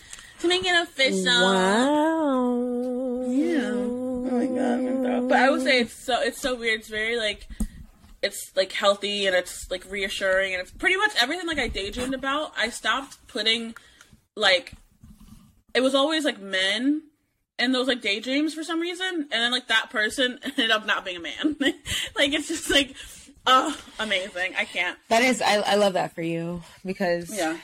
to 0.41 0.49
make 0.49 0.65
it 0.65 0.83
official. 0.83 1.25
Wow. 1.27 3.25
Yeah. 3.29 3.73
Oh 3.73 4.29
my 4.31 4.47
god. 4.47 4.59
I'm 4.59 4.85
gonna 4.85 5.03
throw 5.03 5.19
up. 5.25 5.29
But 5.29 5.39
I 5.39 5.51
would 5.51 5.63
say 5.63 5.81
it's 5.81 5.95
so 5.95 6.21
it's 6.21 6.41
so 6.41 6.55
weird. 6.55 6.81
It's 6.81 6.89
very 6.89 7.17
like 7.17 7.47
it's 8.23 8.53
like 8.57 8.73
healthy 8.73 9.27
and 9.27 9.37
it's 9.37 9.71
like 9.71 9.85
reassuring 9.91 10.53
and 10.55 10.61
it's 10.63 10.71
pretty 10.73 10.97
much 10.97 11.13
everything 11.21 11.47
like 11.47 11.59
I 11.59 11.69
daydreamed 11.69 12.15
about. 12.15 12.53
I 12.57 12.71
stopped 12.71 13.19
putting 13.29 13.75
like 14.35 14.73
it 15.75 15.81
was 15.83 15.95
always 15.95 16.25
like 16.25 16.41
men 16.41 17.03
in 17.59 17.73
those 17.73 17.87
like 17.89 18.03
daydreams 18.03 18.53
for 18.55 18.63
some 18.63 18.81
reason, 18.81 19.07
and 19.07 19.31
then 19.31 19.51
like 19.53 19.69
that 19.69 19.91
person 19.91 20.39
ended 20.45 20.71
up 20.71 20.87
not 20.87 21.05
being 21.05 21.17
a 21.19 21.21
man. 21.21 21.57
like 21.61 22.33
it's 22.33 22.49
just 22.49 22.71
like 22.71 22.95
Oh, 23.49 23.77
amazing! 24.01 24.55
I 24.59 24.65
can't. 24.65 24.99
That 25.09 25.23
is, 25.23 25.41
I, 25.41 25.59
I 25.59 25.75
love 25.77 25.93
that 25.93 26.17
for 26.17 26.21
you 26.23 26.65
because 26.85 27.31
Yeah. 27.33 27.57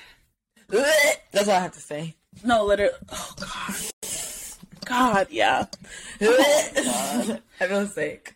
that's 0.69 1.49
all 1.49 1.57
I 1.57 1.59
have 1.59 1.73
to 1.73 1.81
say. 1.81 2.15
No, 2.45 2.65
literally. 2.65 2.95
Oh 3.11 3.35
God. 3.39 3.93
God, 4.85 5.27
yeah. 5.31 5.67
I 6.21 7.39
feel 7.59 7.87
sick. 7.87 8.35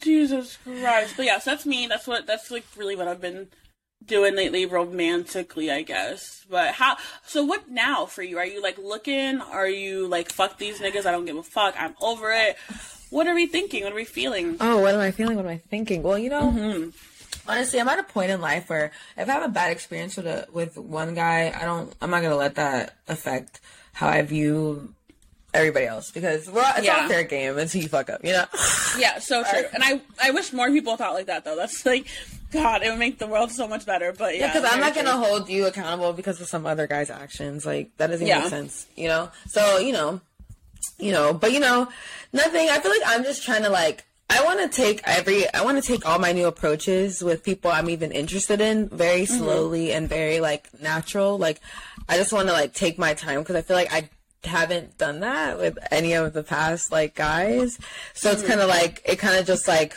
Jesus 0.00 0.58
Christ. 0.64 1.14
But 1.16 1.26
yeah, 1.26 1.38
so 1.38 1.50
that's 1.50 1.66
me. 1.66 1.86
That's 1.86 2.06
what. 2.06 2.26
That's 2.26 2.50
like 2.50 2.64
really 2.76 2.96
what 2.96 3.08
I've 3.08 3.20
been 3.20 3.48
doing 4.04 4.34
lately, 4.34 4.66
romantically, 4.66 5.70
I 5.70 5.82
guess. 5.82 6.44
But 6.50 6.74
how? 6.74 6.96
So 7.24 7.44
what 7.44 7.70
now 7.70 8.06
for 8.06 8.22
you? 8.22 8.38
Are 8.38 8.46
you 8.46 8.62
like 8.62 8.78
looking? 8.78 9.40
Are 9.40 9.68
you 9.68 10.08
like 10.08 10.32
fuck 10.32 10.58
these 10.58 10.80
niggas? 10.80 11.06
I 11.06 11.12
don't 11.12 11.26
give 11.26 11.36
a 11.36 11.42
fuck. 11.42 11.74
I'm 11.78 11.94
over 12.00 12.32
it. 12.32 12.56
What 13.10 13.26
are 13.26 13.34
we 13.34 13.46
thinking? 13.46 13.84
What 13.84 13.92
are 13.92 13.96
we 13.96 14.04
feeling? 14.04 14.56
oh, 14.60 14.80
what 14.80 14.94
am 14.94 15.00
I 15.00 15.10
feeling? 15.10 15.36
What 15.36 15.46
am 15.46 15.52
I 15.52 15.58
thinking? 15.58 16.02
Well, 16.02 16.18
you 16.18 16.30
know, 16.30 16.50
mm-hmm. 16.50 16.90
Honestly, 17.48 17.80
I'm 17.80 17.88
at 17.88 17.98
a 17.98 18.04
point 18.04 18.30
in 18.30 18.40
life 18.40 18.68
where 18.70 18.92
if 19.16 19.28
I 19.28 19.32
have 19.32 19.42
a 19.42 19.48
bad 19.48 19.72
experience 19.72 20.16
with 20.16 20.26
a 20.26 20.46
with 20.52 20.76
one 20.78 21.14
guy, 21.14 21.52
I 21.58 21.64
don't. 21.64 21.92
I'm 22.00 22.10
not 22.10 22.22
gonna 22.22 22.36
let 22.36 22.54
that 22.56 22.94
affect 23.08 23.60
how 23.94 24.06
I 24.08 24.22
view 24.22 24.94
everybody 25.54 25.86
else 25.86 26.10
because 26.10 26.48
we're 26.48 26.62
all, 26.62 26.72
it's 26.76 26.84
Yeah. 26.86 27.02
all 27.02 27.08
fair 27.08 27.24
game 27.24 27.56
until 27.58 27.80
you 27.82 27.88
fuck 27.88 28.10
up, 28.10 28.22
you 28.24 28.32
know. 28.32 28.44
Yeah, 28.98 29.18
so 29.18 29.42
true. 29.44 29.62
And 29.72 29.82
I, 29.82 30.00
I 30.22 30.30
wish 30.32 30.52
more 30.52 30.68
people 30.70 30.96
thought 30.96 31.14
like 31.14 31.26
that 31.26 31.44
though. 31.44 31.56
That's 31.56 31.84
like, 31.86 32.06
God, 32.52 32.82
it 32.82 32.90
would 32.90 32.98
make 32.98 33.18
the 33.18 33.26
world 33.26 33.50
so 33.50 33.66
much 33.66 33.86
better. 33.86 34.12
But 34.12 34.36
yeah, 34.36 34.48
because 34.48 34.64
I'm 34.64 34.78
very 34.78 34.82
not 34.82 34.94
gonna 34.94 35.16
hold 35.26 35.48
you 35.48 35.66
accountable 35.66 36.12
because 36.12 36.40
of 36.40 36.48
some 36.48 36.66
other 36.66 36.86
guy's 36.86 37.10
actions. 37.10 37.64
Like 37.64 37.96
that 37.96 38.08
doesn't 38.08 38.26
Yeah. 38.26 38.40
make 38.40 38.48
sense, 38.50 38.86
you 38.96 39.08
know. 39.08 39.30
So 39.48 39.78
you 39.78 39.92
know, 39.92 40.20
you 40.98 41.12
know, 41.12 41.32
but 41.32 41.52
you 41.52 41.60
know, 41.60 41.88
nothing. 42.32 42.68
I 42.68 42.78
feel 42.80 42.90
like 42.90 43.02
I'm 43.06 43.24
just 43.24 43.42
trying 43.44 43.62
to 43.62 43.70
like. 43.70 44.04
I 44.30 44.44
want 44.44 44.60
to 44.60 44.68
take 44.68 45.00
every. 45.04 45.52
I 45.52 45.62
want 45.64 45.82
to 45.82 45.86
take 45.86 46.06
all 46.06 46.18
my 46.18 46.32
new 46.32 46.46
approaches 46.46 47.22
with 47.22 47.42
people 47.42 47.70
I'm 47.70 47.88
even 47.90 48.12
interested 48.12 48.60
in 48.60 48.88
very 48.88 49.22
Mm-hmm. 49.22 49.38
slowly 49.38 49.92
and 49.92 50.08
very 50.08 50.40
like 50.40 50.68
natural. 50.80 51.38
Like 51.38 51.60
I 52.08 52.16
just 52.16 52.32
want 52.32 52.48
to 52.48 52.52
like 52.52 52.74
take 52.74 52.98
my 52.98 53.14
time 53.14 53.40
because 53.40 53.56
I 53.56 53.62
feel 53.62 53.76
like 53.76 53.92
I 53.92 54.10
haven't 54.44 54.98
done 54.98 55.20
that 55.20 55.58
with 55.58 55.78
any 55.90 56.12
of 56.12 56.32
the 56.34 56.42
past 56.42 56.92
like 56.92 57.14
guys. 57.14 57.78
So 58.14 58.30
it's 58.30 58.40
Mm-hmm. 58.42 58.48
kind 58.48 58.60
of 58.60 58.68
like 58.68 59.00
it 59.04 59.18
kind 59.18 59.36
of 59.38 59.46
just 59.46 59.66
like 59.66 59.94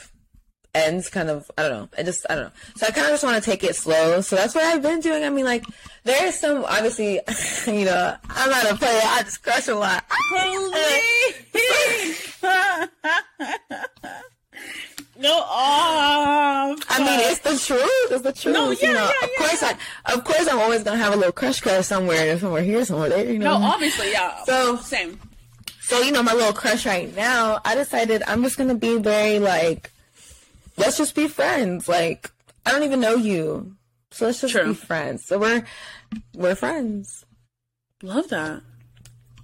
ends 0.74 1.10
kind 1.10 1.30
of 1.30 1.52
I 1.58 1.64
don't 1.64 1.72
know. 1.72 1.90
I 1.98 2.04
just 2.04 2.26
I 2.30 2.36
don't 2.36 2.46
know. 2.46 2.52
So 2.78 2.88
I 2.88 2.92
kind 2.92 3.08
of 3.08 3.12
just 3.12 3.24
want 3.26 3.36
to 3.44 3.50
take 3.50 3.64
it 3.66 3.76
slow. 3.76 4.22
So 4.22 4.38
that's 4.38 4.56
what 4.56 4.64
I've 4.64 4.82
been 4.82 5.02
doing. 5.02 5.26
I 5.26 5.30
mean, 5.30 5.44
like 5.46 5.66
there's 6.04 6.36
some 6.36 6.66
obviously, 6.66 7.20
you 7.68 7.86
know, 7.86 8.16
I'm 8.30 8.50
not 8.50 8.72
a 8.72 8.76
player. 8.76 9.02
I 9.04 9.24
just 9.24 9.44
crush 9.44 9.68
a 9.68 9.76
lot. 9.76 10.04
Go 15.22 15.38
off. 15.38 16.80
I 16.90 17.00
mean, 17.00 17.20
it's 17.30 17.40
the 17.40 17.58
truth. 17.58 18.12
It's 18.12 18.24
the 18.24 18.34
truth. 18.34 18.56
No, 18.56 18.72
you 18.72 18.78
yeah, 18.82 18.94
know, 18.94 19.12
yeah, 19.22 19.26
of 19.28 19.32
course 19.38 19.64
I, 19.64 19.78
of 20.14 20.24
course 20.24 20.48
I'm 20.48 20.60
always 20.60 20.84
gonna 20.84 20.98
have 20.98 21.14
a 21.14 21.16
little 21.16 21.32
crush 21.32 21.60
crush 21.62 21.86
somewhere, 21.86 22.40
somewhere 22.40 22.64
here, 22.64 22.84
somewhere 22.86 23.10
there. 23.10 23.32
You 23.32 23.38
no, 23.38 23.60
know. 23.60 23.66
obviously, 23.66 24.12
yeah. 24.12 24.44
So- 24.46 24.78
same. 24.78 25.20
So, 25.84 26.00
you 26.02 26.14
know, 26.14 26.24
my 26.24 26.34
little 26.34 26.54
crush 26.54 26.86
right 26.86 27.14
now, 27.18 27.60
I 27.66 27.76
decided 27.76 28.24
I'm 28.26 28.42
just 28.44 28.58
gonna 28.58 28.76
be 28.76 28.98
very 28.98 29.40
like, 29.40 29.92
let's 30.78 30.98
just 30.98 31.14
be 31.16 31.28
friends. 31.28 31.90
Like, 31.90 32.32
I 32.66 32.72
don't 32.72 32.84
even 32.84 33.02
know 33.02 33.16
you. 33.16 33.76
So 34.12 34.26
let's 34.26 34.42
just 34.42 34.54
True. 34.54 34.68
be 34.70 34.74
friends. 34.74 35.26
So 35.26 35.40
we're, 35.40 35.64
we're 36.36 36.56
friends. 36.56 37.26
Love 38.04 38.28
that. 38.30 38.62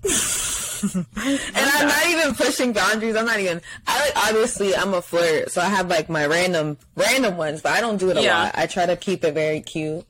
And 0.84 1.08
I'm 1.56 1.88
not 1.88 2.06
even 2.06 2.36
pushing 2.36 2.72
boundaries. 2.72 3.16
I'm 3.16 3.26
not 3.26 3.40
even, 3.40 3.62
I 3.88 4.00
like, 4.00 4.28
obviously 4.28 4.76
I'm 4.76 4.94
a 4.94 5.02
flirt. 5.02 5.50
So 5.52 5.60
I 5.60 5.66
have 5.66 5.90
like 5.90 6.08
my 6.08 6.28
random, 6.28 6.78
random 6.96 7.36
ones, 7.36 7.64
but 7.64 7.72
I 7.72 7.82
don't 7.82 7.98
do 7.98 8.12
it 8.12 8.18
a 8.18 8.22
Yeah. 8.22 8.44
lot. 8.44 8.52
I 8.56 8.68
try 8.68 8.86
to 8.86 8.96
keep 8.96 9.24
it 9.24 9.34
very 9.34 9.62
cute. 9.62 10.06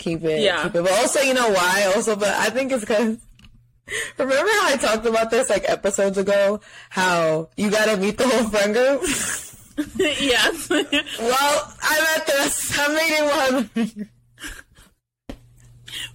Keep 0.00 0.24
it, 0.24 0.42
Yeah. 0.42 0.60
keep 0.64 0.74
it. 0.74 0.82
But 0.82 0.90
also, 0.90 1.20
you 1.20 1.34
know 1.34 1.48
why? 1.50 1.92
Also, 1.94 2.16
but 2.16 2.30
I 2.30 2.50
think 2.50 2.72
it's 2.72 2.80
because 2.80 3.16
Remember 4.18 4.50
how 4.60 4.68
I 4.72 4.76
talked 4.76 5.06
about 5.06 5.30
this 5.30 5.48
like 5.50 5.68
episodes 5.68 6.18
ago? 6.18 6.60
How 6.90 7.48
you 7.56 7.70
gotta 7.70 7.96
meet 7.96 8.18
the 8.18 8.26
whole 8.26 8.48
friend 8.50 8.74
group? 8.74 9.02
yes. 9.96 10.68
well, 10.70 11.74
I'm 11.82 12.04
at 12.16 12.26
this. 12.26 12.78
I'm 12.78 12.94
meeting 12.94 13.24
one. 13.24 14.10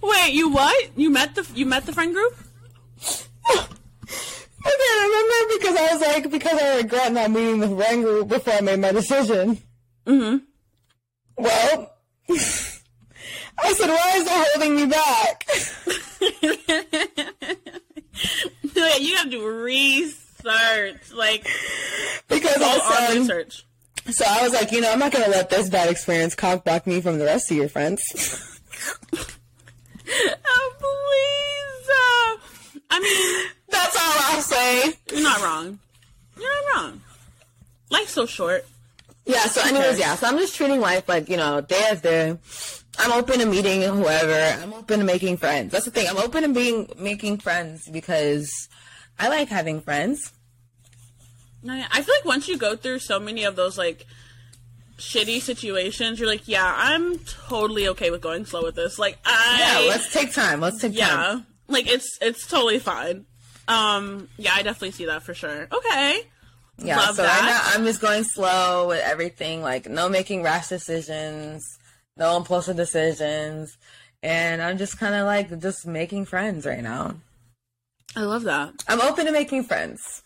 Wait, 0.02 0.32
you 0.32 0.50
what? 0.50 0.90
You 0.96 1.10
met 1.10 1.34
the 1.34 1.46
you 1.54 1.66
met 1.66 1.86
the 1.86 1.92
friend 1.92 2.14
group? 2.14 2.36
I 4.64 4.74
can't 4.76 5.00
remember 5.08 5.58
because 5.58 5.76
I 5.76 5.92
was 5.92 6.00
like, 6.02 6.30
because 6.30 6.60
I 6.60 6.76
regret 6.78 7.12
not 7.12 7.30
meeting 7.30 7.60
the 7.60 7.68
friend 7.68 8.02
group 8.02 8.28
before 8.28 8.54
I 8.54 8.60
made 8.60 8.80
my 8.80 8.92
decision. 8.92 9.58
Mm-hmm. 10.06 10.38
Well, 11.36 11.94
I 12.30 13.72
said, 13.72 13.88
why 13.88 14.12
is 14.16 14.26
it 14.26 14.32
holding 14.32 14.76
me 14.76 14.86
back? 14.86 15.44
you 19.00 19.16
have 19.16 19.24
to 19.24 19.30
do 19.30 19.46
research, 20.44 21.12
like 21.14 21.46
Because 22.28 22.56
I 22.60 22.78
said, 23.08 23.18
research. 23.18 23.64
so 24.10 24.24
I 24.28 24.42
was 24.42 24.52
like, 24.52 24.72
you 24.72 24.80
know, 24.80 24.90
I'm 24.92 24.98
not 24.98 25.12
gonna 25.12 25.28
let 25.28 25.50
this 25.50 25.68
bad 25.68 25.88
experience 25.90 26.34
cock 26.34 26.64
block 26.64 26.86
me 26.86 27.00
from 27.00 27.18
the 27.18 27.24
rest 27.24 27.50
of 27.50 27.56
your 27.56 27.68
friends. 27.68 28.02
Oh 30.10 30.72
please! 30.78 31.88
Uh, 31.90 32.80
I 32.90 33.00
mean, 33.00 33.50
That's 33.68 33.94
all 33.96 34.34
I'll 34.36 34.40
say. 34.40 34.94
you're 35.12 35.22
not 35.22 35.42
wrong. 35.42 35.78
You're 36.38 36.48
not 36.74 36.82
wrong. 36.82 37.00
Life's 37.90 38.12
so 38.12 38.24
short. 38.24 38.66
Yeah, 39.26 39.44
so 39.44 39.60
anyways, 39.60 39.90
Okay. 39.90 39.98
yeah, 40.00 40.14
so 40.14 40.26
I'm 40.26 40.38
just 40.38 40.56
treating 40.56 40.80
life 40.80 41.06
like, 41.08 41.28
you 41.28 41.36
know, 41.36 41.60
day 41.60 41.82
after 41.90 42.08
day. 42.08 42.38
I'm 42.98 43.12
open 43.12 43.38
to 43.40 43.46
meeting 43.46 43.82
whoever. 43.82 44.60
I'm 44.62 44.72
open 44.72 45.00
to 45.00 45.04
making 45.04 45.36
friends. 45.36 45.72
That's 45.72 45.84
the 45.84 45.90
thing. 45.90 46.08
I'm 46.08 46.16
open 46.16 46.42
to 46.42 46.48
being 46.48 46.88
making 46.98 47.36
friends 47.38 47.86
because 47.92 48.50
I 49.18 49.28
like 49.28 49.48
having 49.48 49.80
friends. 49.80 50.32
No, 51.62 51.74
yeah. 51.74 51.88
I 51.90 52.02
feel 52.02 52.14
like 52.16 52.24
once 52.24 52.46
you 52.48 52.56
go 52.56 52.76
through 52.76 53.00
so 53.00 53.18
many 53.18 53.44
of 53.44 53.56
those 53.56 53.76
like 53.76 54.06
shitty 54.98 55.40
situations, 55.40 56.18
you're 56.20 56.28
like, 56.28 56.46
yeah, 56.48 56.72
I'm 56.76 57.18
totally 57.20 57.88
okay 57.88 58.10
with 58.10 58.20
going 58.20 58.44
slow 58.44 58.62
with 58.62 58.74
this. 58.76 58.98
Like, 58.98 59.18
I 59.24 59.82
Yeah, 59.84 59.88
let's 59.88 60.12
take 60.12 60.32
time. 60.32 60.60
Let's 60.60 60.80
take 60.80 60.96
yeah, 60.96 61.08
time. 61.08 61.46
like 61.68 61.88
it's 61.88 62.18
it's 62.20 62.46
totally 62.46 62.78
fine. 62.78 63.26
Um, 63.66 64.28
yeah, 64.38 64.52
I 64.54 64.62
definitely 64.62 64.92
see 64.92 65.06
that 65.06 65.22
for 65.24 65.34
sure. 65.34 65.68
Okay, 65.70 66.22
Yeah, 66.78 66.96
Love 66.96 67.16
so 67.16 67.22
that. 67.22 67.44
now 67.44 67.74
I'm 67.78 67.84
just 67.84 68.00
going 68.00 68.24
slow 68.24 68.88
with 68.88 69.02
everything, 69.04 69.60
like 69.62 69.88
no 69.88 70.08
making 70.08 70.42
rash 70.42 70.68
decisions, 70.68 71.64
no 72.16 72.36
impulsive 72.36 72.76
decisions, 72.76 73.76
and 74.22 74.62
I'm 74.62 74.78
just 74.78 74.96
kind 74.98 75.14
of 75.14 75.26
like 75.26 75.58
just 75.60 75.86
making 75.86 76.24
friends 76.24 76.64
right 76.64 76.82
now. 76.82 77.16
I 78.16 78.22
love 78.22 78.42
that. 78.44 78.82
I'm 78.88 79.00
open 79.00 79.26
to 79.26 79.32
making 79.32 79.64
friends. 79.64 80.22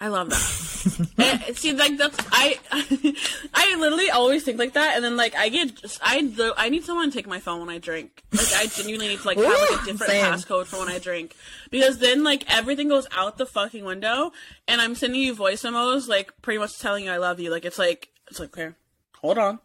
I 0.00 0.08
love 0.08 0.28
that. 0.30 1.44
and, 1.48 1.56
see, 1.56 1.72
like 1.72 1.96
that's 1.96 2.18
I, 2.30 2.58
I 3.54 3.76
literally 3.78 4.10
always 4.10 4.42
think 4.42 4.58
like 4.58 4.74
that, 4.74 4.96
and 4.96 5.04
then 5.04 5.16
like 5.16 5.34
I 5.34 5.48
get, 5.48 5.76
just, 5.76 5.98
I 6.02 6.20
the- 6.22 6.52
I 6.58 6.68
need 6.68 6.84
someone 6.84 7.10
to 7.10 7.16
take 7.16 7.26
my 7.26 7.38
phone 7.40 7.60
when 7.60 7.70
I 7.70 7.78
drink. 7.78 8.22
Like 8.32 8.52
I 8.54 8.66
genuinely 8.66 9.08
need 9.08 9.20
to 9.20 9.26
like 9.26 9.38
have 9.38 9.46
like 9.46 9.82
a 9.82 9.84
different 9.86 10.12
same. 10.12 10.24
passcode 10.24 10.66
for 10.66 10.78
when 10.80 10.88
I 10.88 10.98
drink, 10.98 11.34
because 11.70 11.98
then 11.98 12.22
like 12.22 12.44
everything 12.54 12.88
goes 12.88 13.06
out 13.12 13.38
the 13.38 13.46
fucking 13.46 13.84
window, 13.84 14.32
and 14.68 14.80
I'm 14.80 14.94
sending 14.94 15.22
you 15.22 15.34
voice 15.34 15.64
memos 15.64 16.08
like 16.08 16.32
pretty 16.42 16.58
much 16.58 16.78
telling 16.78 17.04
you 17.04 17.10
I 17.10 17.16
love 17.18 17.40
you. 17.40 17.50
Like 17.50 17.64
it's 17.64 17.78
like 17.78 18.10
it's 18.28 18.40
like 18.40 18.56
okay, 18.58 18.74
hold 19.20 19.38
on. 19.38 19.58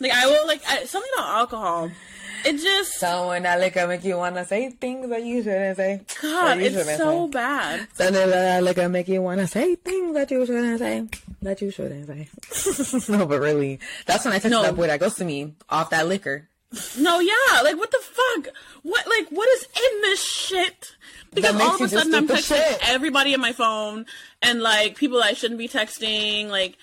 Like 0.00 0.12
I 0.12 0.26
will 0.26 0.46
like 0.46 0.62
I, 0.66 0.84
something 0.84 1.10
about 1.16 1.28
alcohol. 1.28 1.90
It 2.42 2.54
just 2.54 2.92
So 2.98 3.28
when 3.28 3.42
that 3.42 3.60
liquor 3.60 3.86
make 3.86 4.02
you 4.02 4.16
wanna 4.16 4.46
say 4.46 4.70
things 4.70 5.10
that 5.10 5.22
you 5.22 5.42
shouldn't 5.42 5.76
say. 5.76 6.00
God, 6.22 6.58
it's 6.58 6.74
shouldn't 6.74 6.96
so 6.98 7.26
say. 7.26 7.30
bad. 7.32 7.88
So 7.94 8.10
that 8.10 8.62
liquor 8.62 8.88
make 8.88 9.08
you 9.08 9.20
wanna 9.20 9.46
say 9.46 9.74
things 9.76 10.14
that 10.14 10.30
you 10.30 10.46
shouldn't 10.46 10.78
say. 10.78 11.06
That 11.42 11.60
you 11.60 11.70
shouldn't 11.70 12.06
say. 12.06 13.08
no, 13.12 13.26
but 13.26 13.40
really, 13.40 13.78
that's 14.06 14.24
when 14.24 14.32
I 14.32 14.38
text 14.38 14.50
No. 14.50 14.62
that 14.62 14.74
boy 14.74 14.86
that 14.86 15.00
goes 15.00 15.14
to 15.16 15.24
me 15.24 15.52
off 15.68 15.90
that 15.90 16.06
liquor. 16.08 16.48
No, 16.98 17.18
yeah, 17.20 17.60
like 17.62 17.76
what 17.76 17.90
the 17.90 17.98
fuck? 18.00 18.54
What 18.84 19.06
like 19.06 19.28
what 19.30 19.48
is 19.50 19.64
in 19.64 20.00
this 20.02 20.24
shit? 20.24 20.96
Because 21.34 21.60
all 21.60 21.74
of 21.74 21.80
a 21.80 21.88
sudden 21.88 22.14
I'm 22.14 22.26
texting 22.28 22.56
shit. 22.56 22.78
everybody 22.88 23.34
in 23.34 23.40
my 23.40 23.52
phone 23.52 24.06
and 24.40 24.62
like 24.62 24.96
people 24.96 25.22
I 25.22 25.34
shouldn't 25.34 25.58
be 25.58 25.68
texting. 25.68 26.48
Like 26.48 26.76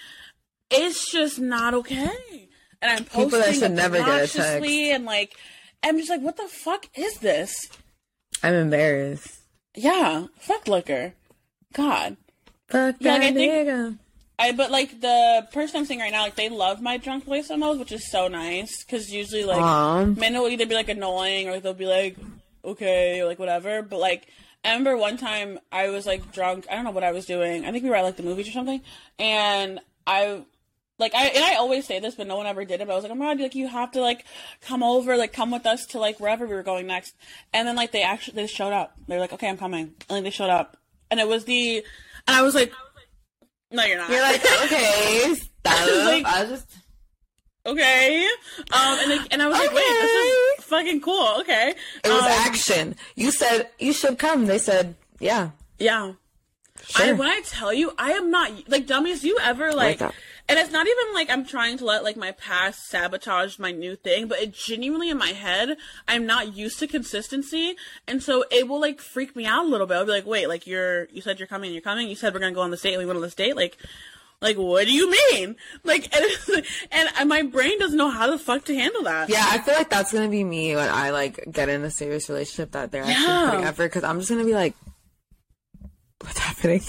it's 0.69 1.09
just 1.11 1.39
not 1.39 1.73
okay. 1.73 2.46
And 2.81 2.91
I'm 2.91 3.05
posting 3.05 3.23
People 3.25 3.39
that 3.39 3.55
should 3.55 3.71
never 3.71 3.97
get 3.97 4.07
a 4.23 4.27
text. 4.27 4.65
and 4.65 5.05
like 5.05 5.35
I'm 5.83 5.97
just 5.97 6.09
like, 6.09 6.21
what 6.21 6.37
the 6.37 6.47
fuck 6.47 6.87
is 6.95 7.15
this? 7.19 7.53
I'm 8.43 8.53
embarrassed. 8.53 9.39
Yeah, 9.75 10.27
fuck 10.39 10.67
liquor. 10.67 11.13
God. 11.73 12.17
Fuck 12.69 12.95
Yeah, 12.99 13.13
like, 13.13 13.21
I 13.23 13.33
think- 13.33 13.99
I 14.39 14.51
but 14.51 14.69
like 14.69 15.01
the 15.01 15.47
person 15.51 15.77
I'm 15.77 15.85
seeing 15.85 15.99
right 15.99 16.11
now, 16.11 16.21
like 16.21 16.35
they 16.35 16.49
love 16.49 16.79
my 16.81 16.97
drunk 16.97 17.23
voice 17.25 17.49
memos, 17.49 17.79
which 17.79 17.91
is 17.91 18.11
so 18.11 18.27
nice 18.27 18.83
because 18.83 19.11
usually 19.11 19.43
like 19.43 19.61
Aw. 19.61 20.05
men 20.05 20.33
will 20.35 20.47
either 20.47 20.67
be 20.67 20.75
like 20.75 20.89
annoying 20.89 21.49
or 21.49 21.59
they'll 21.59 21.73
be 21.73 21.87
like 21.87 22.17
okay 22.63 23.19
or 23.21 23.25
like 23.25 23.39
whatever. 23.39 23.81
But 23.81 23.99
like 23.99 24.27
I 24.63 24.69
remember 24.69 24.95
one 24.97 25.17
time 25.17 25.57
I 25.71 25.89
was 25.89 26.05
like 26.05 26.31
drunk. 26.31 26.67
I 26.69 26.75
don't 26.75 26.83
know 26.83 26.91
what 26.91 27.03
I 27.03 27.11
was 27.13 27.25
doing. 27.25 27.65
I 27.65 27.71
think 27.71 27.83
we 27.83 27.89
were 27.89 27.95
at 27.95 28.03
like 28.03 28.17
the 28.17 28.23
movies 28.23 28.47
or 28.47 28.51
something, 28.51 28.81
and 29.17 29.79
I 30.05 30.43
like 30.99 31.13
I 31.15 31.27
and 31.27 31.43
I 31.43 31.55
always 31.55 31.85
say 31.85 31.99
this, 31.99 32.15
but 32.15 32.27
no 32.27 32.35
one 32.37 32.45
ever 32.47 32.65
did 32.65 32.81
it. 32.81 32.87
But 32.87 32.93
I 32.93 32.95
was 32.95 33.03
like, 33.03 33.11
oh 33.11 33.15
my 33.15 33.25
god, 33.35 33.39
like 33.41 33.55
you 33.55 33.67
have 33.67 33.91
to 33.91 34.01
like 34.01 34.25
come 34.61 34.81
over, 34.83 35.15
like 35.17 35.33
come 35.33 35.51
with 35.51 35.65
us 35.65 35.85
to 35.87 35.99
like 35.99 36.19
wherever 36.19 36.45
we 36.47 36.53
were 36.55 36.63
going 36.63 36.87
next. 36.87 37.15
And 37.53 37.67
then 37.67 37.75
like 37.75 37.91
they 37.91 38.03
actually 38.03 38.35
they 38.35 38.47
showed 38.47 38.73
up. 38.73 38.95
They're 39.07 39.19
like, 39.19 39.33
okay, 39.33 39.47
I'm 39.49 39.57
coming. 39.57 39.93
And 40.09 40.09
like, 40.09 40.23
they 40.23 40.29
showed 40.31 40.49
up, 40.49 40.77
and 41.11 41.19
it 41.19 41.27
was 41.27 41.45
the, 41.45 41.77
and 42.27 42.35
I 42.35 42.41
was 42.41 42.55
like, 42.55 42.71
no, 43.71 43.83
you're 43.85 43.97
not. 43.97 44.09
You're 44.09 44.21
like, 44.21 44.43
okay, 44.65 45.33
stop. 45.35 45.49
I 45.65 45.85
was 45.85 46.05
like- 46.05 46.25
I 46.25 46.41
was 46.43 46.49
just 46.51 46.75
okay. 47.65 48.25
Um, 48.71 48.99
and 49.01 49.11
like, 49.11 49.27
and 49.33 49.41
I 49.41 49.47
was 49.47 49.57
like, 49.59 49.73
wait, 49.73 49.83
this 50.01 50.59
is 50.59 50.63
fucking 50.65 51.01
cool. 51.01 51.35
Okay. 51.41 51.73
it 52.03 52.07
was 52.09 52.21
Um, 52.23 52.31
action. 52.31 52.95
You 53.15 53.31
said 53.31 53.69
you 53.77 53.93
should 53.93 54.17
come. 54.17 54.45
They 54.45 54.57
said, 54.57 54.95
yeah. 55.19 55.49
Yeah. 55.79 56.13
I, 56.95 57.05
Sure. 57.07 57.15
when 57.15 57.27
I 57.27 57.41
tell 57.45 57.73
you, 57.73 57.93
I 57.97 58.11
am 58.11 58.29
not 58.31 58.51
like 58.69 58.85
dummies. 58.87 59.23
You 59.23 59.37
ever 59.41 59.71
like, 59.73 60.01
up. 60.01 60.13
and 60.49 60.57
it's 60.59 60.71
not 60.71 60.87
even 60.87 61.13
like 61.13 61.29
I'm 61.29 61.45
trying 61.45 61.77
to 61.79 61.85
let 61.85 62.03
like 62.03 62.15
my 62.17 62.31
past 62.31 62.87
sabotage 62.87 63.59
my 63.59 63.71
new 63.71 63.95
thing, 63.95 64.27
but 64.27 64.39
it 64.39 64.53
genuinely 64.53 65.09
in 65.09 65.17
my 65.17 65.29
head, 65.29 65.77
I'm 66.07 66.25
not 66.25 66.55
used 66.55 66.79
to 66.79 66.87
consistency, 66.87 67.75
and 68.07 68.21
so 68.23 68.45
it 68.51 68.67
will 68.67 68.79
like 68.79 69.01
freak 69.01 69.35
me 69.35 69.45
out 69.45 69.65
a 69.65 69.67
little 69.67 69.87
bit. 69.87 69.95
I'll 69.97 70.05
be 70.05 70.11
like, 70.11 70.25
wait, 70.25 70.47
like 70.47 70.65
you're, 70.67 71.05
you 71.09 71.21
said 71.21 71.39
you're 71.39 71.47
coming, 71.47 71.71
you're 71.73 71.81
coming. 71.81 72.07
You 72.07 72.15
said 72.15 72.33
we're 72.33 72.39
gonna 72.39 72.53
go 72.55 72.61
on 72.61 72.71
this 72.71 72.81
date, 72.81 72.93
and 72.93 72.99
we 72.99 73.05
went 73.05 73.17
on 73.17 73.23
this 73.23 73.35
date, 73.35 73.55
like. 73.55 73.77
Like 74.39 74.55
what 74.55 74.85
do 74.85 74.93
you 74.93 75.09
mean? 75.09 75.55
Like 75.83 76.15
and, 76.15 76.23
and 76.91 77.09
and 77.17 77.27
my 77.27 77.41
brain 77.41 77.79
doesn't 77.79 77.97
know 77.97 78.11
how 78.11 78.29
the 78.29 78.37
fuck 78.37 78.65
to 78.65 78.75
handle 78.75 79.01
that. 79.01 79.29
Yeah, 79.29 79.41
I 79.43 79.57
feel 79.57 79.73
like 79.73 79.89
that's 79.89 80.13
gonna 80.13 80.29
be 80.29 80.43
me 80.43 80.75
when 80.75 80.87
I 80.89 81.09
like 81.09 81.43
get 81.51 81.69
in 81.69 81.83
a 81.83 81.89
serious 81.89 82.29
relationship 82.29 82.73
that 82.73 82.91
they're 82.91 83.01
actually 83.01 83.23
Yeah. 83.25 83.47
putting 83.49 83.65
effort 83.65 83.85
because 83.87 84.03
I'm 84.03 84.19
just 84.19 84.29
gonna 84.29 84.45
be 84.45 84.53
like, 84.53 84.75
what's 86.21 86.37
happening? 86.37 86.81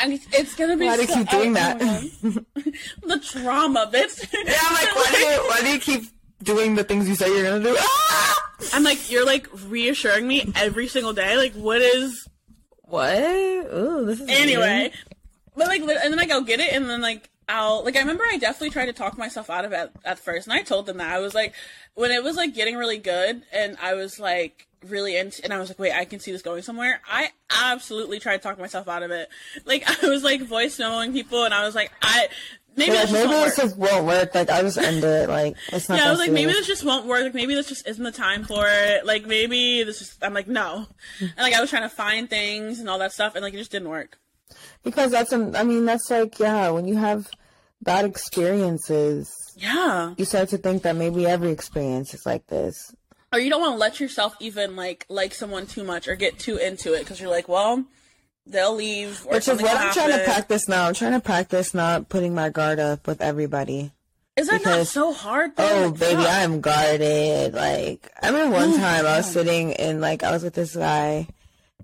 and 0.00 0.20
it's, 0.32 0.54
gonna 0.54 0.76
be. 0.76 0.86
Why 0.86 0.96
do 0.96 1.02
you 1.02 1.08
so- 1.08 1.14
keep 1.14 1.28
doing 1.30 1.50
oh, 1.50 1.54
that? 1.54 1.80
oh 1.82 2.62
the 3.06 3.18
trauma, 3.20 3.90
bitch. 3.92 4.26
yeah, 4.32 4.58
I'm 4.60 4.74
like, 4.74 4.94
why 4.94 5.08
do 5.12 5.18
you 5.18 5.48
why 5.48 5.60
do 5.60 5.68
you 5.68 5.78
keep 5.78 6.04
doing 6.42 6.74
the 6.74 6.84
things 6.84 7.08
you 7.08 7.14
say 7.14 7.28
you're 7.28 7.44
gonna 7.44 7.62
do? 7.62 7.76
Ah! 7.78 8.36
I'm 8.74 8.82
like, 8.82 9.10
you're 9.10 9.26
like 9.26 9.48
reassuring 9.66 10.26
me 10.26 10.50
every 10.56 10.88
single 10.88 11.12
day. 11.12 11.36
Like, 11.36 11.54
what 11.54 11.80
is 11.80 12.28
What? 12.82 13.18
Ooh, 13.18 14.04
this 14.06 14.20
is 14.20 14.28
anyway? 14.28 14.80
weird. 14.80 14.92
But 15.56 15.66
like, 15.68 15.80
and 15.80 15.88
then 15.88 16.16
like 16.16 16.30
I'll 16.30 16.42
get 16.42 16.60
it, 16.60 16.72
and 16.72 16.88
then 16.88 17.00
like 17.00 17.28
I'll 17.48 17.84
like 17.84 17.96
I 17.96 18.00
remember 18.00 18.24
I 18.30 18.38
definitely 18.38 18.70
tried 18.70 18.86
to 18.86 18.92
talk 18.92 19.18
myself 19.18 19.50
out 19.50 19.64
of 19.64 19.72
it 19.72 19.90
at 20.04 20.18
first, 20.18 20.46
and 20.46 20.54
I 20.54 20.62
told 20.62 20.86
them 20.86 20.98
that 20.98 21.12
I 21.12 21.18
was 21.18 21.34
like, 21.34 21.54
when 21.94 22.10
it 22.10 22.22
was 22.22 22.36
like 22.36 22.54
getting 22.54 22.76
really 22.76 22.98
good, 22.98 23.42
and 23.52 23.76
I 23.82 23.94
was 23.94 24.18
like 24.18 24.66
really 24.88 25.16
into, 25.16 25.42
and 25.44 25.52
I 25.52 25.58
was 25.58 25.68
like, 25.68 25.78
wait, 25.78 25.92
I 25.92 26.04
can 26.04 26.20
see 26.20 26.32
this 26.32 26.42
going 26.42 26.62
somewhere. 26.62 27.00
I 27.10 27.30
absolutely 27.50 28.18
tried 28.20 28.38
to 28.38 28.42
talk 28.42 28.58
myself 28.58 28.88
out 28.88 29.02
of 29.02 29.10
it. 29.10 29.28
Like 29.64 29.84
I 30.04 30.08
was 30.08 30.22
like 30.24 30.42
voice 30.42 30.78
knowing 30.78 31.12
people, 31.12 31.44
and 31.44 31.52
I 31.54 31.64
was 31.66 31.74
like, 31.74 31.90
I 32.02 32.28
maybe 32.76 32.92
Like, 32.92 33.00
this 33.02 33.10
just 33.10 33.12
maybe 33.12 33.28
won't 33.28 33.44
this 33.46 33.58
work. 33.58 33.66
just 33.68 33.76
won't 33.78 34.06
work. 34.06 34.34
Like 34.34 34.50
I 34.50 34.62
just 34.62 34.78
end 34.78 35.04
it. 35.04 35.28
Like 35.28 35.56
it's 35.72 35.88
not. 35.88 35.98
Yeah, 35.98 36.06
I 36.06 36.10
was 36.10 36.18
like, 36.18 36.32
maybe 36.32 36.52
this 36.52 36.66
just 36.66 36.84
won't 36.84 37.06
work. 37.06 37.22
Like, 37.22 37.34
maybe 37.34 37.54
this 37.54 37.68
just 37.68 37.86
isn't 37.88 38.02
the 38.04 38.12
time 38.12 38.44
for 38.44 38.64
it. 38.68 39.04
Like, 39.06 39.26
maybe 39.26 39.82
this 39.82 39.98
just. 39.98 40.22
I'm 40.24 40.34
like, 40.34 40.48
no. 40.48 40.86
And 41.20 41.32
like, 41.38 41.54
I 41.54 41.60
was 41.60 41.70
trying 41.70 41.82
to 41.82 41.94
find 41.94 42.28
things 42.30 42.78
and 42.80 42.88
all 42.88 42.98
that 43.00 43.12
stuff, 43.12 43.34
and 43.34 43.42
like, 43.44 43.54
it 43.54 43.58
just 43.58 43.70
didn't 43.72 43.88
work. 43.90 44.18
because 44.82 45.10
that's 45.10 45.32
an. 45.32 45.54
I 45.56 45.62
mean, 45.64 45.84
that's 45.84 46.10
like 46.10 46.38
yeah. 46.38 46.70
When 46.70 46.86
you 46.88 46.96
have 46.96 47.28
bad 47.82 48.04
experiences, 48.04 49.34
Yeah. 49.56 50.14
you 50.16 50.24
start 50.24 50.48
to 50.50 50.58
think 50.58 50.82
that 50.82 50.96
maybe 50.96 51.26
every 51.26 51.50
experience 51.50 52.14
is 52.14 52.24
like 52.26 52.46
this. 52.46 52.94
Or 53.32 53.38
you 53.38 53.48
don't 53.48 53.60
want 53.60 53.74
to 53.74 53.78
let 53.78 54.00
yourself 54.00 54.34
even 54.40 54.74
like 54.74 55.06
like 55.08 55.34
someone 55.34 55.66
too 55.66 55.84
much 55.84 56.08
or 56.08 56.16
get 56.16 56.38
too 56.38 56.56
into 56.56 56.94
it 56.94 57.00
because 57.00 57.20
you're 57.20 57.30
like, 57.30 57.48
well, 57.48 57.84
they'll 58.46 58.74
leave. 58.74 59.24
Or 59.26 59.34
Which 59.34 59.48
is 59.48 59.62
what 59.62 59.76
I'm 59.76 59.92
trying 59.92 60.18
to 60.18 60.24
practice 60.24 60.68
now. 60.68 60.86
I'm 60.86 60.94
trying 60.94 61.12
to 61.12 61.20
practice 61.20 61.72
not 61.72 62.08
putting 62.08 62.34
my 62.34 62.48
guard 62.48 62.80
up 62.80 63.06
with 63.06 63.20
everybody. 63.20 63.92
Is 64.36 64.48
that 64.48 64.64
not 64.64 64.86
so 64.86 65.12
hard? 65.12 65.54
Though? 65.56 65.68
Oh, 65.68 65.90
baby, 65.90 66.22
fuck. 66.22 66.26
I'm 66.30 66.60
guarded. 66.60 67.52
Like, 67.52 68.10
I 68.22 68.28
remember 68.28 68.56
one 68.56 68.72
time 68.72 69.04
I 69.04 69.18
was 69.18 69.30
sitting 69.30 69.74
and 69.74 70.00
like 70.00 70.22
I 70.22 70.30
was 70.30 70.42
with 70.42 70.54
this 70.54 70.74
guy, 70.74 71.28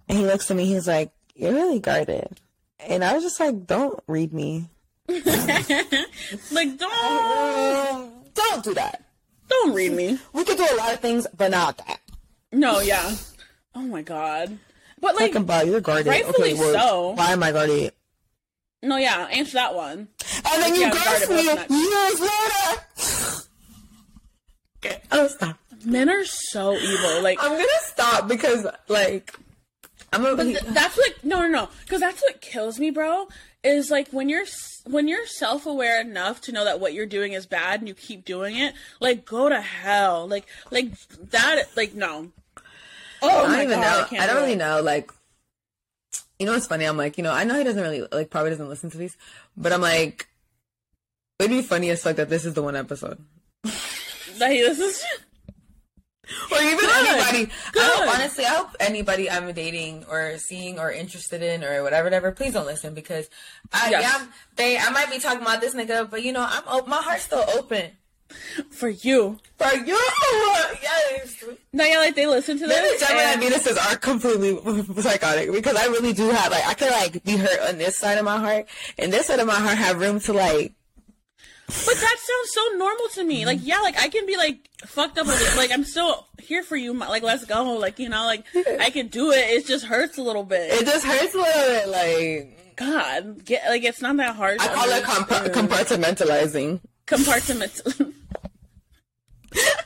and 0.09 0.19
he 0.19 0.25
looks 0.25 0.51
at 0.51 0.57
me. 0.57 0.65
He's 0.65 0.89
like, 0.89 1.13
"You're 1.35 1.53
really 1.53 1.81
guarded," 1.81 2.41
and 2.81 3.05
I 3.05 3.15
was 3.15 3.25
just 3.25 3.39
like, 3.41 3.67
"Don't 3.67 4.03
read 4.07 4.33
me. 4.33 4.69
like, 5.09 6.79
don't 6.79 8.25
don't 8.35 8.65
do 8.65 8.75
that. 8.75 9.05
Don't 9.49 9.75
read 9.75 9.93
me. 9.93 10.19
We 10.33 10.45
could 10.45 10.57
do 10.57 10.67
a 10.71 10.77
lot 10.77 10.93
of 10.95 11.01
things, 11.01 11.27
but 11.37 11.51
not 11.51 11.79
that." 11.79 12.01
No, 12.53 12.81
yeah. 12.81 13.15
Oh 13.75 13.83
my 13.83 14.03
god. 14.03 14.59
But 15.01 15.15
like, 15.17 15.33
Talking 15.33 15.43
about 15.43 15.67
you're 15.67 15.81
guarded. 15.81 16.07
rightfully 16.07 16.53
okay, 16.53 16.61
well, 16.61 16.73
so. 16.89 17.11
why 17.23 17.33
am 17.33 17.43
I 17.43 17.53
guarded? 17.53 17.93
no, 18.83 18.97
yeah. 18.97 19.27
Answer 19.31 19.55
that 19.55 19.75
one. 19.75 20.09
And 20.45 20.63
then 20.63 20.75
you 20.75 20.81
Yeah, 20.83 20.91
ghost 20.91 21.31
me 21.31 21.47
but 21.47 21.71
years 21.71 22.21
later. 22.21 23.43
okay, 24.79 25.01
I'll 25.11 25.29
stop. 25.29 25.59
Men 25.85 26.09
are 26.09 26.25
so 26.25 26.75
evil. 26.77 27.23
Like, 27.23 27.39
I'm 27.43 27.51
gonna 27.53 27.67
stop 27.83 28.29
because 28.29 28.67
like 28.89 29.35
I'm 30.13 30.23
gonna. 30.23 30.37
But 30.37 30.45
th- 30.45 30.61
that's 30.75 30.97
what 30.97 31.13
no 31.25 31.41
no 31.43 31.49
no 31.49 31.69
because 31.85 32.01
that's 32.01 32.23
what 32.23 32.41
kills 32.41 32.79
me, 32.81 32.91
bro. 32.91 33.29
Is 33.67 33.91
like 33.91 34.09
when 34.11 34.29
you're 34.29 34.45
when 34.85 35.09
you're 35.09 35.27
self 35.27 35.67
aware 35.67 36.01
enough 36.01 36.41
to 36.43 36.53
know 36.53 36.65
that 36.65 36.79
what 36.79 36.95
you're 36.95 37.05
doing 37.07 37.33
is 37.33 37.47
bad 37.47 37.81
and 37.81 37.89
you 37.89 37.95
keep 37.95 38.25
doing 38.25 38.57
it. 38.57 38.75
Like 39.01 39.25
go 39.25 39.49
to 39.49 39.61
hell. 39.61 40.29
Like 40.29 40.47
like 40.71 40.97
that. 41.31 41.65
Like 41.77 41.93
no. 41.95 42.31
Oh 43.23 43.29
I 43.29 43.33
don't 43.43 43.51
oh 43.51 43.63
even 43.63 43.81
God, 43.81 43.81
know. 43.81 44.07
can't 44.09 44.23
I, 44.23 44.27
don't 44.27 44.37
do 44.37 44.41
really 44.43 44.53
it. 44.53 44.57
know. 44.59 44.83
Like, 44.83 45.11
you 46.39 46.47
know 46.47 46.53
what's 46.53 46.67
funny? 46.67 46.85
I'm 46.85 46.97
like, 46.97 47.17
you 47.19 47.25
know, 47.25 47.33
I 47.33 47.45
know 47.45 47.57
he 47.57 47.65
doesn't 47.65 47.83
really 47.83 48.07
like 48.13 48.31
probably 48.31 48.51
doesn't 48.51 48.69
listen 48.69 48.91
to 48.91 48.99
these, 48.99 49.17
but 49.57 49.73
I'm 49.73 49.81
like, 49.81 50.29
it'd 51.41 51.51
be 51.51 51.63
funny 51.63 51.91
as 51.91 52.03
fuck 52.03 52.17
that 52.17 52.29
this 52.29 52.45
is 52.45 52.55
the 52.55 52.63
one 52.63 52.77
episode, 52.77 53.19
That 54.39 54.53
he- 54.53 54.61
this 54.61 54.79
is 54.79 55.05
or 56.53 56.59
even 56.63 56.79
Good. 56.79 57.07
anybody. 57.09 57.53
I 57.79 57.93
hope, 57.95 58.15
honestly, 58.15 58.45
I 58.45 58.49
hope 58.55 58.71
anybody 58.81 59.31
I'm 59.31 59.53
dating 59.53 60.05
or 60.11 60.39
seeing 60.39 60.79
or 60.79 60.91
interested 60.91 61.43
in 61.43 61.63
or 61.65 61.83
whatever, 61.83 62.05
whatever. 62.05 62.33
Please 62.33 62.53
don't 62.55 62.67
listen 62.67 62.95
because 62.95 63.29
I 63.73 63.91
Yes. 63.91 64.03
yeah, 64.03 64.27
they 64.57 64.79
I 64.79 64.91
might 64.91 65.11
be 65.11 65.19
talking 65.19 65.43
about 65.43 65.61
this 65.61 65.75
nigga, 65.75 66.09
but 66.11 66.23
you 66.23 66.33
know, 66.33 66.47
I'm 66.49 66.63
op- 66.67 66.89
my 66.89 66.97
heart's 67.03 67.25
still 67.25 67.45
open 67.57 67.93
for 68.71 68.89
you. 68.89 69.39
for 69.57 69.73
you. 69.75 69.99
Yes. 70.83 71.45
No, 71.73 71.85
yeah, 71.85 71.99
like 71.99 72.15
they 72.15 72.27
listen 72.27 72.59
to 72.59 72.67
this. 72.67 73.01
Gemini 73.01 73.23
and- 73.33 73.43
Venuses 73.43 73.77
are 73.79 73.97
completely 73.97 74.59
psychotic 75.03 75.53
because 75.53 75.77
I 75.77 75.87
really 75.87 76.13
do 76.13 76.29
have 76.31 76.51
like 76.51 76.67
I 76.67 76.75
could 76.75 76.91
like 76.91 77.23
be 77.25 77.37
hurt 77.37 77.61
on 77.69 77.79
this 77.79 77.97
side 77.97 78.19
of 78.19 78.25
my 78.25 78.39
heart 78.39 78.67
and 78.99 79.13
this 79.13 79.27
side 79.27 79.39
of 79.41 79.47
my 79.47 79.55
heart 79.55 79.77
have 79.79 79.99
room 80.01 80.21
to 80.21 80.33
like 80.33 80.73
But 81.67 81.95
that 81.97 82.17
sounds 82.19 82.51
so 82.53 82.77
normal 82.79 83.09
to 83.15 83.25
me. 83.25 83.45
Like, 83.45 83.59
yeah, 83.63 83.81
like 83.81 83.99
I 83.99 84.09
can 84.09 84.25
be 84.27 84.37
like 84.37 84.69
fucked 84.87 85.19
up. 85.19 85.27
With 85.27 85.41
it. 85.41 85.57
Like, 85.57 85.73
I'm 85.73 85.83
still 85.85 86.27
here 86.41 86.63
for 86.63 86.77
you. 86.77 86.95
Like, 86.95 87.23
let's 87.25 87.45
go. 87.45 87.73
Like, 87.75 87.99
you 87.99 88.09
know, 88.09 88.25
like 88.25 88.45
I 88.81 88.91
can 88.91 89.09
do 89.09 89.33
it. 89.33 89.39
It 89.51 89.67
just 89.67 89.85
hurts 89.85 90.17
a 90.19 90.23
little 90.23 90.45
bit. 90.45 90.71
it 90.73 90.87
just 90.87 91.05
hurts 91.05 91.35
a 91.35 91.39
little 91.39 91.63
bit 91.63 91.89
like 91.89 92.77
God, 92.77 93.45
get 93.45 93.65
like 93.69 93.83
it's 93.85 94.01
not 94.01 94.17
that 94.19 94.37
hard. 94.37 94.61
I 94.61 94.69
call 94.69 94.89
it 94.91 95.03
comp- 95.03 95.33
understand. 95.33 95.55
Mm. 95.55 95.67
compartmentalizing. 95.67 96.81
compartment. 97.07 97.83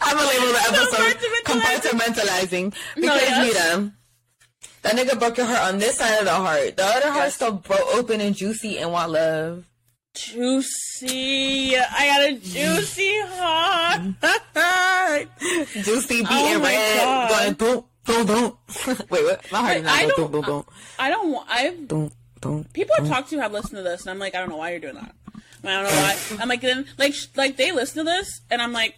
I'm 0.01 0.17
gonna 0.17 0.29
label 0.29 0.47
the 0.53 0.59
episode 0.69 1.45
Compartmentalizing. 1.45 2.71
compartmentalizing 2.71 2.75
because 2.97 3.07
No, 3.07 3.15
yes. 3.15 3.55
Mira, 3.55 3.93
that 4.83 4.97
nigga 4.97 5.19
broke 5.19 5.37
your 5.37 5.47
heart 5.47 5.73
on 5.73 5.79
this 5.79 5.97
side 5.99 6.19
of 6.19 6.25
the 6.25 6.33
heart. 6.33 6.77
The 6.77 6.85
other 6.85 7.11
heart's 7.13 7.35
still 7.37 7.53
bro- 7.53 7.77
open 7.95 8.21
and 8.21 8.35
juicy 8.35 8.79
and 8.79 8.91
want 8.93 9.13
love. 9.13 9.67
Juicy. 10.15 11.77
I 11.77 12.07
got 12.07 12.29
a 12.31 12.33
juicy 12.39 13.21
heart. 13.27 14.01
Juicy 15.85 16.23
beating 16.23 16.27
Oh 16.31 16.59
my 16.61 16.69
red, 16.75 17.05
God. 17.05 17.29
going 17.31 17.53
boom, 17.55 17.85
boom, 18.05 18.27
boom. 18.27 18.57
Wait, 19.11 19.25
what? 19.25 19.53
My 19.53 19.59
heart 19.61 19.77
is 19.79 19.83
Wait, 19.85 19.91
I 19.91 20.07
not 20.07 20.17
going 20.17 20.17
don't- 20.17 20.17
boom, 20.17 20.31
boom, 20.33 20.43
boom, 20.45 20.65
I 20.99 21.11
don't. 21.11 21.31
want. 21.33 21.47
I 21.51 21.71
boom, 21.71 22.13
boom. 22.41 22.65
people 22.73 22.95
I've 22.99 23.09
talked 23.09 23.31
to 23.31 23.41
have 23.41 23.53
listened 23.53 23.77
to 23.77 23.83
this, 23.83 24.03
and 24.03 24.11
I'm 24.11 24.19
like, 24.19 24.35
I 24.35 24.39
don't 24.41 24.49
know 24.51 24.57
why 24.57 24.71
you're 24.71 24.81
doing 24.81 24.95
that. 24.95 25.15
I 25.63 25.69
don't 25.69 25.85
know 25.85 25.91
why. 25.91 26.17
I'm 26.41 26.49
like, 26.49 26.61
then 26.63 26.87
like 26.99 27.15
sh- 27.15 27.27
like 27.37 27.57
they 27.57 27.73
listen 27.73 28.05
to 28.05 28.11
this, 28.11 28.41
and 28.51 28.61
I'm 28.63 28.73
like, 28.73 28.95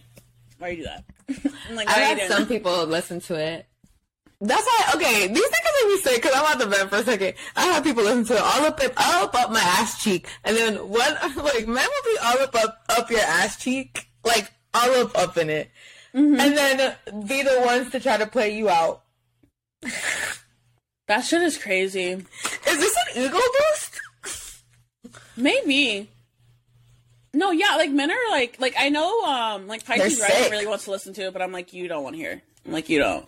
why 0.59 0.69
you 0.69 0.77
do 0.77 0.83
that? 0.83 1.03
I'm 1.69 1.75
like, 1.75 1.89
I 1.89 1.99
you 2.13 2.19
had 2.19 2.29
some 2.29 2.41
that? 2.43 2.47
people 2.49 2.85
listen 2.85 3.19
to 3.21 3.35
it. 3.35 3.65
That's 4.45 4.65
why. 4.65 4.91
Okay, 4.95 5.27
these 5.27 5.37
niggas 5.41 5.85
make 5.85 5.87
me 5.95 5.97
sick 6.01 6.21
because 6.21 6.35
I'm 6.35 6.45
out 6.45 6.59
the 6.59 6.65
vent 6.65 6.89
for 6.89 6.97
a 6.97 7.03
second. 7.03 7.33
I 7.55 7.65
have 7.67 7.83
people 7.83 8.03
listen 8.03 8.25
to 8.25 8.33
it 8.35 8.41
all 8.41 8.65
up, 8.65 8.79
all 8.97 9.23
up, 9.23 9.35
up 9.35 9.51
my 9.51 9.61
ass 9.61 10.03
cheek, 10.03 10.27
and 10.43 10.57
then 10.57 10.75
one 10.89 11.13
like 11.37 11.65
men 11.67 11.87
will 11.87 12.13
be 12.13 12.17
all 12.23 12.39
up, 12.39 12.53
up, 12.55 12.83
up 12.89 13.09
your 13.09 13.21
ass 13.21 13.55
cheek, 13.57 14.05
like 14.25 14.51
all 14.73 14.89
up, 15.01 15.17
up 15.17 15.37
in 15.37 15.49
it, 15.49 15.71
Mm-hmm. 16.13 16.39
and 16.39 16.55
then 16.57 16.95
be 17.25 17.41
the 17.41 17.63
ones 17.65 17.89
to 17.91 17.99
try 17.99 18.17
to 18.17 18.27
play 18.27 18.55
you 18.55 18.69
out. 18.69 19.01
That 21.07 21.21
shit 21.21 21.41
is 21.41 21.57
crazy. 21.57 22.11
Is 22.11 22.23
this 22.63 22.95
an 23.15 23.23
ego 23.23 23.37
boost? 23.37 23.99
Maybe. 25.35 26.09
No, 27.33 27.49
yeah, 27.51 27.75
like 27.77 27.89
men 27.91 28.11
are 28.11 28.29
like 28.31 28.57
like 28.59 28.75
I 28.77 28.89
know 28.89 29.23
um 29.23 29.67
like 29.67 29.85
Pisces 29.85 30.19
Rising 30.21 30.51
really 30.51 30.67
wants 30.67 30.85
to 30.85 30.91
listen 30.91 31.13
to 31.15 31.23
it, 31.23 31.33
but 31.33 31.41
I'm 31.41 31.51
like 31.51 31.73
you 31.73 31.87
don't 31.87 32.03
want 32.03 32.15
to 32.15 32.21
hear. 32.21 32.41
I'm 32.65 32.71
like 32.71 32.89
you 32.89 32.99
don't. 32.99 33.27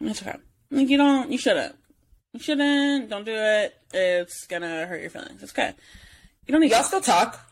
It's 0.00 0.22
okay. 0.22 0.38
Like 0.70 0.88
you 0.88 0.96
don't. 0.96 1.30
You 1.30 1.38
shouldn't. 1.38 1.76
You 2.32 2.40
shouldn't. 2.40 3.10
Don't 3.10 3.24
do 3.24 3.34
it. 3.34 3.74
It's 3.92 4.46
gonna 4.46 4.86
hurt 4.86 5.00
your 5.00 5.10
feelings. 5.10 5.42
It's 5.42 5.52
okay. 5.52 5.74
You 6.46 6.52
don't 6.52 6.60
need. 6.60 6.70
Y'all 6.70 6.80
To. 6.82 6.86
still 6.86 7.00
talk? 7.00 7.50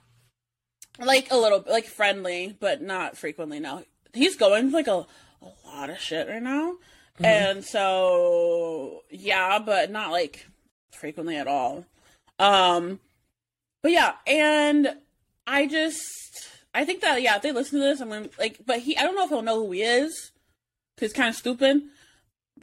like 0.98 1.30
a 1.30 1.36
little 1.36 1.64
like 1.68 1.86
friendly, 1.86 2.56
but 2.58 2.82
not 2.82 3.16
frequently. 3.16 3.60
No, 3.60 3.84
he's 4.12 4.36
going 4.36 4.70
like 4.70 4.88
a 4.88 5.06
a 5.40 5.66
lot 5.66 5.90
of 5.90 5.98
shit 6.00 6.28
right 6.28 6.42
now, 6.42 6.72
mm-hmm. 6.72 7.24
and 7.24 7.64
so 7.64 9.02
yeah, 9.10 9.58
but 9.58 9.90
not 9.90 10.10
like 10.10 10.46
frequently 10.92 11.36
at 11.36 11.46
all. 11.46 11.84
Um, 12.38 13.00
but 13.82 13.92
yeah, 13.92 14.14
and 14.26 14.96
I 15.46 15.66
just 15.66 16.48
I 16.74 16.84
think 16.84 17.00
that 17.02 17.22
yeah, 17.22 17.36
if 17.36 17.42
they 17.42 17.52
listen 17.52 17.80
to 17.80 17.84
this, 17.84 18.00
I'm 18.00 18.08
gonna 18.08 18.28
like, 18.38 18.60
but 18.66 18.80
he 18.80 18.96
I 18.96 19.02
don't 19.02 19.14
know 19.14 19.24
if 19.24 19.30
he'll 19.30 19.42
know 19.42 19.64
who 19.64 19.72
he 19.72 19.82
is 19.82 20.32
because 20.96 21.12
kind 21.12 21.28
of 21.28 21.36
stupid. 21.36 21.82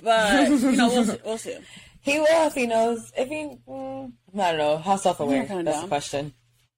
But 0.01 0.49
you 0.49 0.71
know, 0.73 0.89
we'll 0.89 1.03
see. 1.05 1.17
We'll 1.25 1.37
see. 1.37 1.57
He 2.01 2.19
will 2.19 2.47
if 2.47 2.53
he 2.53 2.67
knows. 2.67 3.11
If 3.17 3.29
he, 3.29 3.57
mm, 3.67 4.11
I 4.35 4.51
don't 4.51 4.57
know 4.57 4.77
how 4.77 4.95
self-aware. 4.95 5.45
That's 5.47 5.63
dumb. 5.63 5.81
the 5.81 5.87
question. 5.87 6.33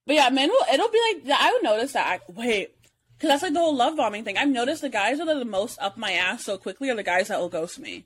But 0.05 0.15
yeah, 0.15 0.29
men 0.29 0.49
will. 0.49 0.65
It'll 0.73 0.89
be 0.89 0.99
like 1.13 1.37
I 1.39 1.51
would 1.51 1.63
notice 1.63 1.93
that. 1.93 2.07
I, 2.07 2.31
wait, 2.31 2.75
because 3.17 3.29
that's 3.29 3.43
like 3.43 3.53
the 3.53 3.59
whole 3.59 3.75
love 3.75 3.97
bombing 3.97 4.23
thing. 4.23 4.37
I've 4.37 4.47
noticed 4.47 4.81
the 4.81 4.89
guys 4.89 5.17
that 5.17 5.27
are 5.27 5.39
the 5.39 5.45
most 5.45 5.79
up 5.79 5.97
my 5.97 6.13
ass 6.13 6.45
so 6.45 6.57
quickly 6.57 6.89
are 6.89 6.95
the 6.95 7.03
guys 7.03 7.27
that 7.27 7.39
will 7.39 7.49
ghost 7.49 7.79
me. 7.79 8.05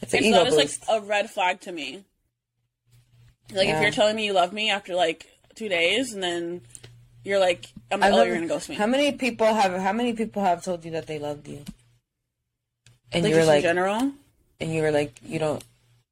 It's 0.00 0.14
an 0.14 0.18
and 0.18 0.26
ego 0.26 0.38
so 0.38 0.44
that 0.44 0.64
is 0.64 0.80
like 0.88 1.02
a 1.02 1.04
red 1.04 1.28
flag 1.28 1.60
to 1.62 1.72
me. 1.72 2.04
Like 3.52 3.68
yeah. 3.68 3.76
if 3.76 3.82
you're 3.82 3.90
telling 3.90 4.16
me 4.16 4.24
you 4.24 4.32
love 4.32 4.52
me 4.52 4.70
after 4.70 4.94
like 4.94 5.26
two 5.54 5.68
days 5.68 6.14
and 6.14 6.22
then 6.22 6.62
you're 7.24 7.40
like, 7.40 7.66
I'm 7.90 8.00
like, 8.00 8.12
oh, 8.12 8.22
you're 8.22 8.36
gonna 8.36 8.46
ghost 8.46 8.68
me. 8.68 8.76
How 8.76 8.86
many 8.86 9.12
people 9.12 9.46
have? 9.46 9.78
How 9.80 9.92
many 9.92 10.12
people 10.12 10.42
have 10.42 10.62
told 10.62 10.84
you 10.84 10.92
that 10.92 11.06
they 11.06 11.18
loved 11.18 11.48
you? 11.48 11.64
And 13.12 13.24
like 13.24 13.32
you 13.32 13.38
were 13.38 13.44
like, 13.44 13.62
general. 13.62 14.12
And 14.64 14.74
you 14.74 14.80
were 14.80 14.90
like, 14.90 15.20
you 15.22 15.38
don't. 15.38 15.62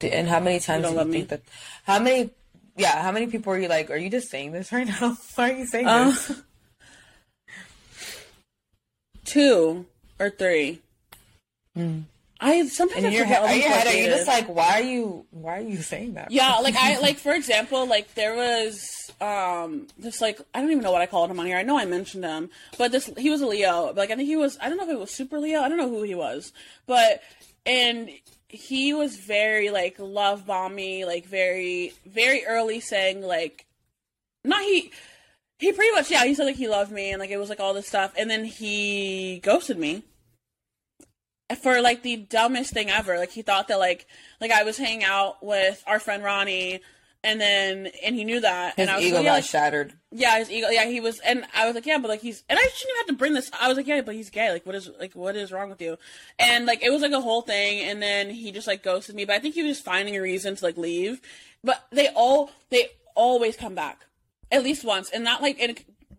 And 0.02 0.28
how 0.28 0.38
many 0.38 0.60
times 0.60 0.84
you, 0.84 0.90
do 0.90 0.94
you 0.94 1.02
think 1.04 1.14
me? 1.14 1.22
that? 1.22 1.40
How 1.84 1.98
many? 1.98 2.28
Yeah, 2.76 3.00
how 3.00 3.10
many 3.10 3.28
people 3.28 3.50
are 3.54 3.58
you 3.58 3.68
like? 3.68 3.90
Are 3.90 3.96
you 3.96 4.10
just 4.10 4.28
saying 4.28 4.52
this 4.52 4.70
right 4.70 4.86
now? 5.00 5.16
Why 5.36 5.52
are 5.52 5.56
you 5.56 5.66
saying 5.66 5.86
uh, 5.86 6.10
this? 6.10 6.32
Two 9.24 9.86
or 10.20 10.28
three. 10.28 10.82
Hmm. 11.74 12.00
I 12.40 12.66
sometimes 12.66 13.04
in 13.04 13.12
your 13.12 13.24
head, 13.24 13.42
are, 13.42 13.54
you 13.54 13.62
head, 13.62 13.86
are 13.86 13.96
you 13.96 14.06
just 14.06 14.26
like 14.26 14.48
why 14.48 14.80
are 14.80 14.82
you 14.82 15.24
why 15.30 15.58
are 15.58 15.62
you 15.62 15.80
saying 15.80 16.14
that? 16.14 16.30
Yeah, 16.30 16.56
like 16.56 16.74
I 16.76 16.98
like 17.00 17.16
for 17.16 17.32
example, 17.32 17.86
like 17.86 18.12
there 18.14 18.34
was 18.34 18.84
um 19.18 19.86
just 20.02 20.20
like 20.20 20.40
I 20.52 20.60
don't 20.60 20.70
even 20.70 20.82
know 20.82 20.92
what 20.92 21.00
I 21.00 21.06
called 21.06 21.30
him 21.30 21.40
on 21.40 21.46
here. 21.46 21.56
I 21.56 21.62
know 21.62 21.78
I 21.78 21.86
mentioned 21.86 22.24
him, 22.24 22.50
but 22.76 22.92
this 22.92 23.08
he 23.16 23.30
was 23.30 23.40
a 23.40 23.46
Leo. 23.46 23.94
Like 23.94 24.10
I 24.10 24.16
think 24.16 24.28
he 24.28 24.36
was 24.36 24.58
I 24.60 24.68
don't 24.68 24.76
know 24.76 24.84
if 24.84 24.90
it 24.90 24.98
was 24.98 25.10
super 25.10 25.38
Leo. 25.38 25.62
I 25.62 25.70
don't 25.70 25.78
know 25.78 25.88
who 25.88 26.02
he 26.02 26.14
was, 26.14 26.52
but 26.86 27.22
and 27.64 28.10
he 28.52 28.92
was 28.92 29.16
very 29.16 29.70
like 29.70 29.96
love 29.98 30.46
bomby, 30.46 31.04
like 31.04 31.26
very 31.26 31.92
very 32.06 32.44
early 32.46 32.78
saying 32.78 33.22
like 33.22 33.66
not 34.44 34.62
he 34.62 34.92
he 35.58 35.72
pretty 35.72 35.92
much 35.92 36.10
yeah 36.10 36.24
he 36.24 36.34
said 36.34 36.44
like 36.44 36.56
he 36.56 36.68
loved 36.68 36.92
me 36.92 37.10
and 37.10 37.18
like 37.18 37.30
it 37.30 37.38
was 37.38 37.48
like 37.48 37.60
all 37.60 37.74
this 37.74 37.88
stuff 37.88 38.12
and 38.16 38.30
then 38.30 38.44
he 38.44 39.40
ghosted 39.42 39.78
me 39.78 40.04
for 41.56 41.80
like 41.80 42.02
the 42.02 42.16
dumbest 42.16 42.72
thing 42.72 42.90
ever. 42.90 43.18
Like 43.18 43.32
he 43.32 43.42
thought 43.42 43.68
that 43.68 43.78
like 43.78 44.06
like 44.40 44.50
I 44.50 44.62
was 44.64 44.76
hanging 44.78 45.04
out 45.04 45.44
with 45.44 45.82
our 45.86 45.98
friend 45.98 46.22
Ronnie, 46.22 46.80
and 47.22 47.40
then 47.40 47.88
and 48.04 48.14
he 48.14 48.24
knew 48.24 48.40
that, 48.40 48.76
his 48.76 48.82
and 48.82 48.90
I 48.90 48.96
was 48.96 49.06
ego 49.06 49.16
like, 49.16 49.24
yeah, 49.24 49.30
got 49.30 49.36
like, 49.36 49.44
shattered. 49.44 49.94
Yeah, 50.14 50.38
his 50.38 50.50
ego. 50.50 50.68
Yeah, 50.68 50.84
he 50.84 51.00
was, 51.00 51.20
and 51.20 51.46
I 51.54 51.66
was 51.66 51.74
like, 51.74 51.86
yeah, 51.86 51.96
but 51.98 52.08
like 52.08 52.20
he's, 52.20 52.44
and 52.48 52.58
I 52.58 52.62
shouldn't 52.62 52.90
even 52.90 52.96
have 52.98 53.06
to 53.06 53.12
bring 53.14 53.32
this. 53.32 53.50
I 53.58 53.68
was 53.68 53.78
like, 53.78 53.86
yeah, 53.86 54.02
but 54.02 54.14
he's 54.14 54.28
gay. 54.28 54.50
Like, 54.50 54.66
what 54.66 54.74
is 54.74 54.90
like 55.00 55.14
what 55.14 55.36
is 55.36 55.50
wrong 55.50 55.70
with 55.70 55.80
you? 55.80 55.96
And 56.38 56.66
like 56.66 56.82
it 56.82 56.90
was 56.90 57.00
like 57.00 57.12
a 57.12 57.20
whole 57.20 57.40
thing, 57.40 57.80
and 57.80 58.02
then 58.02 58.28
he 58.28 58.52
just 58.52 58.66
like 58.66 58.82
ghosted 58.82 59.14
me. 59.14 59.24
But 59.24 59.36
I 59.36 59.38
think 59.38 59.54
he 59.54 59.62
was 59.62 59.76
just 59.76 59.84
finding 59.84 60.14
a 60.14 60.20
reason 60.20 60.54
to 60.54 60.64
like 60.64 60.76
leave. 60.76 61.20
But 61.64 61.86
they 61.90 62.08
all 62.08 62.50
they 62.68 62.90
always 63.14 63.56
come 63.56 63.74
back 63.74 64.04
at 64.50 64.62
least 64.62 64.84
once, 64.84 65.10
and 65.10 65.24
not 65.24 65.40
like 65.40 65.58
in 65.58 65.76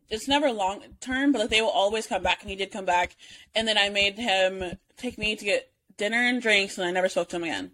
it's 0.10 0.28
never 0.28 0.52
long 0.52 0.82
term, 1.00 1.32
but 1.32 1.40
like 1.40 1.50
they 1.50 1.62
will 1.62 1.70
always 1.70 2.08
come 2.08 2.24
back, 2.24 2.42
and 2.42 2.50
he 2.50 2.56
did 2.56 2.72
come 2.72 2.86
back. 2.86 3.16
And 3.54 3.68
then 3.68 3.78
I 3.78 3.90
made 3.90 4.18
him 4.18 4.78
take 4.98 5.20
me 5.20 5.36
to 5.36 5.46
get 5.46 5.72
dinner 5.98 6.18
and 6.18 6.42
drinks, 6.42 6.78
and 6.78 6.88
I 6.88 6.92
never 6.92 7.10
spoke 7.10 7.30
to 7.30 7.36
him 7.36 7.44
again. 7.44 7.72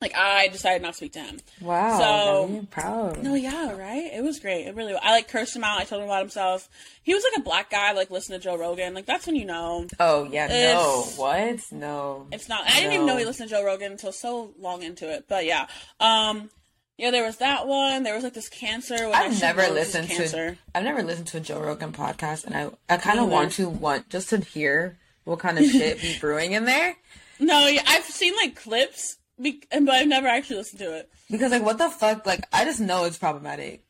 Like 0.00 0.14
I 0.14 0.48
decided 0.48 0.82
not 0.82 0.92
to 0.92 0.96
speak 0.98 1.14
to 1.14 1.20
him. 1.20 1.40
Wow, 1.60 1.98
so 1.98 2.66
proud. 2.70 3.22
No, 3.22 3.34
yeah, 3.34 3.72
right. 3.74 4.10
It 4.12 4.22
was 4.22 4.38
great. 4.38 4.66
It 4.66 4.74
really. 4.74 4.94
I 4.94 5.12
like 5.12 5.28
cursed 5.28 5.56
him 5.56 5.64
out. 5.64 5.80
I 5.80 5.84
told 5.84 6.02
him 6.02 6.08
about 6.08 6.20
himself. 6.20 6.68
He 7.02 7.14
was 7.14 7.24
like 7.24 7.40
a 7.40 7.44
black 7.44 7.70
guy. 7.70 7.92
Like 7.92 8.10
listen 8.10 8.34
to 8.34 8.42
Joe 8.42 8.58
Rogan. 8.58 8.92
Like 8.92 9.06
that's 9.06 9.26
when 9.26 9.36
you 9.36 9.46
know. 9.46 9.86
Oh 9.98 10.24
yeah, 10.30 10.48
no. 10.48 11.02
What? 11.16 11.60
No. 11.72 12.26
It's 12.30 12.48
not. 12.48 12.66
I 12.66 12.80
didn't 12.80 12.92
even 12.92 13.06
know 13.06 13.16
he 13.16 13.24
listened 13.24 13.48
to 13.48 13.54
Joe 13.54 13.64
Rogan 13.64 13.92
until 13.92 14.12
so 14.12 14.52
long 14.58 14.82
into 14.82 15.10
it. 15.10 15.24
But 15.28 15.46
yeah. 15.46 15.66
Um. 15.98 16.50
Yeah, 16.98 17.10
there 17.10 17.24
was 17.24 17.38
that 17.38 17.66
one. 17.66 18.04
There 18.04 18.14
was 18.14 18.24
like 18.24 18.32
this 18.34 18.48
cancer. 18.48 19.10
I've 19.12 19.38
never 19.40 19.68
listened 19.68 20.08
to. 20.10 20.56
I've 20.74 20.84
never 20.84 21.02
listened 21.02 21.26
to 21.28 21.38
a 21.38 21.40
Joe 21.40 21.60
Rogan 21.60 21.92
podcast, 21.92 22.44
and 22.44 22.54
I 22.54 22.70
I 22.92 22.98
kind 22.98 23.18
of 23.18 23.28
want 23.28 23.52
to 23.52 23.68
want 23.68 24.08
just 24.10 24.30
to 24.30 24.38
hear 24.40 24.98
what 25.24 25.38
kind 25.38 25.58
of 25.58 25.64
shit 25.64 26.00
be 26.00 26.18
brewing 26.20 26.52
in 26.52 26.64
there. 26.64 26.96
No, 27.38 27.66
yeah, 27.66 27.82
I've 27.86 28.04
seen 28.04 28.34
like 28.36 28.56
clips, 28.56 29.18
be- 29.40 29.62
but 29.70 29.90
I've 29.90 30.08
never 30.08 30.28
actually 30.28 30.56
listened 30.56 30.80
to 30.80 30.96
it. 30.96 31.10
Because 31.30 31.52
like, 31.52 31.64
what 31.64 31.78
the 31.78 31.90
fuck? 31.90 32.26
Like, 32.26 32.44
I 32.52 32.64
just 32.64 32.80
know 32.80 33.04
it's 33.04 33.18
problematic. 33.18 33.84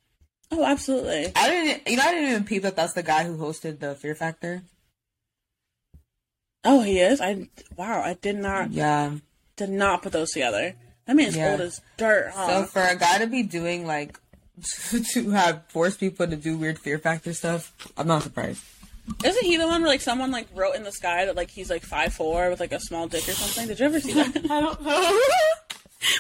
Oh, 0.51 0.64
absolutely. 0.64 1.32
I 1.34 1.49
didn't. 1.49 1.88
You 1.88 1.97
know, 1.97 2.05
I 2.05 2.12
didn't 2.12 2.30
even 2.30 2.44
peep 2.44 2.62
that 2.62 2.76
that's 2.76 2.92
the 2.92 3.03
guy 3.03 3.24
who 3.24 3.36
hosted 3.36 3.80
the 3.80 3.94
Fear 3.94 4.14
Factor. 4.14 4.62
Oh, 6.64 6.82
he 6.82 6.99
is. 6.99 7.20
I 7.20 7.49
wow. 7.76 8.03
I 8.03 8.14
did 8.14 8.36
not. 8.36 8.70
Yeah. 8.70 9.16
Did 9.57 9.70
not 9.70 10.03
put 10.03 10.12
those 10.12 10.32
together. 10.32 10.74
That 11.07 11.16
man's 11.16 11.36
yeah. 11.36 11.53
old 11.53 11.61
as 11.61 11.80
dirt. 11.97 12.32
Huh? 12.34 12.47
So 12.47 12.64
for 12.64 12.82
a 12.82 12.97
guy 12.97 13.18
to 13.18 13.26
be 13.26 13.42
doing 13.42 13.86
like 13.86 14.18
to 15.12 15.30
have 15.30 15.64
forced 15.68 16.01
people 16.01 16.26
to 16.26 16.36
do 16.36 16.57
weird 16.57 16.78
Fear 16.78 16.99
Factor 16.99 17.32
stuff, 17.32 17.72
I'm 17.97 18.07
not 18.07 18.22
surprised. 18.22 18.62
Isn't 19.24 19.44
he 19.44 19.57
the 19.57 19.66
one 19.66 19.82
where 19.82 19.90
like 19.90 20.00
someone 20.00 20.30
like 20.30 20.48
wrote 20.54 20.74
in 20.74 20.82
the 20.82 20.92
sky 20.92 21.24
that 21.24 21.36
like 21.36 21.50
he's 21.50 21.70
like 21.70 21.82
five 21.82 22.12
four 22.12 22.50
with 22.50 22.61
like 22.61 22.72
a 22.72 22.80
small 22.80 23.07
dick 23.09 23.28
or 23.28 23.32
something? 23.32 23.68
Did 23.68 23.80
you 23.80 23.86
ever 23.86 24.00
see 24.00 24.12
that? 24.14 24.36
I 24.50 24.61
don't 24.61 24.82
know. 24.82 25.20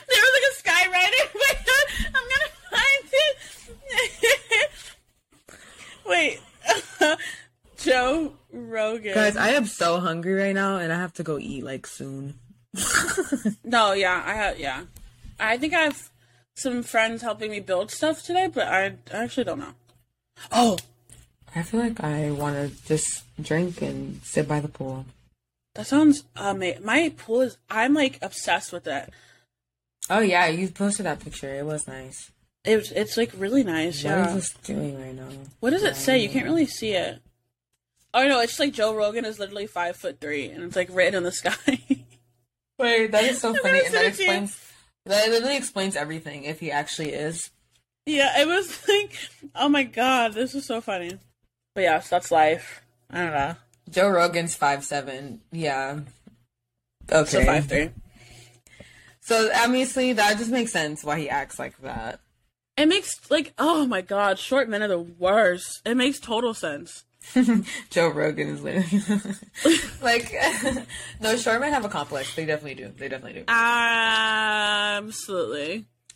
there 0.08 0.22
was 0.22 0.32
like 0.34 0.46
a 0.50 0.54
skywriter. 0.62 1.24
I'm 2.06 2.12
gonna 2.12 2.50
find 2.70 3.04
it. 3.12 4.70
Wait, 6.06 6.40
Joe 7.78 8.32
Rogan. 8.52 9.14
Guys, 9.14 9.36
I 9.36 9.50
am 9.50 9.66
so 9.66 10.00
hungry 10.00 10.34
right 10.34 10.54
now, 10.54 10.78
and 10.78 10.92
I 10.92 10.96
have 10.98 11.12
to 11.14 11.22
go 11.22 11.38
eat 11.38 11.64
like 11.64 11.86
soon. 11.86 12.34
no, 13.64 13.92
yeah, 13.92 14.22
I 14.24 14.34
have. 14.34 14.58
Yeah, 14.60 14.84
I 15.38 15.58
think 15.58 15.74
I 15.74 15.82
have 15.82 16.10
some 16.54 16.82
friends 16.82 17.22
helping 17.22 17.50
me 17.50 17.60
build 17.60 17.90
stuff 17.90 18.22
today, 18.22 18.48
but 18.52 18.66
I, 18.66 18.94
I 19.12 19.24
actually 19.24 19.44
don't 19.44 19.60
know. 19.60 19.74
Oh, 20.50 20.78
I 21.56 21.62
feel 21.62 21.80
like 21.80 22.04
I 22.04 22.30
want 22.30 22.54
to 22.56 22.86
just 22.86 23.24
drink 23.40 23.80
and 23.80 24.20
sit 24.22 24.46
by 24.46 24.60
the 24.60 24.68
pool. 24.68 25.06
That 25.74 25.86
sounds 25.86 26.24
amazing. 26.36 26.84
My 26.84 27.12
pool 27.16 27.40
is. 27.40 27.56
I'm 27.70 27.94
like 27.94 28.18
obsessed 28.20 28.72
with 28.72 28.86
it. 28.86 29.10
Oh 30.10 30.20
yeah, 30.20 30.46
you 30.48 30.68
posted 30.68 31.06
that 31.06 31.20
picture. 31.20 31.52
It 31.54 31.64
was 31.64 31.88
nice. 31.88 32.30
It's 32.64 32.90
it's 32.90 33.16
like 33.16 33.32
really 33.38 33.64
nice. 33.64 34.04
What 34.04 34.10
yeah. 34.10 34.20
What 34.20 34.28
is 34.28 34.34
this 34.34 34.54
doing 34.64 35.00
right 35.00 35.14
now? 35.14 35.28
What 35.60 35.70
does 35.70 35.82
it 35.82 35.96
say? 35.96 36.18
You 36.18 36.28
can't 36.28 36.44
really 36.44 36.66
see 36.66 36.90
it. 36.90 37.20
Oh 38.12 38.28
no, 38.28 38.40
it's 38.40 38.52
just 38.52 38.60
like 38.60 38.74
Joe 38.74 38.94
Rogan 38.94 39.24
is 39.24 39.38
literally 39.38 39.66
five 39.66 39.96
foot 39.96 40.20
three, 40.20 40.50
and 40.50 40.62
it's 40.62 40.76
like 40.76 40.90
written 40.92 41.14
in 41.14 41.22
the 41.22 41.32
sky. 41.32 41.54
Wait, 42.78 43.12
that 43.12 43.24
is 43.24 43.40
so 43.40 43.54
funny, 43.62 43.80
and 43.82 43.94
that 43.94 44.04
explains. 44.04 44.60
That 45.06 45.30
literally 45.30 45.56
explains 45.56 45.96
everything 45.96 46.44
if 46.44 46.60
he 46.60 46.70
actually 46.70 47.12
is. 47.12 47.50
Yeah, 48.04 48.40
it 48.40 48.46
was 48.46 48.78
like, 48.88 49.16
oh 49.54 49.70
my 49.70 49.84
god, 49.84 50.34
this 50.34 50.54
is 50.54 50.66
so 50.66 50.82
funny. 50.82 51.18
But 51.76 51.84
yeah, 51.84 52.00
so 52.00 52.16
that's 52.16 52.32
life. 52.32 52.82
I 53.10 53.22
don't 53.22 53.34
know. 53.34 53.54
Joe 53.90 54.08
Rogan's 54.08 54.54
five 54.56 54.82
seven. 54.82 55.42
Yeah. 55.52 56.00
Okay. 57.12 57.30
So 57.30 57.44
five 57.44 57.66
three. 57.66 57.90
So 59.20 59.50
obviously 59.54 60.14
that 60.14 60.38
just 60.38 60.50
makes 60.50 60.72
sense 60.72 61.04
why 61.04 61.20
he 61.20 61.28
acts 61.28 61.58
like 61.58 61.76
that. 61.82 62.20
It 62.78 62.88
makes 62.88 63.30
like 63.30 63.52
oh 63.58 63.86
my 63.86 64.00
god, 64.00 64.38
short 64.38 64.70
men 64.70 64.82
are 64.82 64.88
the 64.88 64.98
worst. 64.98 65.82
It 65.84 65.98
makes 65.98 66.18
total 66.18 66.54
sense. 66.54 67.04
Joe 67.90 68.08
Rogan 68.08 68.48
is 68.48 68.62
literally 68.62 69.34
like 70.00 70.32
no 71.20 71.36
short 71.36 71.60
men 71.60 71.74
have 71.74 71.84
a 71.84 71.90
complex. 71.90 72.34
They 72.34 72.46
definitely 72.46 72.76
do. 72.82 72.90
They 72.96 73.08
definitely 73.08 73.40
do. 73.40 73.44
Absolutely. 73.48 75.04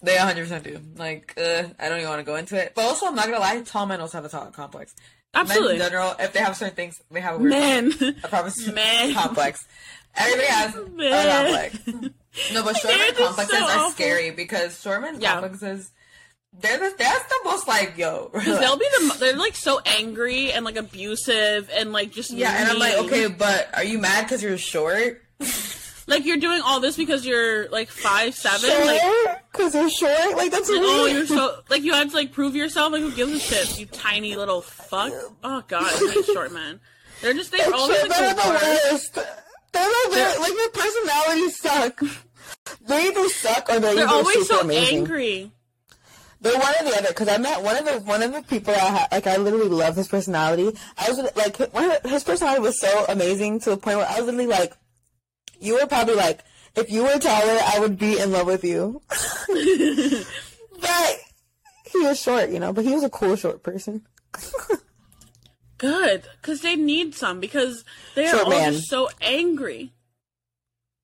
They 0.02 0.16
100 0.16 0.40
percent 0.40 0.64
do. 0.64 0.80
Like 0.96 1.34
uh, 1.36 1.64
I 1.78 1.90
don't 1.90 1.98
even 1.98 2.08
want 2.08 2.20
to 2.20 2.24
go 2.24 2.36
into 2.36 2.56
it. 2.56 2.72
But 2.74 2.86
also, 2.86 3.04
I'm 3.04 3.14
not 3.14 3.26
gonna 3.26 3.40
lie. 3.40 3.60
Tall 3.60 3.84
men 3.84 4.00
also 4.00 4.16
have 4.16 4.24
a 4.24 4.30
tall 4.30 4.46
complex. 4.46 4.94
Absolutely. 5.34 5.78
Men 5.78 5.86
in 5.86 5.92
general, 5.92 6.14
if 6.18 6.32
they 6.32 6.40
have 6.40 6.56
certain 6.56 6.74
things, 6.74 7.00
they 7.10 7.20
have 7.20 7.36
a 7.36 7.38
weird 7.38 7.50
Men. 7.50 8.16
a 8.22 8.28
promise 8.28 8.66
Men. 8.72 9.14
complex. 9.14 9.64
Everybody 10.16 10.48
has 10.48 10.74
Men. 10.94 11.12
a 11.12 11.74
complex. 11.84 12.12
No, 12.52 12.64
but 12.64 12.76
short 12.76 12.94
complexes 13.16 13.58
so 13.58 13.64
are 13.64 13.78
awful. 13.78 13.90
scary 13.90 14.30
because 14.30 14.80
short 14.80 15.02
yeah. 15.18 15.32
complexes 15.32 15.90
they're 16.58 16.78
the, 16.78 16.94
that's 16.98 17.24
the 17.24 17.38
most 17.44 17.68
like 17.68 17.96
yo 17.96 18.30
because 18.34 18.58
they'll 18.58 18.76
be 18.76 18.88
the 18.98 19.16
they're 19.20 19.36
like 19.36 19.54
so 19.54 19.80
angry 19.86 20.52
and 20.52 20.64
like 20.64 20.76
abusive 20.76 21.70
and 21.72 21.92
like 21.92 22.10
just 22.10 22.30
yeah 22.30 22.52
mean. 22.52 22.62
and 22.62 22.70
I'm 22.70 22.78
like 22.78 22.94
okay 23.04 23.28
but 23.28 23.68
are 23.74 23.84
you 23.84 23.98
mad 23.98 24.24
because 24.24 24.42
you're 24.42 24.58
short 24.58 25.22
Like 26.10 26.26
you're 26.26 26.36
doing 26.36 26.60
all 26.62 26.80
this 26.80 26.96
because 26.96 27.24
you're 27.24 27.68
like 27.70 27.88
five 27.88 28.34
seven. 28.34 28.68
Short? 28.68 28.84
Like 28.86 29.52
Cause 29.52 29.74
you're 29.74 29.88
short? 29.90 30.36
Like 30.36 30.50
that's 30.50 30.68
Like, 30.68 30.80
oh, 30.82 31.06
you 31.06 31.16
you're 31.18 31.26
so 31.26 31.60
like 31.70 31.82
you 31.82 31.92
had 31.94 32.10
to 32.10 32.16
like 32.16 32.32
prove 32.32 32.54
yourself. 32.54 32.92
Like 32.92 33.00
who 33.02 33.12
gives 33.12 33.32
a 33.32 33.38
shit? 33.38 33.78
You 33.78 33.86
tiny 33.86 34.36
little 34.36 34.60
fuck. 34.60 35.12
Oh 35.44 35.62
god, 35.68 35.84
I 35.84 36.12
hate 36.12 36.24
short 36.26 36.52
men. 36.52 36.80
They're 37.22 37.32
just 37.34 37.52
they're 37.52 37.72
always 37.72 37.96
Short 37.98 38.10
like 38.10 38.20
are 38.20 38.34
the 38.34 38.48
worst. 38.90 39.14
They're 39.14 39.84
the 39.84 40.08
They're- 40.12 40.40
like 40.40 40.52
their 40.54 40.68
personalities 40.70 41.60
suck. 41.60 42.00
They 42.86 43.06
either 43.06 43.28
suck 43.28 43.70
or 43.70 43.78
they're, 43.78 43.94
They're 43.94 44.08
always 44.08 44.34
super 44.34 44.44
so 44.46 44.60
amazing. 44.62 44.98
angry. 44.98 45.52
They're 46.40 46.58
one 46.58 46.74
or 46.80 46.84
the 46.90 46.96
other. 46.98 47.08
Because 47.08 47.28
I 47.28 47.36
met 47.38 47.62
one 47.62 47.76
of 47.76 47.84
the 47.84 48.00
one 48.00 48.22
of 48.22 48.32
the 48.32 48.42
people 48.42 48.74
I 48.74 48.78
ha- 48.78 49.08
like. 49.12 49.26
I 49.26 49.36
literally 49.36 49.68
love 49.68 49.94
his 49.96 50.08
personality. 50.08 50.76
I 50.98 51.08
was 51.10 51.18
like, 51.36 51.56
one 51.74 51.90
of 51.90 52.02
the- 52.02 52.08
his 52.08 52.24
personality 52.24 52.62
was 52.62 52.80
so 52.80 53.04
amazing 53.08 53.60
to 53.60 53.70
the 53.70 53.76
point 53.76 53.98
where 53.98 54.08
I 54.08 54.16
was 54.16 54.24
literally 54.24 54.46
like, 54.46 54.72
you 55.60 55.74
were 55.78 55.86
probably 55.86 56.14
like, 56.14 56.40
if 56.76 56.90
you 56.90 57.02
were 57.04 57.18
taller, 57.18 57.58
I 57.64 57.78
would 57.80 57.98
be 57.98 58.18
in 58.18 58.32
love 58.32 58.46
with 58.46 58.64
you. 58.64 59.00
but 60.80 61.16
he 61.92 61.98
was 62.00 62.20
short, 62.20 62.50
you 62.50 62.58
know. 62.60 62.72
But 62.72 62.84
he 62.84 62.94
was 62.94 63.04
a 63.04 63.10
cool 63.10 63.36
short 63.36 63.62
person. 63.62 64.02
Good, 65.78 66.24
because 66.40 66.60
they 66.60 66.76
need 66.76 67.14
some 67.14 67.40
because 67.40 67.84
they 68.14 68.26
are 68.26 68.30
Short 68.32 68.44
all 68.44 68.50
man. 68.50 68.72
just 68.74 68.88
so 68.88 69.08
angry. 69.22 69.92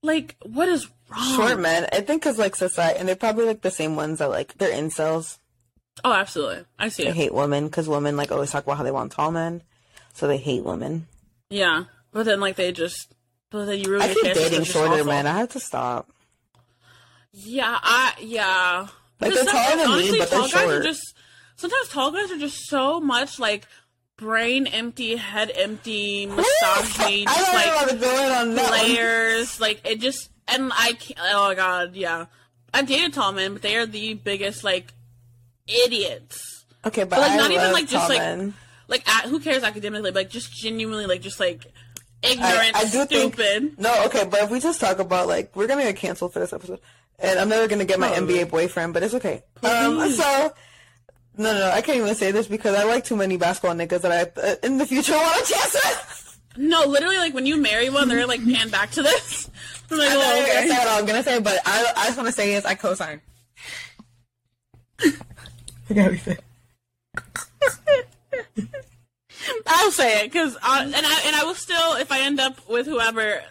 Like, 0.03 0.37
what 0.43 0.69
is 0.69 0.87
wrong? 1.11 1.35
Short 1.37 1.59
men, 1.59 1.89
I 1.93 2.03
think, 2.03 2.23
because 2.23 2.39
like 2.39 2.55
society, 2.55 2.99
and 2.99 3.09
they're 3.09 3.17
probably 3.17 3.47
like 3.47 3.63
the 3.63 3.71
same 3.71 3.97
ones 3.97 4.19
that 4.19 4.29
like 4.29 4.57
they're 4.59 4.71
incels. 4.75 5.39
Oh, 6.05 6.13
absolutely. 6.13 6.65
I 6.79 6.91
see 6.91 7.05
They 7.05 7.09
it. 7.09 7.17
hate 7.17 7.35
women 7.35 7.65
because 7.67 7.89
women 7.89 8.19
like 8.19 8.31
always 8.31 8.51
talk 8.51 8.65
about 8.65 8.77
how 8.77 8.83
they 8.83 8.91
want 8.91 9.13
tall 9.13 9.31
men, 9.33 9.63
so 10.13 10.29
they 10.29 10.37
hate 10.37 10.63
women. 10.63 11.07
Yeah, 11.49 11.85
but 12.13 12.25
then 12.27 12.41
like 12.41 12.57
they 12.57 12.71
just, 12.71 13.15
but 13.51 13.67
then 13.67 13.81
you 13.81 13.91
ruin 13.91 14.03
I 14.03 14.15
keep 14.15 14.35
dating 14.35 14.65
shorter 14.65 15.05
men. 15.05 15.27
I 15.27 15.39
have 15.39 15.51
to 15.51 15.61
stop. 15.61 16.11
Yeah, 17.33 17.79
I 17.83 18.15
yeah. 18.21 18.89
Like, 19.21 19.35
they're 19.35 19.45
taller 19.45 19.77
than 19.77 19.99
me, 19.99 20.19
but 20.19 20.31
they're 20.31 20.39
tall 20.39 20.49
guys 20.49 20.55
are 20.55 20.71
short. 20.71 20.85
just 20.85 21.15
sometimes 21.57 21.89
tall 21.89 22.11
guys 22.13 22.31
are 22.31 22.39
just 22.39 22.67
so 22.69 23.01
much 23.01 23.39
like 23.39 23.67
brain 24.17 24.67
empty, 24.67 25.17
head 25.17 25.53
empty, 25.55 26.27
misogyny, 26.27 26.45
I 27.27 27.35
just 27.35 27.53
don't 27.53 27.53
know 27.53 27.59
like 27.59 27.77
what 27.77 27.91
to 27.91 27.99
do 27.99 28.07
it 28.07 28.33
on 28.33 28.55
that 28.55 28.71
one. 28.71 28.81
layers. 28.81 29.61
Like 29.61 29.81
it 29.87 30.01
just 30.01 30.31
and 30.49 30.73
I 30.75 30.93
can't. 30.93 31.21
Oh 31.23 31.49
my 31.49 31.55
god, 31.55 31.95
yeah. 31.95 32.27
I've 32.73 32.87
dated 32.87 33.15
tall 33.15 33.33
men, 33.33 33.55
but 33.55 33.63
they 33.63 33.77
are 33.77 33.87
the 33.87 34.15
biggest 34.15 34.65
like 34.65 34.93
idiots. 35.67 36.65
Okay, 36.85 37.03
but, 37.03 37.11
But, 37.11 37.21
like, 37.21 37.31
I 37.33 37.37
not 37.37 37.51
even, 37.51 37.73
like, 37.73 37.89
just, 37.89 38.09
like, 38.09 38.19
men. 38.19 38.55
Like 38.87 39.09
at, 39.09 39.25
who 39.25 39.41
cares 39.41 39.65
academically? 39.65 40.13
Like 40.13 40.31
just 40.31 40.53
genuinely, 40.53 41.07
like 41.07 41.21
just 41.21 41.41
like 41.41 41.67
I, 41.67 41.71
ignorant, 42.23 42.77
I 42.77 42.83
do 42.85 43.05
stupid. 43.05 43.37
think 43.37 43.79
no. 43.79 44.05
Okay, 44.07 44.25
but 44.25 44.43
if 44.43 44.51
we 44.51 44.61
just 44.61 44.81
talk 44.81 44.99
about 44.99 45.27
like 45.27 45.55
we're 45.55 45.67
gonna 45.67 45.83
get 45.83 45.97
canceled 45.97 46.33
for 46.33 46.39
this 46.41 46.53
episode, 46.53 46.81
and 47.19 47.39
I'm 47.39 47.49
never 47.49 47.69
gonna 47.69 47.85
get 47.85 47.99
my 47.99 48.09
Probably. 48.09 48.39
NBA 48.39 48.51
boyfriend, 48.51 48.95
but 48.95 49.03
it's 49.03 49.15
okay. 49.15 49.43
Um, 49.63 50.11
so 50.11 50.53
no, 51.39 51.53
no, 51.53 51.71
I 51.71 51.83
can't 51.83 51.99
even 51.99 52.15
say 52.15 52.31
this 52.31 52.47
because 52.47 52.75
I 52.75 52.85
like 52.85 53.05
too 53.05 53.17
many 53.17 53.37
basketball 53.37 53.77
niggas 53.77 54.01
that 54.03 54.13
I 54.13 54.41
uh, 54.41 54.57
in 54.63 54.79
the 54.79 54.87
future 54.87 55.13
want 55.13 55.43
a 55.43 55.53
chance 55.53 55.75
with. 55.75 56.39
No, 56.59 56.85
literally, 56.85 57.19
like 57.19 57.35
when 57.35 57.45
you 57.45 57.61
marry 57.61 57.91
one, 57.91 58.09
they're 58.09 58.27
like 58.27 58.43
pan 58.45 58.71
back 58.71 58.91
to 58.93 59.03
this. 59.03 59.51
I'm 59.91 59.99
like, 59.99 60.11
I'm 60.11 60.19
not 60.19 60.27
oh, 60.27 60.39
even 60.39 60.55
gonna 60.55 60.69
say 60.69 60.79
what 60.79 60.89
I'm 60.89 61.07
gonna 61.07 61.23
say, 61.23 61.41
but 61.41 61.61
I, 61.67 61.93
I 61.97 62.07
just 62.07 62.17
want 62.17 62.29
to 62.29 62.33
say 62.33 62.55
is 62.55 62.65
I 62.65 62.75
co-sign. 62.75 63.21
Forget 65.85 66.07
everything. 66.07 66.39
I'll 69.67 69.91
say 69.91 70.21
it 70.21 70.33
because, 70.33 70.55
and 70.55 70.95
I 70.95 71.23
and 71.27 71.37
I 71.37 71.45
will 71.45 71.55
still, 71.55 71.97
if 71.97 72.11
I 72.13 72.21
end 72.21 72.41
up 72.41 72.69
with 72.69 72.87
whoever, 72.87 73.43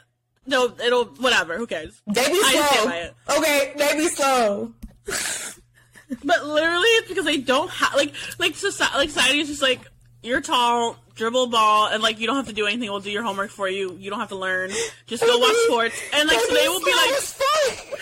no, 0.46 0.74
it'll 0.84 1.06
whatever. 1.06 1.58
Who 1.58 1.68
cares? 1.68 2.02
They 2.08 2.26
be 2.28 2.40
I 2.44 3.10
slow. 3.28 3.38
Okay, 3.38 3.74
they 3.76 3.98
be 3.98 4.08
slow. 4.08 4.74
But 6.24 6.46
literally, 6.46 6.88
it's 7.00 7.08
because 7.08 7.26
they 7.26 7.38
don't 7.38 7.70
have 7.70 7.96
like 7.96 8.14
like 8.38 8.56
society. 8.56 8.98
Like 8.98 9.10
society 9.10 9.40
is 9.40 9.48
just 9.48 9.62
like 9.62 9.82
you're 10.22 10.42
tall, 10.42 10.98
dribble 11.16 11.48
ball, 11.48 11.88
and 11.88 12.04
like 12.04 12.20
you 12.20 12.28
don't 12.28 12.36
have 12.36 12.48
to 12.48 12.54
do 12.54 12.68
anything. 12.68 12.90
We'll 12.90 13.00
do 13.00 13.12
your 13.12 13.24
homework 13.24 13.50
for 13.50 13.68
you. 13.68 13.96
You 13.98 14.10
don't 14.10 14.20
have 14.20 14.30
to 14.30 14.36
learn. 14.36 14.72
Just 15.08 15.24
go 15.24 15.38
watch 15.38 15.56
sports, 15.68 16.00
and 16.14 16.28
like 16.28 16.40
so 16.40 16.54
they 16.54 16.68
will 16.68 16.80
be 16.80 16.92
like, 16.92 17.12
as 17.12 17.34
fuck. 17.34 18.00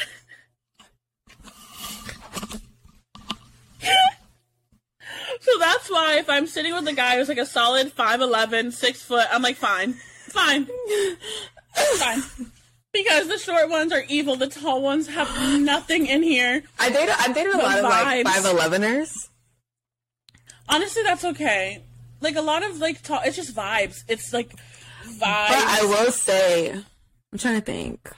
so 5.42 5.60
that's 5.84 5.92
why 5.92 6.18
if 6.18 6.30
I'm 6.30 6.48
sitting 6.48 6.74
with 6.74 6.88
a 6.88 6.94
guy 6.94 7.18
who's 7.18 7.28
like 7.28 7.38
a 7.38 7.46
solid 7.46 7.94
5'11", 7.94 8.72
6 8.72 9.02
foot, 9.02 9.28
I'm 9.30 9.42
like 9.42 9.58
fine, 9.58 9.94
fine, 10.30 10.66
fine. 11.96 12.24
Because 12.94 13.28
the 13.28 13.38
short 13.38 13.70
ones 13.70 13.92
are 13.92 14.04
evil, 14.08 14.38
the 14.38 14.48
tall 14.48 14.82
ones 14.82 15.08
have 15.08 15.28
nothing 15.60 16.06
in 16.08 16.24
here. 16.24 16.64
I 16.80 16.90
dated 16.90 17.16
I 17.18 17.34
dated 17.34 17.54
a 17.54 17.58
lot 17.58 17.80
of 17.80 17.84
like 17.84 18.26
vibes. 18.26 18.32
five 18.32 18.44
eleveners. 18.56 19.30
Honestly, 20.70 21.04
that's 21.04 21.26
okay. 21.26 21.84
Like 22.22 22.38
a 22.38 22.42
lot 22.42 22.64
of 22.64 22.78
like 22.78 23.02
tall, 23.02 23.20
it's 23.26 23.36
just 23.36 23.54
vibes. 23.54 24.04
It's 24.08 24.32
like 24.32 24.56
vibes. 25.06 25.20
But 25.20 25.66
I 25.68 25.80
will 25.84 26.12
say, 26.12 26.72
I'm 26.72 27.38
trying 27.38 27.60
to 27.60 27.66
think. 27.66 28.10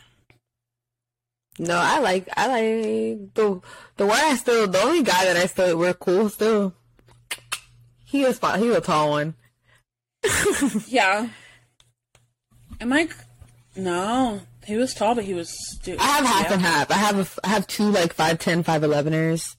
No, 1.58 1.78
I 1.78 2.00
like 2.00 2.28
I 2.36 2.48
like 2.48 3.34
the 3.34 3.62
the 3.96 4.06
one 4.06 4.20
I 4.20 4.36
still 4.36 4.68
the 4.68 4.84
only 4.84 5.02
guy 5.04 5.26
that 5.26 5.38
I 5.38 5.48
still 5.48 5.78
we're 5.78 5.94
cool 5.94 6.30
still. 6.30 6.76
He 8.06 8.24
was 8.24 8.40
fine. 8.40 8.60
He 8.60 8.68
was 8.68 8.78
a 8.78 8.82
tall 8.82 9.12
one. 9.12 9.34
Yeah. 10.88 11.28
Am 12.82 12.94
I? 12.94 13.08
No, 13.76 14.42
he 14.66 14.76
was 14.78 14.94
tall, 14.94 15.16
but 15.16 15.24
he 15.26 15.34
was 15.34 15.50
stupid. 15.74 16.02
I 16.02 16.06
have 16.06 16.26
half 16.26 16.46
yeah. 16.48 16.54
and 16.54 16.62
half. 16.62 16.92
I 16.92 16.96
have 16.96 17.20
a 17.20 17.46
I 17.46 17.50
have 17.50 17.68
two 17.68 17.90
like 17.90 18.14
five 18.14 18.40
ten, 18.40 18.64
five 18.64 18.82
eleveners 18.82 19.56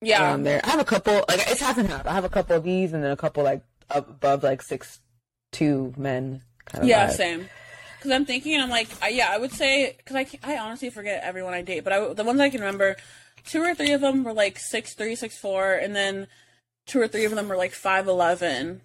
Yeah, 0.00 0.22
around 0.22 0.44
there. 0.44 0.60
I 0.64 0.70
have 0.70 0.80
a 0.80 0.84
couple 0.84 1.14
like 1.28 1.40
it's 1.48 1.60
half 1.60 1.78
and 1.78 1.88
half. 1.88 2.06
I 2.06 2.12
have 2.12 2.24
a 2.24 2.28
couple 2.28 2.56
of 2.56 2.64
these 2.64 2.92
and 2.92 3.02
then 3.02 3.10
a 3.10 3.16
couple 3.16 3.42
like 3.44 3.62
up 3.90 4.08
above 4.08 4.42
like 4.42 4.62
six 4.62 5.00
two 5.50 5.92
men 5.96 6.42
kind 6.66 6.84
of. 6.84 6.88
yeah, 6.88 7.08
vibe. 7.08 7.12
same. 7.16 7.48
Because 7.98 8.10
I'm 8.10 8.24
thinking, 8.24 8.54
and 8.54 8.62
I'm 8.64 8.70
like, 8.70 8.88
I, 9.00 9.10
yeah, 9.10 9.28
I 9.30 9.38
would 9.38 9.52
say, 9.52 9.94
because 9.96 10.16
I, 10.16 10.26
I 10.42 10.58
honestly 10.58 10.90
forget 10.90 11.22
everyone 11.22 11.54
I 11.54 11.62
date, 11.62 11.84
but 11.84 11.92
I, 11.92 12.12
the 12.14 12.24
ones 12.24 12.40
I 12.40 12.50
can 12.50 12.58
remember, 12.60 12.96
two 13.44 13.62
or 13.62 13.76
three 13.76 13.92
of 13.92 14.00
them 14.00 14.24
were 14.24 14.32
like 14.32 14.58
six 14.58 14.94
three, 14.94 15.14
six 15.14 15.38
four, 15.38 15.72
and 15.74 15.94
then 15.94 16.26
two 16.86 17.00
or 17.00 17.08
three 17.08 17.24
of 17.24 17.34
them 17.34 17.48
were 17.48 17.56
like 17.56 17.72
five 17.72 18.08
eleven, 18.08 18.82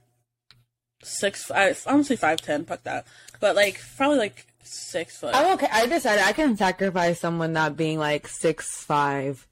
six. 1.04 1.52
I 1.52 1.76
honestly 1.86 2.16
five 2.16 2.42
ten. 2.42 2.66
Fuck 2.66 2.84
that. 2.84 3.06
But 3.40 3.56
like 3.56 3.82
probably 3.98 4.18
like 4.18 4.48
six 4.64 5.18
foot. 5.18 5.34
I'm 5.34 5.54
okay. 5.56 5.68
I 5.72 5.88
decided 5.88 6.24
I 6.24 6.34
can 6.34 6.58
sacrifice 6.58 7.20
someone 7.20 7.54
not 7.54 7.78
being 7.78 8.00
like 8.00 8.28
six 8.28 8.84
five 8.84 9.48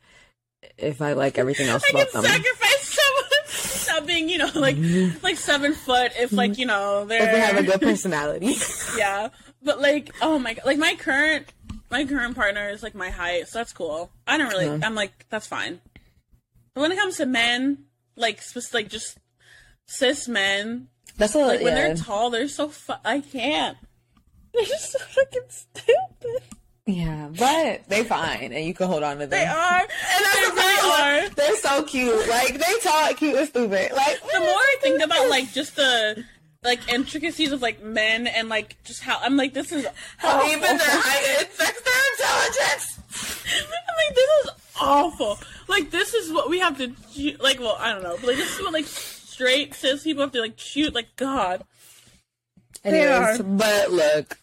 if 0.77 1.01
I 1.01 1.13
like 1.13 1.37
everything 1.37 1.67
else 1.67 1.83
I 1.87 1.89
about 1.91 2.11
can 2.11 2.21
them. 2.21 2.31
sacrifice 2.31 2.99
someone 2.99 3.95
not 4.01 4.07
being, 4.07 4.29
you 4.29 4.37
know, 4.37 4.49
like 4.55 4.75
mm-hmm. 4.75 5.17
like 5.23 5.37
seven 5.37 5.73
foot 5.73 6.11
if 6.19 6.31
like 6.31 6.57
you 6.57 6.65
know 6.65 7.05
they're 7.05 7.23
if 7.23 7.31
they 7.31 7.39
have 7.39 7.57
a 7.57 7.63
good 7.63 7.81
personality. 7.89 8.55
yeah. 8.97 9.29
But 9.63 9.81
like, 9.81 10.13
oh 10.21 10.37
my 10.37 10.53
god, 10.53 10.65
like 10.65 10.77
my 10.77 10.95
current 10.95 11.51
my 11.89 12.05
current 12.05 12.35
partner 12.35 12.69
is 12.69 12.83
like 12.83 12.95
my 12.95 13.09
height, 13.09 13.47
so 13.47 13.59
that's 13.59 13.73
cool. 13.73 14.11
I 14.27 14.37
don't 14.37 14.49
really. 14.49 14.69
I'm 14.83 14.95
like 14.95 15.25
that's 15.29 15.47
fine. 15.47 15.81
But 16.73 16.81
when 16.81 16.91
it 16.91 16.97
comes 16.97 17.17
to 17.17 17.25
men, 17.25 17.85
like 18.15 18.41
spec- 18.41 18.73
like 18.73 18.89
just 18.89 19.17
cis 19.87 20.27
men, 20.27 20.87
That's 21.17 21.33
what 21.35 21.47
like 21.47 21.61
when 21.61 21.75
yeah. 21.75 21.87
they're 21.87 21.95
tall, 21.95 22.29
they're 22.29 22.47
so 22.47 22.69
fu- 22.69 22.93
I 23.03 23.21
can't. 23.21 23.77
They're 24.53 24.63
just 24.63 24.93
so 24.93 24.99
fucking 24.99 25.41
stupid. 25.49 26.43
yeah, 26.85 27.27
but 27.37 27.89
they 27.89 28.05
fine, 28.05 28.53
and 28.53 28.65
you 28.65 28.73
can 28.73 28.87
hold 28.87 29.03
on 29.03 29.17
to 29.17 29.27
them. 29.27 29.31
They 29.31 29.45
are. 29.45 29.79
And 29.81 29.89
that's 30.25 30.39
they 30.39 30.45
the 30.49 30.55
really 30.55 30.91
are. 31.25 31.29
They're 31.29 31.57
so 31.57 31.83
cute. 31.83 32.29
Like 32.29 32.53
they 32.53 32.79
talk 32.81 33.17
cute 33.17 33.35
and 33.35 33.47
stupid. 33.49 33.91
Like 33.91 34.21
the 34.21 34.39
more 34.39 34.47
I 34.47 34.75
think 34.81 35.03
about 35.03 35.29
like 35.29 35.51
just 35.51 35.75
the 35.75 36.23
like 36.63 36.87
intricacies 36.91 37.51
of 37.51 37.61
like 37.61 37.83
men 37.83 38.27
and 38.27 38.47
like 38.47 38.81
just 38.85 39.01
how 39.01 39.19
I'm 39.21 39.35
like 39.35 39.53
this 39.53 39.73
is 39.73 39.85
how 40.17 40.37
awful. 40.37 40.49
even 40.49 40.61
their 40.61 40.79
height 40.79 41.43
affects 41.43 41.81
their 41.81 42.03
intelligence. 42.13 42.99
I'm 43.61 43.95
like 44.07 44.15
this 44.15 44.29
is 44.45 44.49
awful. 44.79 45.37
Like 45.67 45.91
this 45.91 46.13
is 46.13 46.31
what 46.31 46.49
we 46.49 46.59
have 46.59 46.77
to 46.77 46.93
like. 47.39 47.59
Well, 47.59 47.77
I 47.79 47.93
don't 47.93 48.03
know, 48.03 48.15
but 48.19 48.27
like 48.27 48.37
this 48.37 48.55
is 48.57 48.61
what 48.61 48.73
like 48.73 48.85
straight 48.85 49.73
cis 49.73 50.03
people 50.03 50.23
have 50.23 50.31
to 50.33 50.41
like 50.41 50.57
shoot. 50.59 50.93
Like 50.93 51.15
God, 51.15 51.63
They 52.83 53.01
Anyways, 53.01 53.39
are. 53.39 53.43
but 53.43 53.91
look, 53.91 54.37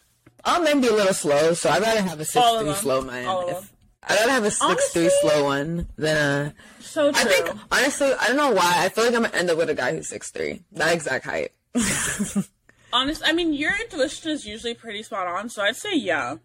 all 0.45 0.61
men 0.61 0.81
be 0.81 0.87
a 0.87 0.93
little 0.93 1.13
slow, 1.13 1.53
so 1.53 1.69
I'd 1.69 1.81
rather 1.81 2.01
have 2.01 2.19
a 2.19 2.25
six 2.25 2.45
three 2.59 2.73
slow 2.73 3.01
man. 3.01 3.47
If- 3.49 3.71
I'd 4.05 4.15
rather 4.19 4.31
have 4.31 4.43
a 4.43 4.51
six 4.51 4.89
three 4.89 5.09
slow 5.21 5.45
one 5.45 5.87
than 5.97 6.17
a. 6.17 6.53
so 6.81 7.11
true. 7.11 7.21
I 7.21 7.23
think 7.25 7.49
honestly, 7.71 8.11
I 8.19 8.27
don't 8.27 8.35
know 8.35 8.51
why. 8.51 8.73
I 8.83 8.89
feel 8.89 9.05
like 9.05 9.15
I'm 9.15 9.23
gonna 9.23 9.35
end 9.37 9.49
up 9.49 9.57
with 9.57 9.69
a 9.69 9.73
guy 9.75 9.93
who's 9.95 10.09
six 10.09 10.29
three, 10.29 10.61
that 10.73 10.93
exact 10.93 11.23
height. 11.25 11.51
Honest, 12.93 13.23
I 13.25 13.33
mean 13.33 13.53
your 13.53 13.71
intuition 13.79 14.29
is 14.31 14.45
usually 14.45 14.73
pretty 14.75 15.01
spot 15.03 15.25
on, 15.27 15.49
so 15.49 15.63
I'd 15.63 15.75
say 15.77 15.95
yeah. 15.95 16.35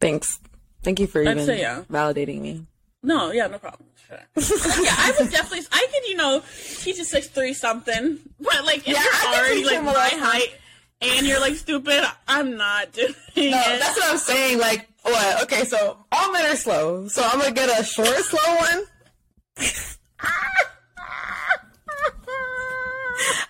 Thanks. 0.00 0.38
Thank 0.82 1.00
you 1.00 1.06
for 1.06 1.20
I'd 1.20 1.32
even 1.32 1.44
say 1.44 1.60
yeah. 1.60 1.82
validating 1.90 2.40
me. 2.40 2.66
No, 3.02 3.30
yeah, 3.30 3.46
no 3.46 3.58
problem. 3.58 3.88
Sure. 4.08 4.18
yeah, 4.84 4.94
I 4.98 5.14
would 5.18 5.30
definitely. 5.30 5.66
I 5.72 5.86
could, 5.92 6.08
you 6.08 6.16
know, 6.16 6.42
teach 6.80 6.98
a 6.98 7.04
six 7.04 7.28
three 7.28 7.54
something, 7.54 8.18
but 8.40 8.64
like 8.64 8.78
if 8.78 8.88
Yeah, 8.88 8.94
I 8.98 9.02
you're 9.02 9.12
could 9.12 9.38
already 9.40 9.64
like 9.64 9.82
my 9.84 9.92
a 10.16 10.18
height 10.24 10.54
and 11.00 11.26
you're 11.26 11.40
like 11.40 11.54
stupid, 11.56 12.02
I'm 12.26 12.56
not 12.56 12.92
doing 12.92 13.08
No, 13.36 13.42
it. 13.42 13.78
that's 13.80 13.96
what 13.96 14.10
I'm 14.10 14.18
saying. 14.18 14.58
Like 14.58 14.88
what? 15.02 15.42
Okay, 15.44 15.64
so 15.64 15.98
all 16.10 16.32
men 16.32 16.46
are 16.50 16.56
slow. 16.56 17.06
So 17.08 17.22
I'm 17.22 17.38
gonna 17.38 17.52
get 17.52 17.68
a 17.80 17.84
short, 17.84 18.08
slow 18.08 18.54
one. 18.56 18.84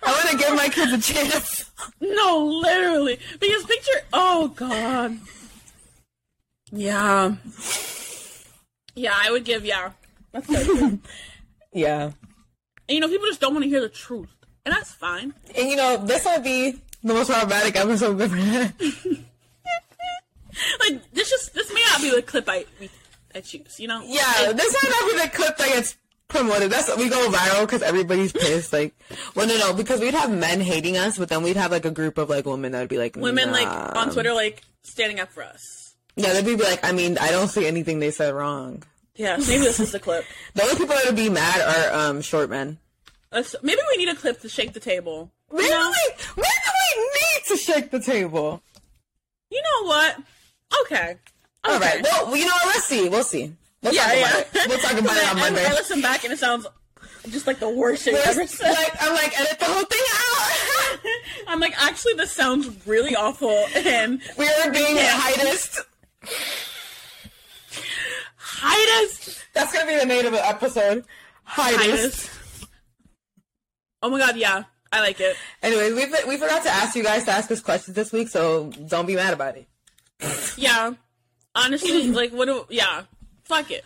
I 0.03 0.11
want 0.11 0.29
to 0.29 0.37
give 0.37 0.55
my 0.55 0.69
kids 0.69 0.93
a 0.93 1.13
chance. 1.13 1.69
No, 1.99 2.45
literally. 2.45 3.19
Because 3.39 3.63
picture. 3.65 3.99
Oh 4.13 4.49
God. 4.55 5.17
Yeah. 6.71 7.35
Yeah, 8.97 9.13
I 9.15 9.31
would 9.31 9.45
give. 9.45 9.63
Yeah. 9.65 9.91
That's 10.31 10.47
good. 10.47 10.99
Yeah. 11.73 12.05
and 12.05 12.95
you 12.95 12.99
know, 12.99 13.07
people 13.07 13.27
just 13.27 13.39
don't 13.39 13.53
want 13.53 13.63
to 13.63 13.69
hear 13.69 13.81
the 13.81 13.89
truth, 13.89 14.33
and 14.65 14.73
that's 14.73 14.91
fine. 14.91 15.33
And 15.55 15.69
you 15.69 15.75
know, 15.75 15.97
this 15.97 16.25
might 16.25 16.43
be 16.43 16.71
the 17.03 17.13
most 17.13 17.29
problematic 17.29 17.75
episode 17.75 18.17
we've 18.17 18.21
ever 18.21 18.35
had. 18.35 18.73
Like 20.79 21.13
this 21.13 21.29
just 21.29 21.53
this 21.53 21.71
may 21.71 21.81
not 21.91 22.01
be 22.01 22.09
the 22.09 22.21
clip 22.23 22.45
I 22.47 22.65
I 23.35 23.41
choose. 23.41 23.79
You 23.79 23.87
know. 23.89 24.01
Yeah, 24.03 24.53
this 24.53 24.73
might 24.73 24.89
not 24.89 25.11
be 25.11 25.21
the 25.21 25.37
clip 25.37 25.57
that 25.57 25.67
gets 25.67 25.97
promoted. 26.27 26.71
That's 26.71 26.95
we 26.97 27.09
go 27.09 27.29
viral 27.29 27.61
because 27.61 27.83
everybody's 27.83 28.31
pissed. 28.33 28.73
Like, 28.73 28.95
well, 29.35 29.47
no, 29.47 29.57
no, 29.59 29.73
because 29.73 29.99
we'd 29.99 30.15
have 30.15 30.31
men 30.31 30.59
hating 30.59 30.97
us, 30.97 31.17
but 31.17 31.29
then 31.29 31.43
we'd 31.43 31.57
have 31.57 31.71
like 31.71 31.85
a 31.85 31.91
group 31.91 32.17
of 32.17 32.29
like 32.29 32.45
women 32.45 32.71
that 32.71 32.79
would 32.79 32.89
be 32.89 32.97
like 32.97 33.15
Women 33.15 33.51
like 33.51 33.67
on 33.67 34.11
Twitter 34.11 34.33
like 34.33 34.63
standing 34.83 35.19
up 35.19 35.29
for 35.29 35.43
us. 35.43 35.86
Yeah, 36.17 36.33
they'd 36.33 36.45
be 36.45 36.55
like, 36.57 36.83
I 36.83 36.91
mean, 36.91 37.17
I 37.19 37.31
don't 37.31 37.47
see 37.47 37.65
anything 37.65 37.99
they 37.99 38.11
said 38.11 38.33
wrong. 38.33 38.83
Yeah, 39.15 39.37
maybe 39.37 39.59
this 39.63 39.79
is 39.79 39.91
the 39.91 39.99
clip. 39.99 40.25
The 40.55 40.63
only 40.63 40.75
people 40.75 40.95
that 40.95 41.05
would 41.05 41.15
be 41.15 41.29
mad 41.29 41.61
are 41.61 42.09
um 42.09 42.21
short 42.21 42.49
men. 42.49 42.77
Let's, 43.31 43.55
maybe 43.61 43.79
we 43.91 43.97
need 43.97 44.09
a 44.09 44.15
clip 44.15 44.41
to 44.41 44.49
shake 44.49 44.73
the 44.73 44.79
table. 44.79 45.31
Maybe 45.51 45.65
You 45.65 45.69
know, 45.71 45.89
we, 45.91 46.13
maybe 46.35 46.47
we 46.97 47.03
need 47.03 47.43
to 47.49 47.57
shake 47.57 47.91
the 47.91 47.99
table. 47.99 48.61
you 49.49 49.61
know 49.61 49.87
what? 49.87 50.17
Okay. 50.83 51.15
All 51.63 51.79
right. 51.79 52.01
Well, 52.03 52.35
you 52.35 52.45
know 52.45 52.53
what? 52.53 52.65
Let's 52.67 52.85
see. 52.85 53.09
We'll 53.09 53.23
see. 53.23 53.53
We'll 53.83 53.93
Yeah, 53.93 54.03
talk 54.05 54.13
yeah. 54.15 54.19
about 54.29 54.39
it. 54.55 54.67
We'll 54.69 54.77
talk 54.79 54.93
about 54.99 55.17
it 55.17 55.29
on 55.31 55.39
Monday. 55.39 55.65
I, 55.65 55.69
I 55.69 55.73
listen 55.73 56.01
back 56.01 56.23
and 56.23 56.33
it 56.33 56.39
sounds 56.39 56.65
just 57.29 57.45
like 57.47 57.59
the 57.59 57.69
worst 57.69 58.03
shit 58.05 58.15
ever 58.25 58.39
Like, 58.41 58.49
said. 58.49 58.75
I'm 59.01 59.13
like, 59.13 59.39
edit 59.39 59.59
the 59.59 59.65
whole 59.65 59.83
thing 59.83 60.03
out. 60.15 60.99
I'm 61.47 61.59
like, 61.59 61.73
actually, 61.83 62.13
this 62.13 62.31
sounds 62.31 62.69
really 62.87 63.15
awful. 63.15 63.65
And 63.75 64.21
we 64.37 64.47
are 64.47 64.71
being 64.71 64.95
Yeah. 64.95 65.11
heightest. 65.19 65.79
Highest. 68.37 69.45
That's 69.53 69.73
gonna 69.73 69.87
be 69.87 69.97
the 69.97 70.05
name 70.05 70.25
of 70.25 70.31
the 70.31 70.47
episode. 70.47 71.05
Highest. 71.43 72.29
Oh 74.01 74.09
my 74.09 74.19
god, 74.19 74.37
yeah. 74.37 74.63
I 74.91 75.01
like 75.01 75.19
it. 75.19 75.35
Anyway, 75.61 75.91
we 75.91 76.05
we 76.27 76.37
forgot 76.37 76.63
to 76.63 76.69
ask 76.69 76.95
you 76.95 77.03
guys 77.03 77.25
to 77.25 77.31
ask 77.31 77.51
us 77.51 77.61
questions 77.61 77.95
this 77.95 78.11
week, 78.11 78.29
so 78.29 78.71
don't 78.87 79.05
be 79.05 79.15
mad 79.15 79.33
about 79.33 79.57
it. 79.57 79.67
Yeah. 80.57 80.93
Honestly, 81.55 82.07
like, 82.11 82.31
what 82.31 82.45
do, 82.45 82.65
yeah. 82.69 83.03
Fuck 83.43 83.71
it. 83.71 83.83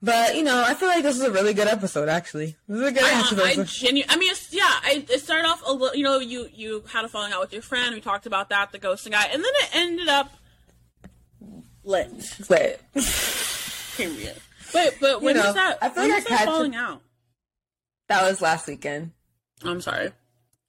But 0.00 0.36
you 0.36 0.44
know, 0.44 0.62
I 0.64 0.74
feel 0.74 0.88
like 0.88 1.02
this 1.02 1.16
is 1.16 1.22
a 1.22 1.30
really 1.30 1.54
good 1.54 1.66
episode. 1.66 2.08
Actually, 2.08 2.56
this 2.68 2.80
is 2.80 2.86
a 2.86 2.92
good 2.92 3.02
I, 3.02 3.18
episode. 3.18 3.40
I 3.40 3.64
genu- 3.64 4.04
I 4.08 4.16
mean, 4.16 4.30
it's, 4.30 4.52
yeah, 4.52 4.62
I, 4.62 5.04
it 5.10 5.20
started 5.20 5.48
off 5.48 5.62
a 5.66 5.72
little, 5.72 5.96
you 5.96 6.04
know, 6.04 6.20
you, 6.20 6.48
you 6.54 6.84
had 6.92 7.04
a 7.04 7.08
falling 7.08 7.32
out 7.32 7.40
with 7.40 7.52
your 7.52 7.62
friend. 7.62 7.94
We 7.94 8.00
talked 8.00 8.24
about 8.24 8.48
that, 8.50 8.70
the 8.70 8.78
ghosting 8.78 9.10
guy. 9.10 9.24
And 9.24 9.42
then 9.42 9.52
it 9.62 9.70
ended 9.74 10.08
up 10.08 10.32
lit. 11.88 12.10
But 12.48 12.80
Period. 13.96 14.36
But, 14.72 14.94
but 15.00 15.22
when 15.22 15.36
know, 15.36 15.46
was 15.46 15.54
that? 15.54 15.78
I 15.82 15.88
feel 15.88 16.02
when 16.04 16.10
like 16.12 16.24
was 16.24 16.26
I 16.26 16.30
that 16.30 16.38
catch 16.38 16.46
falling 16.48 16.74
out? 16.76 17.02
that 18.08 18.22
was 18.28 18.40
last 18.40 18.66
weekend. 18.68 19.10
I'm 19.64 19.80
sorry. 19.80 20.12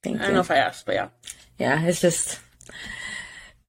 Thank 0.01 0.19
I 0.19 0.25
don't 0.25 0.33
know 0.33 0.39
if 0.39 0.49
I 0.51 0.55
asked, 0.55 0.85
but 0.85 0.95
yeah. 0.95 1.09
Yeah, 1.57 1.81
it's 1.83 2.01
just 2.01 2.39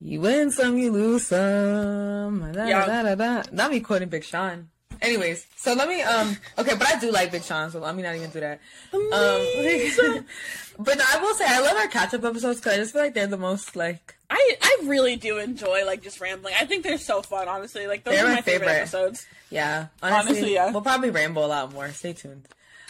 you 0.00 0.20
win 0.20 0.50
some, 0.50 0.78
you 0.78 0.92
lose 0.92 1.26
some. 1.26 2.52
Da, 2.52 2.66
Yeah. 2.66 2.86
da, 2.86 3.02
da, 3.02 3.14
da. 3.16 3.42
Not 3.52 3.70
me 3.70 3.80
quoting 3.80 4.08
Big 4.08 4.24
Sean. 4.24 4.68
Anyways, 5.02 5.46
so 5.56 5.72
let 5.74 5.88
me 5.88 6.02
um 6.02 6.36
okay, 6.58 6.74
but 6.76 6.86
I 6.86 6.98
do 7.00 7.10
like 7.10 7.32
Big 7.32 7.42
Sean, 7.42 7.70
so 7.70 7.80
let 7.80 7.96
me 7.96 8.02
not 8.02 8.14
even 8.14 8.30
do 8.30 8.40
that. 8.40 8.60
Um, 8.92 9.00
but 10.78 10.96
no, 10.98 11.04
I 11.12 11.18
will 11.20 11.34
say 11.34 11.44
I 11.46 11.60
love 11.60 11.76
our 11.76 11.88
catch 11.88 12.14
up 12.14 12.24
episodes 12.24 12.60
because 12.60 12.74
I 12.74 12.76
just 12.76 12.92
feel 12.92 13.02
like 13.02 13.14
they're 13.14 13.26
the 13.26 13.36
most 13.38 13.76
like 13.76 14.14
I, 14.30 14.56
I 14.62 14.78
really 14.84 15.16
do 15.16 15.38
enjoy 15.38 15.84
like 15.84 16.02
just 16.02 16.20
rambling. 16.20 16.54
I 16.58 16.64
think 16.64 16.84
they're 16.84 16.98
so 16.98 17.20
fun, 17.22 17.48
honestly. 17.48 17.86
Like 17.86 18.04
those 18.04 18.14
They're 18.14 18.24
are 18.26 18.28
my 18.28 18.34
my 18.36 18.40
favorite, 18.42 18.66
favorite. 18.68 18.80
episodes. 18.82 19.26
yeah. 19.50 19.86
Honestly, 20.02 20.30
Honestly, 20.30 20.54
yeah. 20.54 20.70
We'll 20.70 20.82
probably 20.82 21.10
ramble 21.10 21.44
a 21.44 21.48
lot 21.48 21.72
more. 21.72 21.88
Stay 21.90 22.12
tuned. 22.12 22.46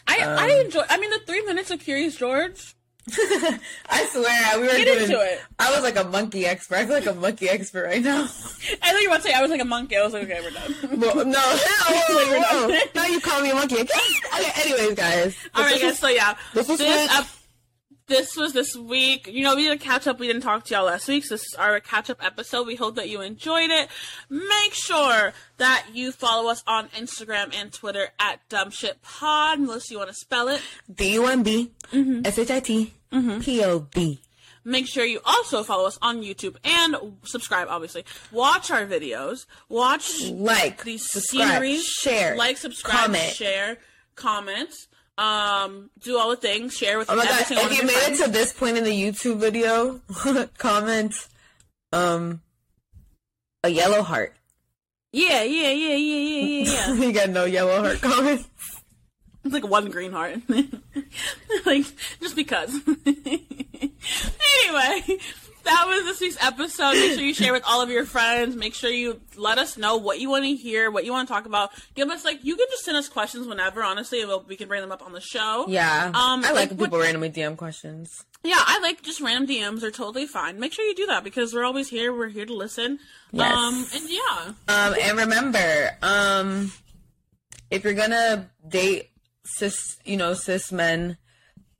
I 0.06 0.18
Um, 0.18 0.38
I 0.38 0.50
enjoy. 0.64 0.82
I 0.88 0.98
mean, 0.98 1.10
the 1.10 1.20
three 1.26 1.42
minutes 1.44 1.70
of 1.70 1.80
Curious 1.80 2.16
George. 2.16 2.74
I 3.88 4.06
swear 4.12 4.60
we 4.60 4.66
were 4.68 4.72
Get 4.74 4.84
doing. 4.84 5.02
into 5.04 5.20
it. 5.20 5.40
I 5.58 5.72
was 5.74 5.82
like 5.82 5.96
a 5.96 6.04
monkey 6.04 6.44
expert. 6.46 6.76
I 6.76 6.84
feel 6.86 6.94
like 6.96 7.06
a 7.06 7.14
monkey 7.14 7.48
expert 7.48 7.84
right 7.86 8.02
now. 8.02 8.22
I 8.24 8.26
thought 8.26 9.00
you 9.00 9.08
were 9.08 9.14
about 9.16 9.22
to 9.24 9.28
say 9.28 9.32
I 9.32 9.40
was 9.42 9.50
like 9.50 9.60
a 9.62 9.64
monkey. 9.64 9.96
I 9.96 10.02
was 10.04 10.12
like, 10.12 10.24
okay, 10.24 10.40
we're 10.42 10.50
done. 10.50 11.00
Well, 11.00 11.24
no, 11.24 11.38
whoa. 11.40 12.78
now 12.94 13.06
you 13.06 13.20
call 13.20 13.40
me 13.42 13.50
a 13.50 13.54
monkey. 13.54 13.80
Okay, 13.80 14.52
anyways, 14.62 14.94
guys. 14.94 15.36
All 15.54 15.64
right, 15.64 15.80
guys. 15.80 15.98
So 15.98 16.08
yeah, 16.08 16.36
this 16.54 16.66
this. 16.66 16.80
This 18.10 18.36
was 18.36 18.52
this 18.52 18.74
week. 18.74 19.28
You 19.28 19.44
know, 19.44 19.54
we 19.54 19.62
did 19.62 19.72
a 19.72 19.78
catch 19.78 20.08
up. 20.08 20.18
We 20.18 20.26
didn't 20.26 20.42
talk 20.42 20.64
to 20.64 20.74
y'all 20.74 20.86
last 20.86 21.06
week, 21.06 21.24
so 21.24 21.34
this 21.34 21.42
is 21.44 21.54
our 21.54 21.78
catch 21.78 22.10
up 22.10 22.18
episode. 22.20 22.66
We 22.66 22.74
hope 22.74 22.96
that 22.96 23.08
you 23.08 23.20
enjoyed 23.20 23.70
it. 23.70 23.88
Make 24.28 24.74
sure 24.74 25.32
that 25.58 25.86
you 25.94 26.10
follow 26.10 26.50
us 26.50 26.64
on 26.66 26.88
Instagram 26.88 27.54
and 27.54 27.72
Twitter 27.72 28.08
at 28.18 28.40
dumbshitpod. 28.48 29.60
Melissa, 29.60 29.92
you 29.92 29.98
want 29.98 30.10
to 30.10 30.14
spell 30.16 30.48
it? 30.48 30.60
D 30.92 31.14
U 31.14 31.26
M 31.26 31.44
B 31.44 31.70
mm-hmm. 31.92 32.22
S 32.26 32.36
H 32.36 32.50
I 32.50 32.58
T 32.58 32.92
mm-hmm. 33.12 33.40
P 33.42 33.62
O 33.64 33.86
D. 33.94 34.18
Make 34.64 34.88
sure 34.88 35.04
you 35.04 35.20
also 35.24 35.62
follow 35.62 35.86
us 35.86 35.96
on 36.02 36.20
YouTube 36.20 36.56
and 36.64 36.96
subscribe, 37.22 37.68
obviously. 37.70 38.04
Watch 38.32 38.72
our 38.72 38.86
videos. 38.86 39.46
Watch 39.68 40.28
Like, 40.30 40.82
these 40.82 41.08
subscribe, 41.08 41.48
sceneries. 41.48 41.84
share, 41.84 42.34
Like, 42.34 42.56
subscribe, 42.56 43.04
comment. 43.04 43.32
share, 43.34 43.78
comment. 44.16 44.74
Um, 45.20 45.90
do 46.00 46.18
all 46.18 46.30
the 46.30 46.36
things. 46.36 46.74
Share 46.74 46.96
with 46.96 47.10
Oh 47.10 47.14
my 47.14 47.26
god! 47.26 47.42
If 47.42 47.50
you 47.78 47.86
made 47.86 47.92
friends. 47.92 48.20
it 48.20 48.24
to 48.24 48.30
this 48.30 48.54
point 48.54 48.78
in 48.78 48.84
the 48.84 48.90
YouTube 48.90 49.36
video, 49.36 50.00
comment 50.58 51.14
um 51.92 52.40
a 53.62 53.68
yellow 53.68 54.02
heart. 54.02 54.34
Yeah, 55.12 55.42
yeah, 55.42 55.72
yeah, 55.72 55.94
yeah, 55.94 56.16
yeah, 56.16 56.64
yeah, 56.64 56.72
yeah. 56.72 56.94
you 57.06 57.12
got 57.12 57.28
no 57.28 57.44
yellow 57.44 57.82
heart 57.82 58.00
comment. 58.00 58.46
It's 59.44 59.52
like 59.52 59.68
one 59.68 59.90
green 59.90 60.12
heart. 60.12 60.38
like, 61.66 61.84
just 62.20 62.34
because. 62.34 62.74
anyway, 63.06 65.18
that 65.64 65.84
was 65.88 66.04
this 66.04 66.20
week's 66.20 66.36
episode. 66.42 66.92
Make 66.92 67.12
sure 67.12 67.22
you 67.24 67.34
share 67.34 67.52
with 67.52 67.62
all 67.66 67.80
of 67.82 67.90
your 67.90 68.04
friends. 68.04 68.56
Make 68.56 68.74
sure 68.74 68.90
you 68.90 69.20
let 69.36 69.58
us 69.58 69.76
know 69.76 69.96
what 69.96 70.20
you 70.20 70.30
want 70.30 70.44
to 70.44 70.54
hear, 70.54 70.90
what 70.90 71.04
you 71.04 71.12
want 71.12 71.28
to 71.28 71.32
talk 71.34 71.46
about. 71.46 71.70
Give 71.94 72.08
us, 72.08 72.24
like, 72.24 72.44
you 72.44 72.56
can 72.56 72.66
just 72.70 72.84
send 72.84 72.96
us 72.96 73.08
questions 73.08 73.46
whenever, 73.46 73.82
honestly, 73.82 74.22
and 74.22 74.30
we 74.46 74.56
can 74.56 74.68
bring 74.68 74.80
them 74.80 74.92
up 74.92 75.02
on 75.04 75.12
the 75.12 75.20
show. 75.20 75.66
Yeah, 75.68 76.06
Um, 76.14 76.44
I 76.44 76.52
like 76.52 76.54
like, 76.54 76.68
when 76.70 76.78
what- 76.78 76.86
people 76.86 76.98
randomly 77.00 77.30
DM 77.30 77.56
questions. 77.56 78.24
Yeah, 78.42 78.56
I 78.58 78.78
like 78.80 79.02
just 79.02 79.20
random 79.20 79.46
DMs 79.54 79.82
are 79.82 79.90
totally 79.90 80.26
fine. 80.26 80.58
Make 80.58 80.72
sure 80.72 80.82
you 80.86 80.94
do 80.94 81.04
that 81.06 81.22
because 81.24 81.52
we're 81.52 81.64
always 81.64 81.88
here. 81.90 82.10
We're 82.10 82.28
here 82.30 82.46
to 82.46 82.54
listen. 82.54 82.98
Yes. 83.32 83.54
Um, 83.54 83.86
and 83.94 84.08
yeah. 84.08 84.52
Um, 84.66 84.94
and 84.98 85.18
remember, 85.18 85.90
um, 86.00 86.72
if 87.70 87.84
you're 87.84 87.92
gonna 87.92 88.48
date 88.66 89.10
cis, 89.44 89.98
you 90.06 90.16
know, 90.16 90.32
cis 90.32 90.72
men, 90.72 91.18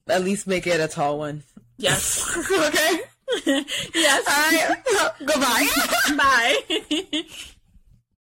at 0.07 0.23
least 0.23 0.47
make 0.47 0.67
it 0.67 0.81
a 0.81 0.87
tall 0.89 1.19
one. 1.19 1.45
Yes. 1.79 2.29
okay. 2.53 3.01
yes. 3.95 4.27
All 4.27 4.43
right. 4.51 5.13
Goodbye. 5.19 5.67
Bye. 6.17 7.25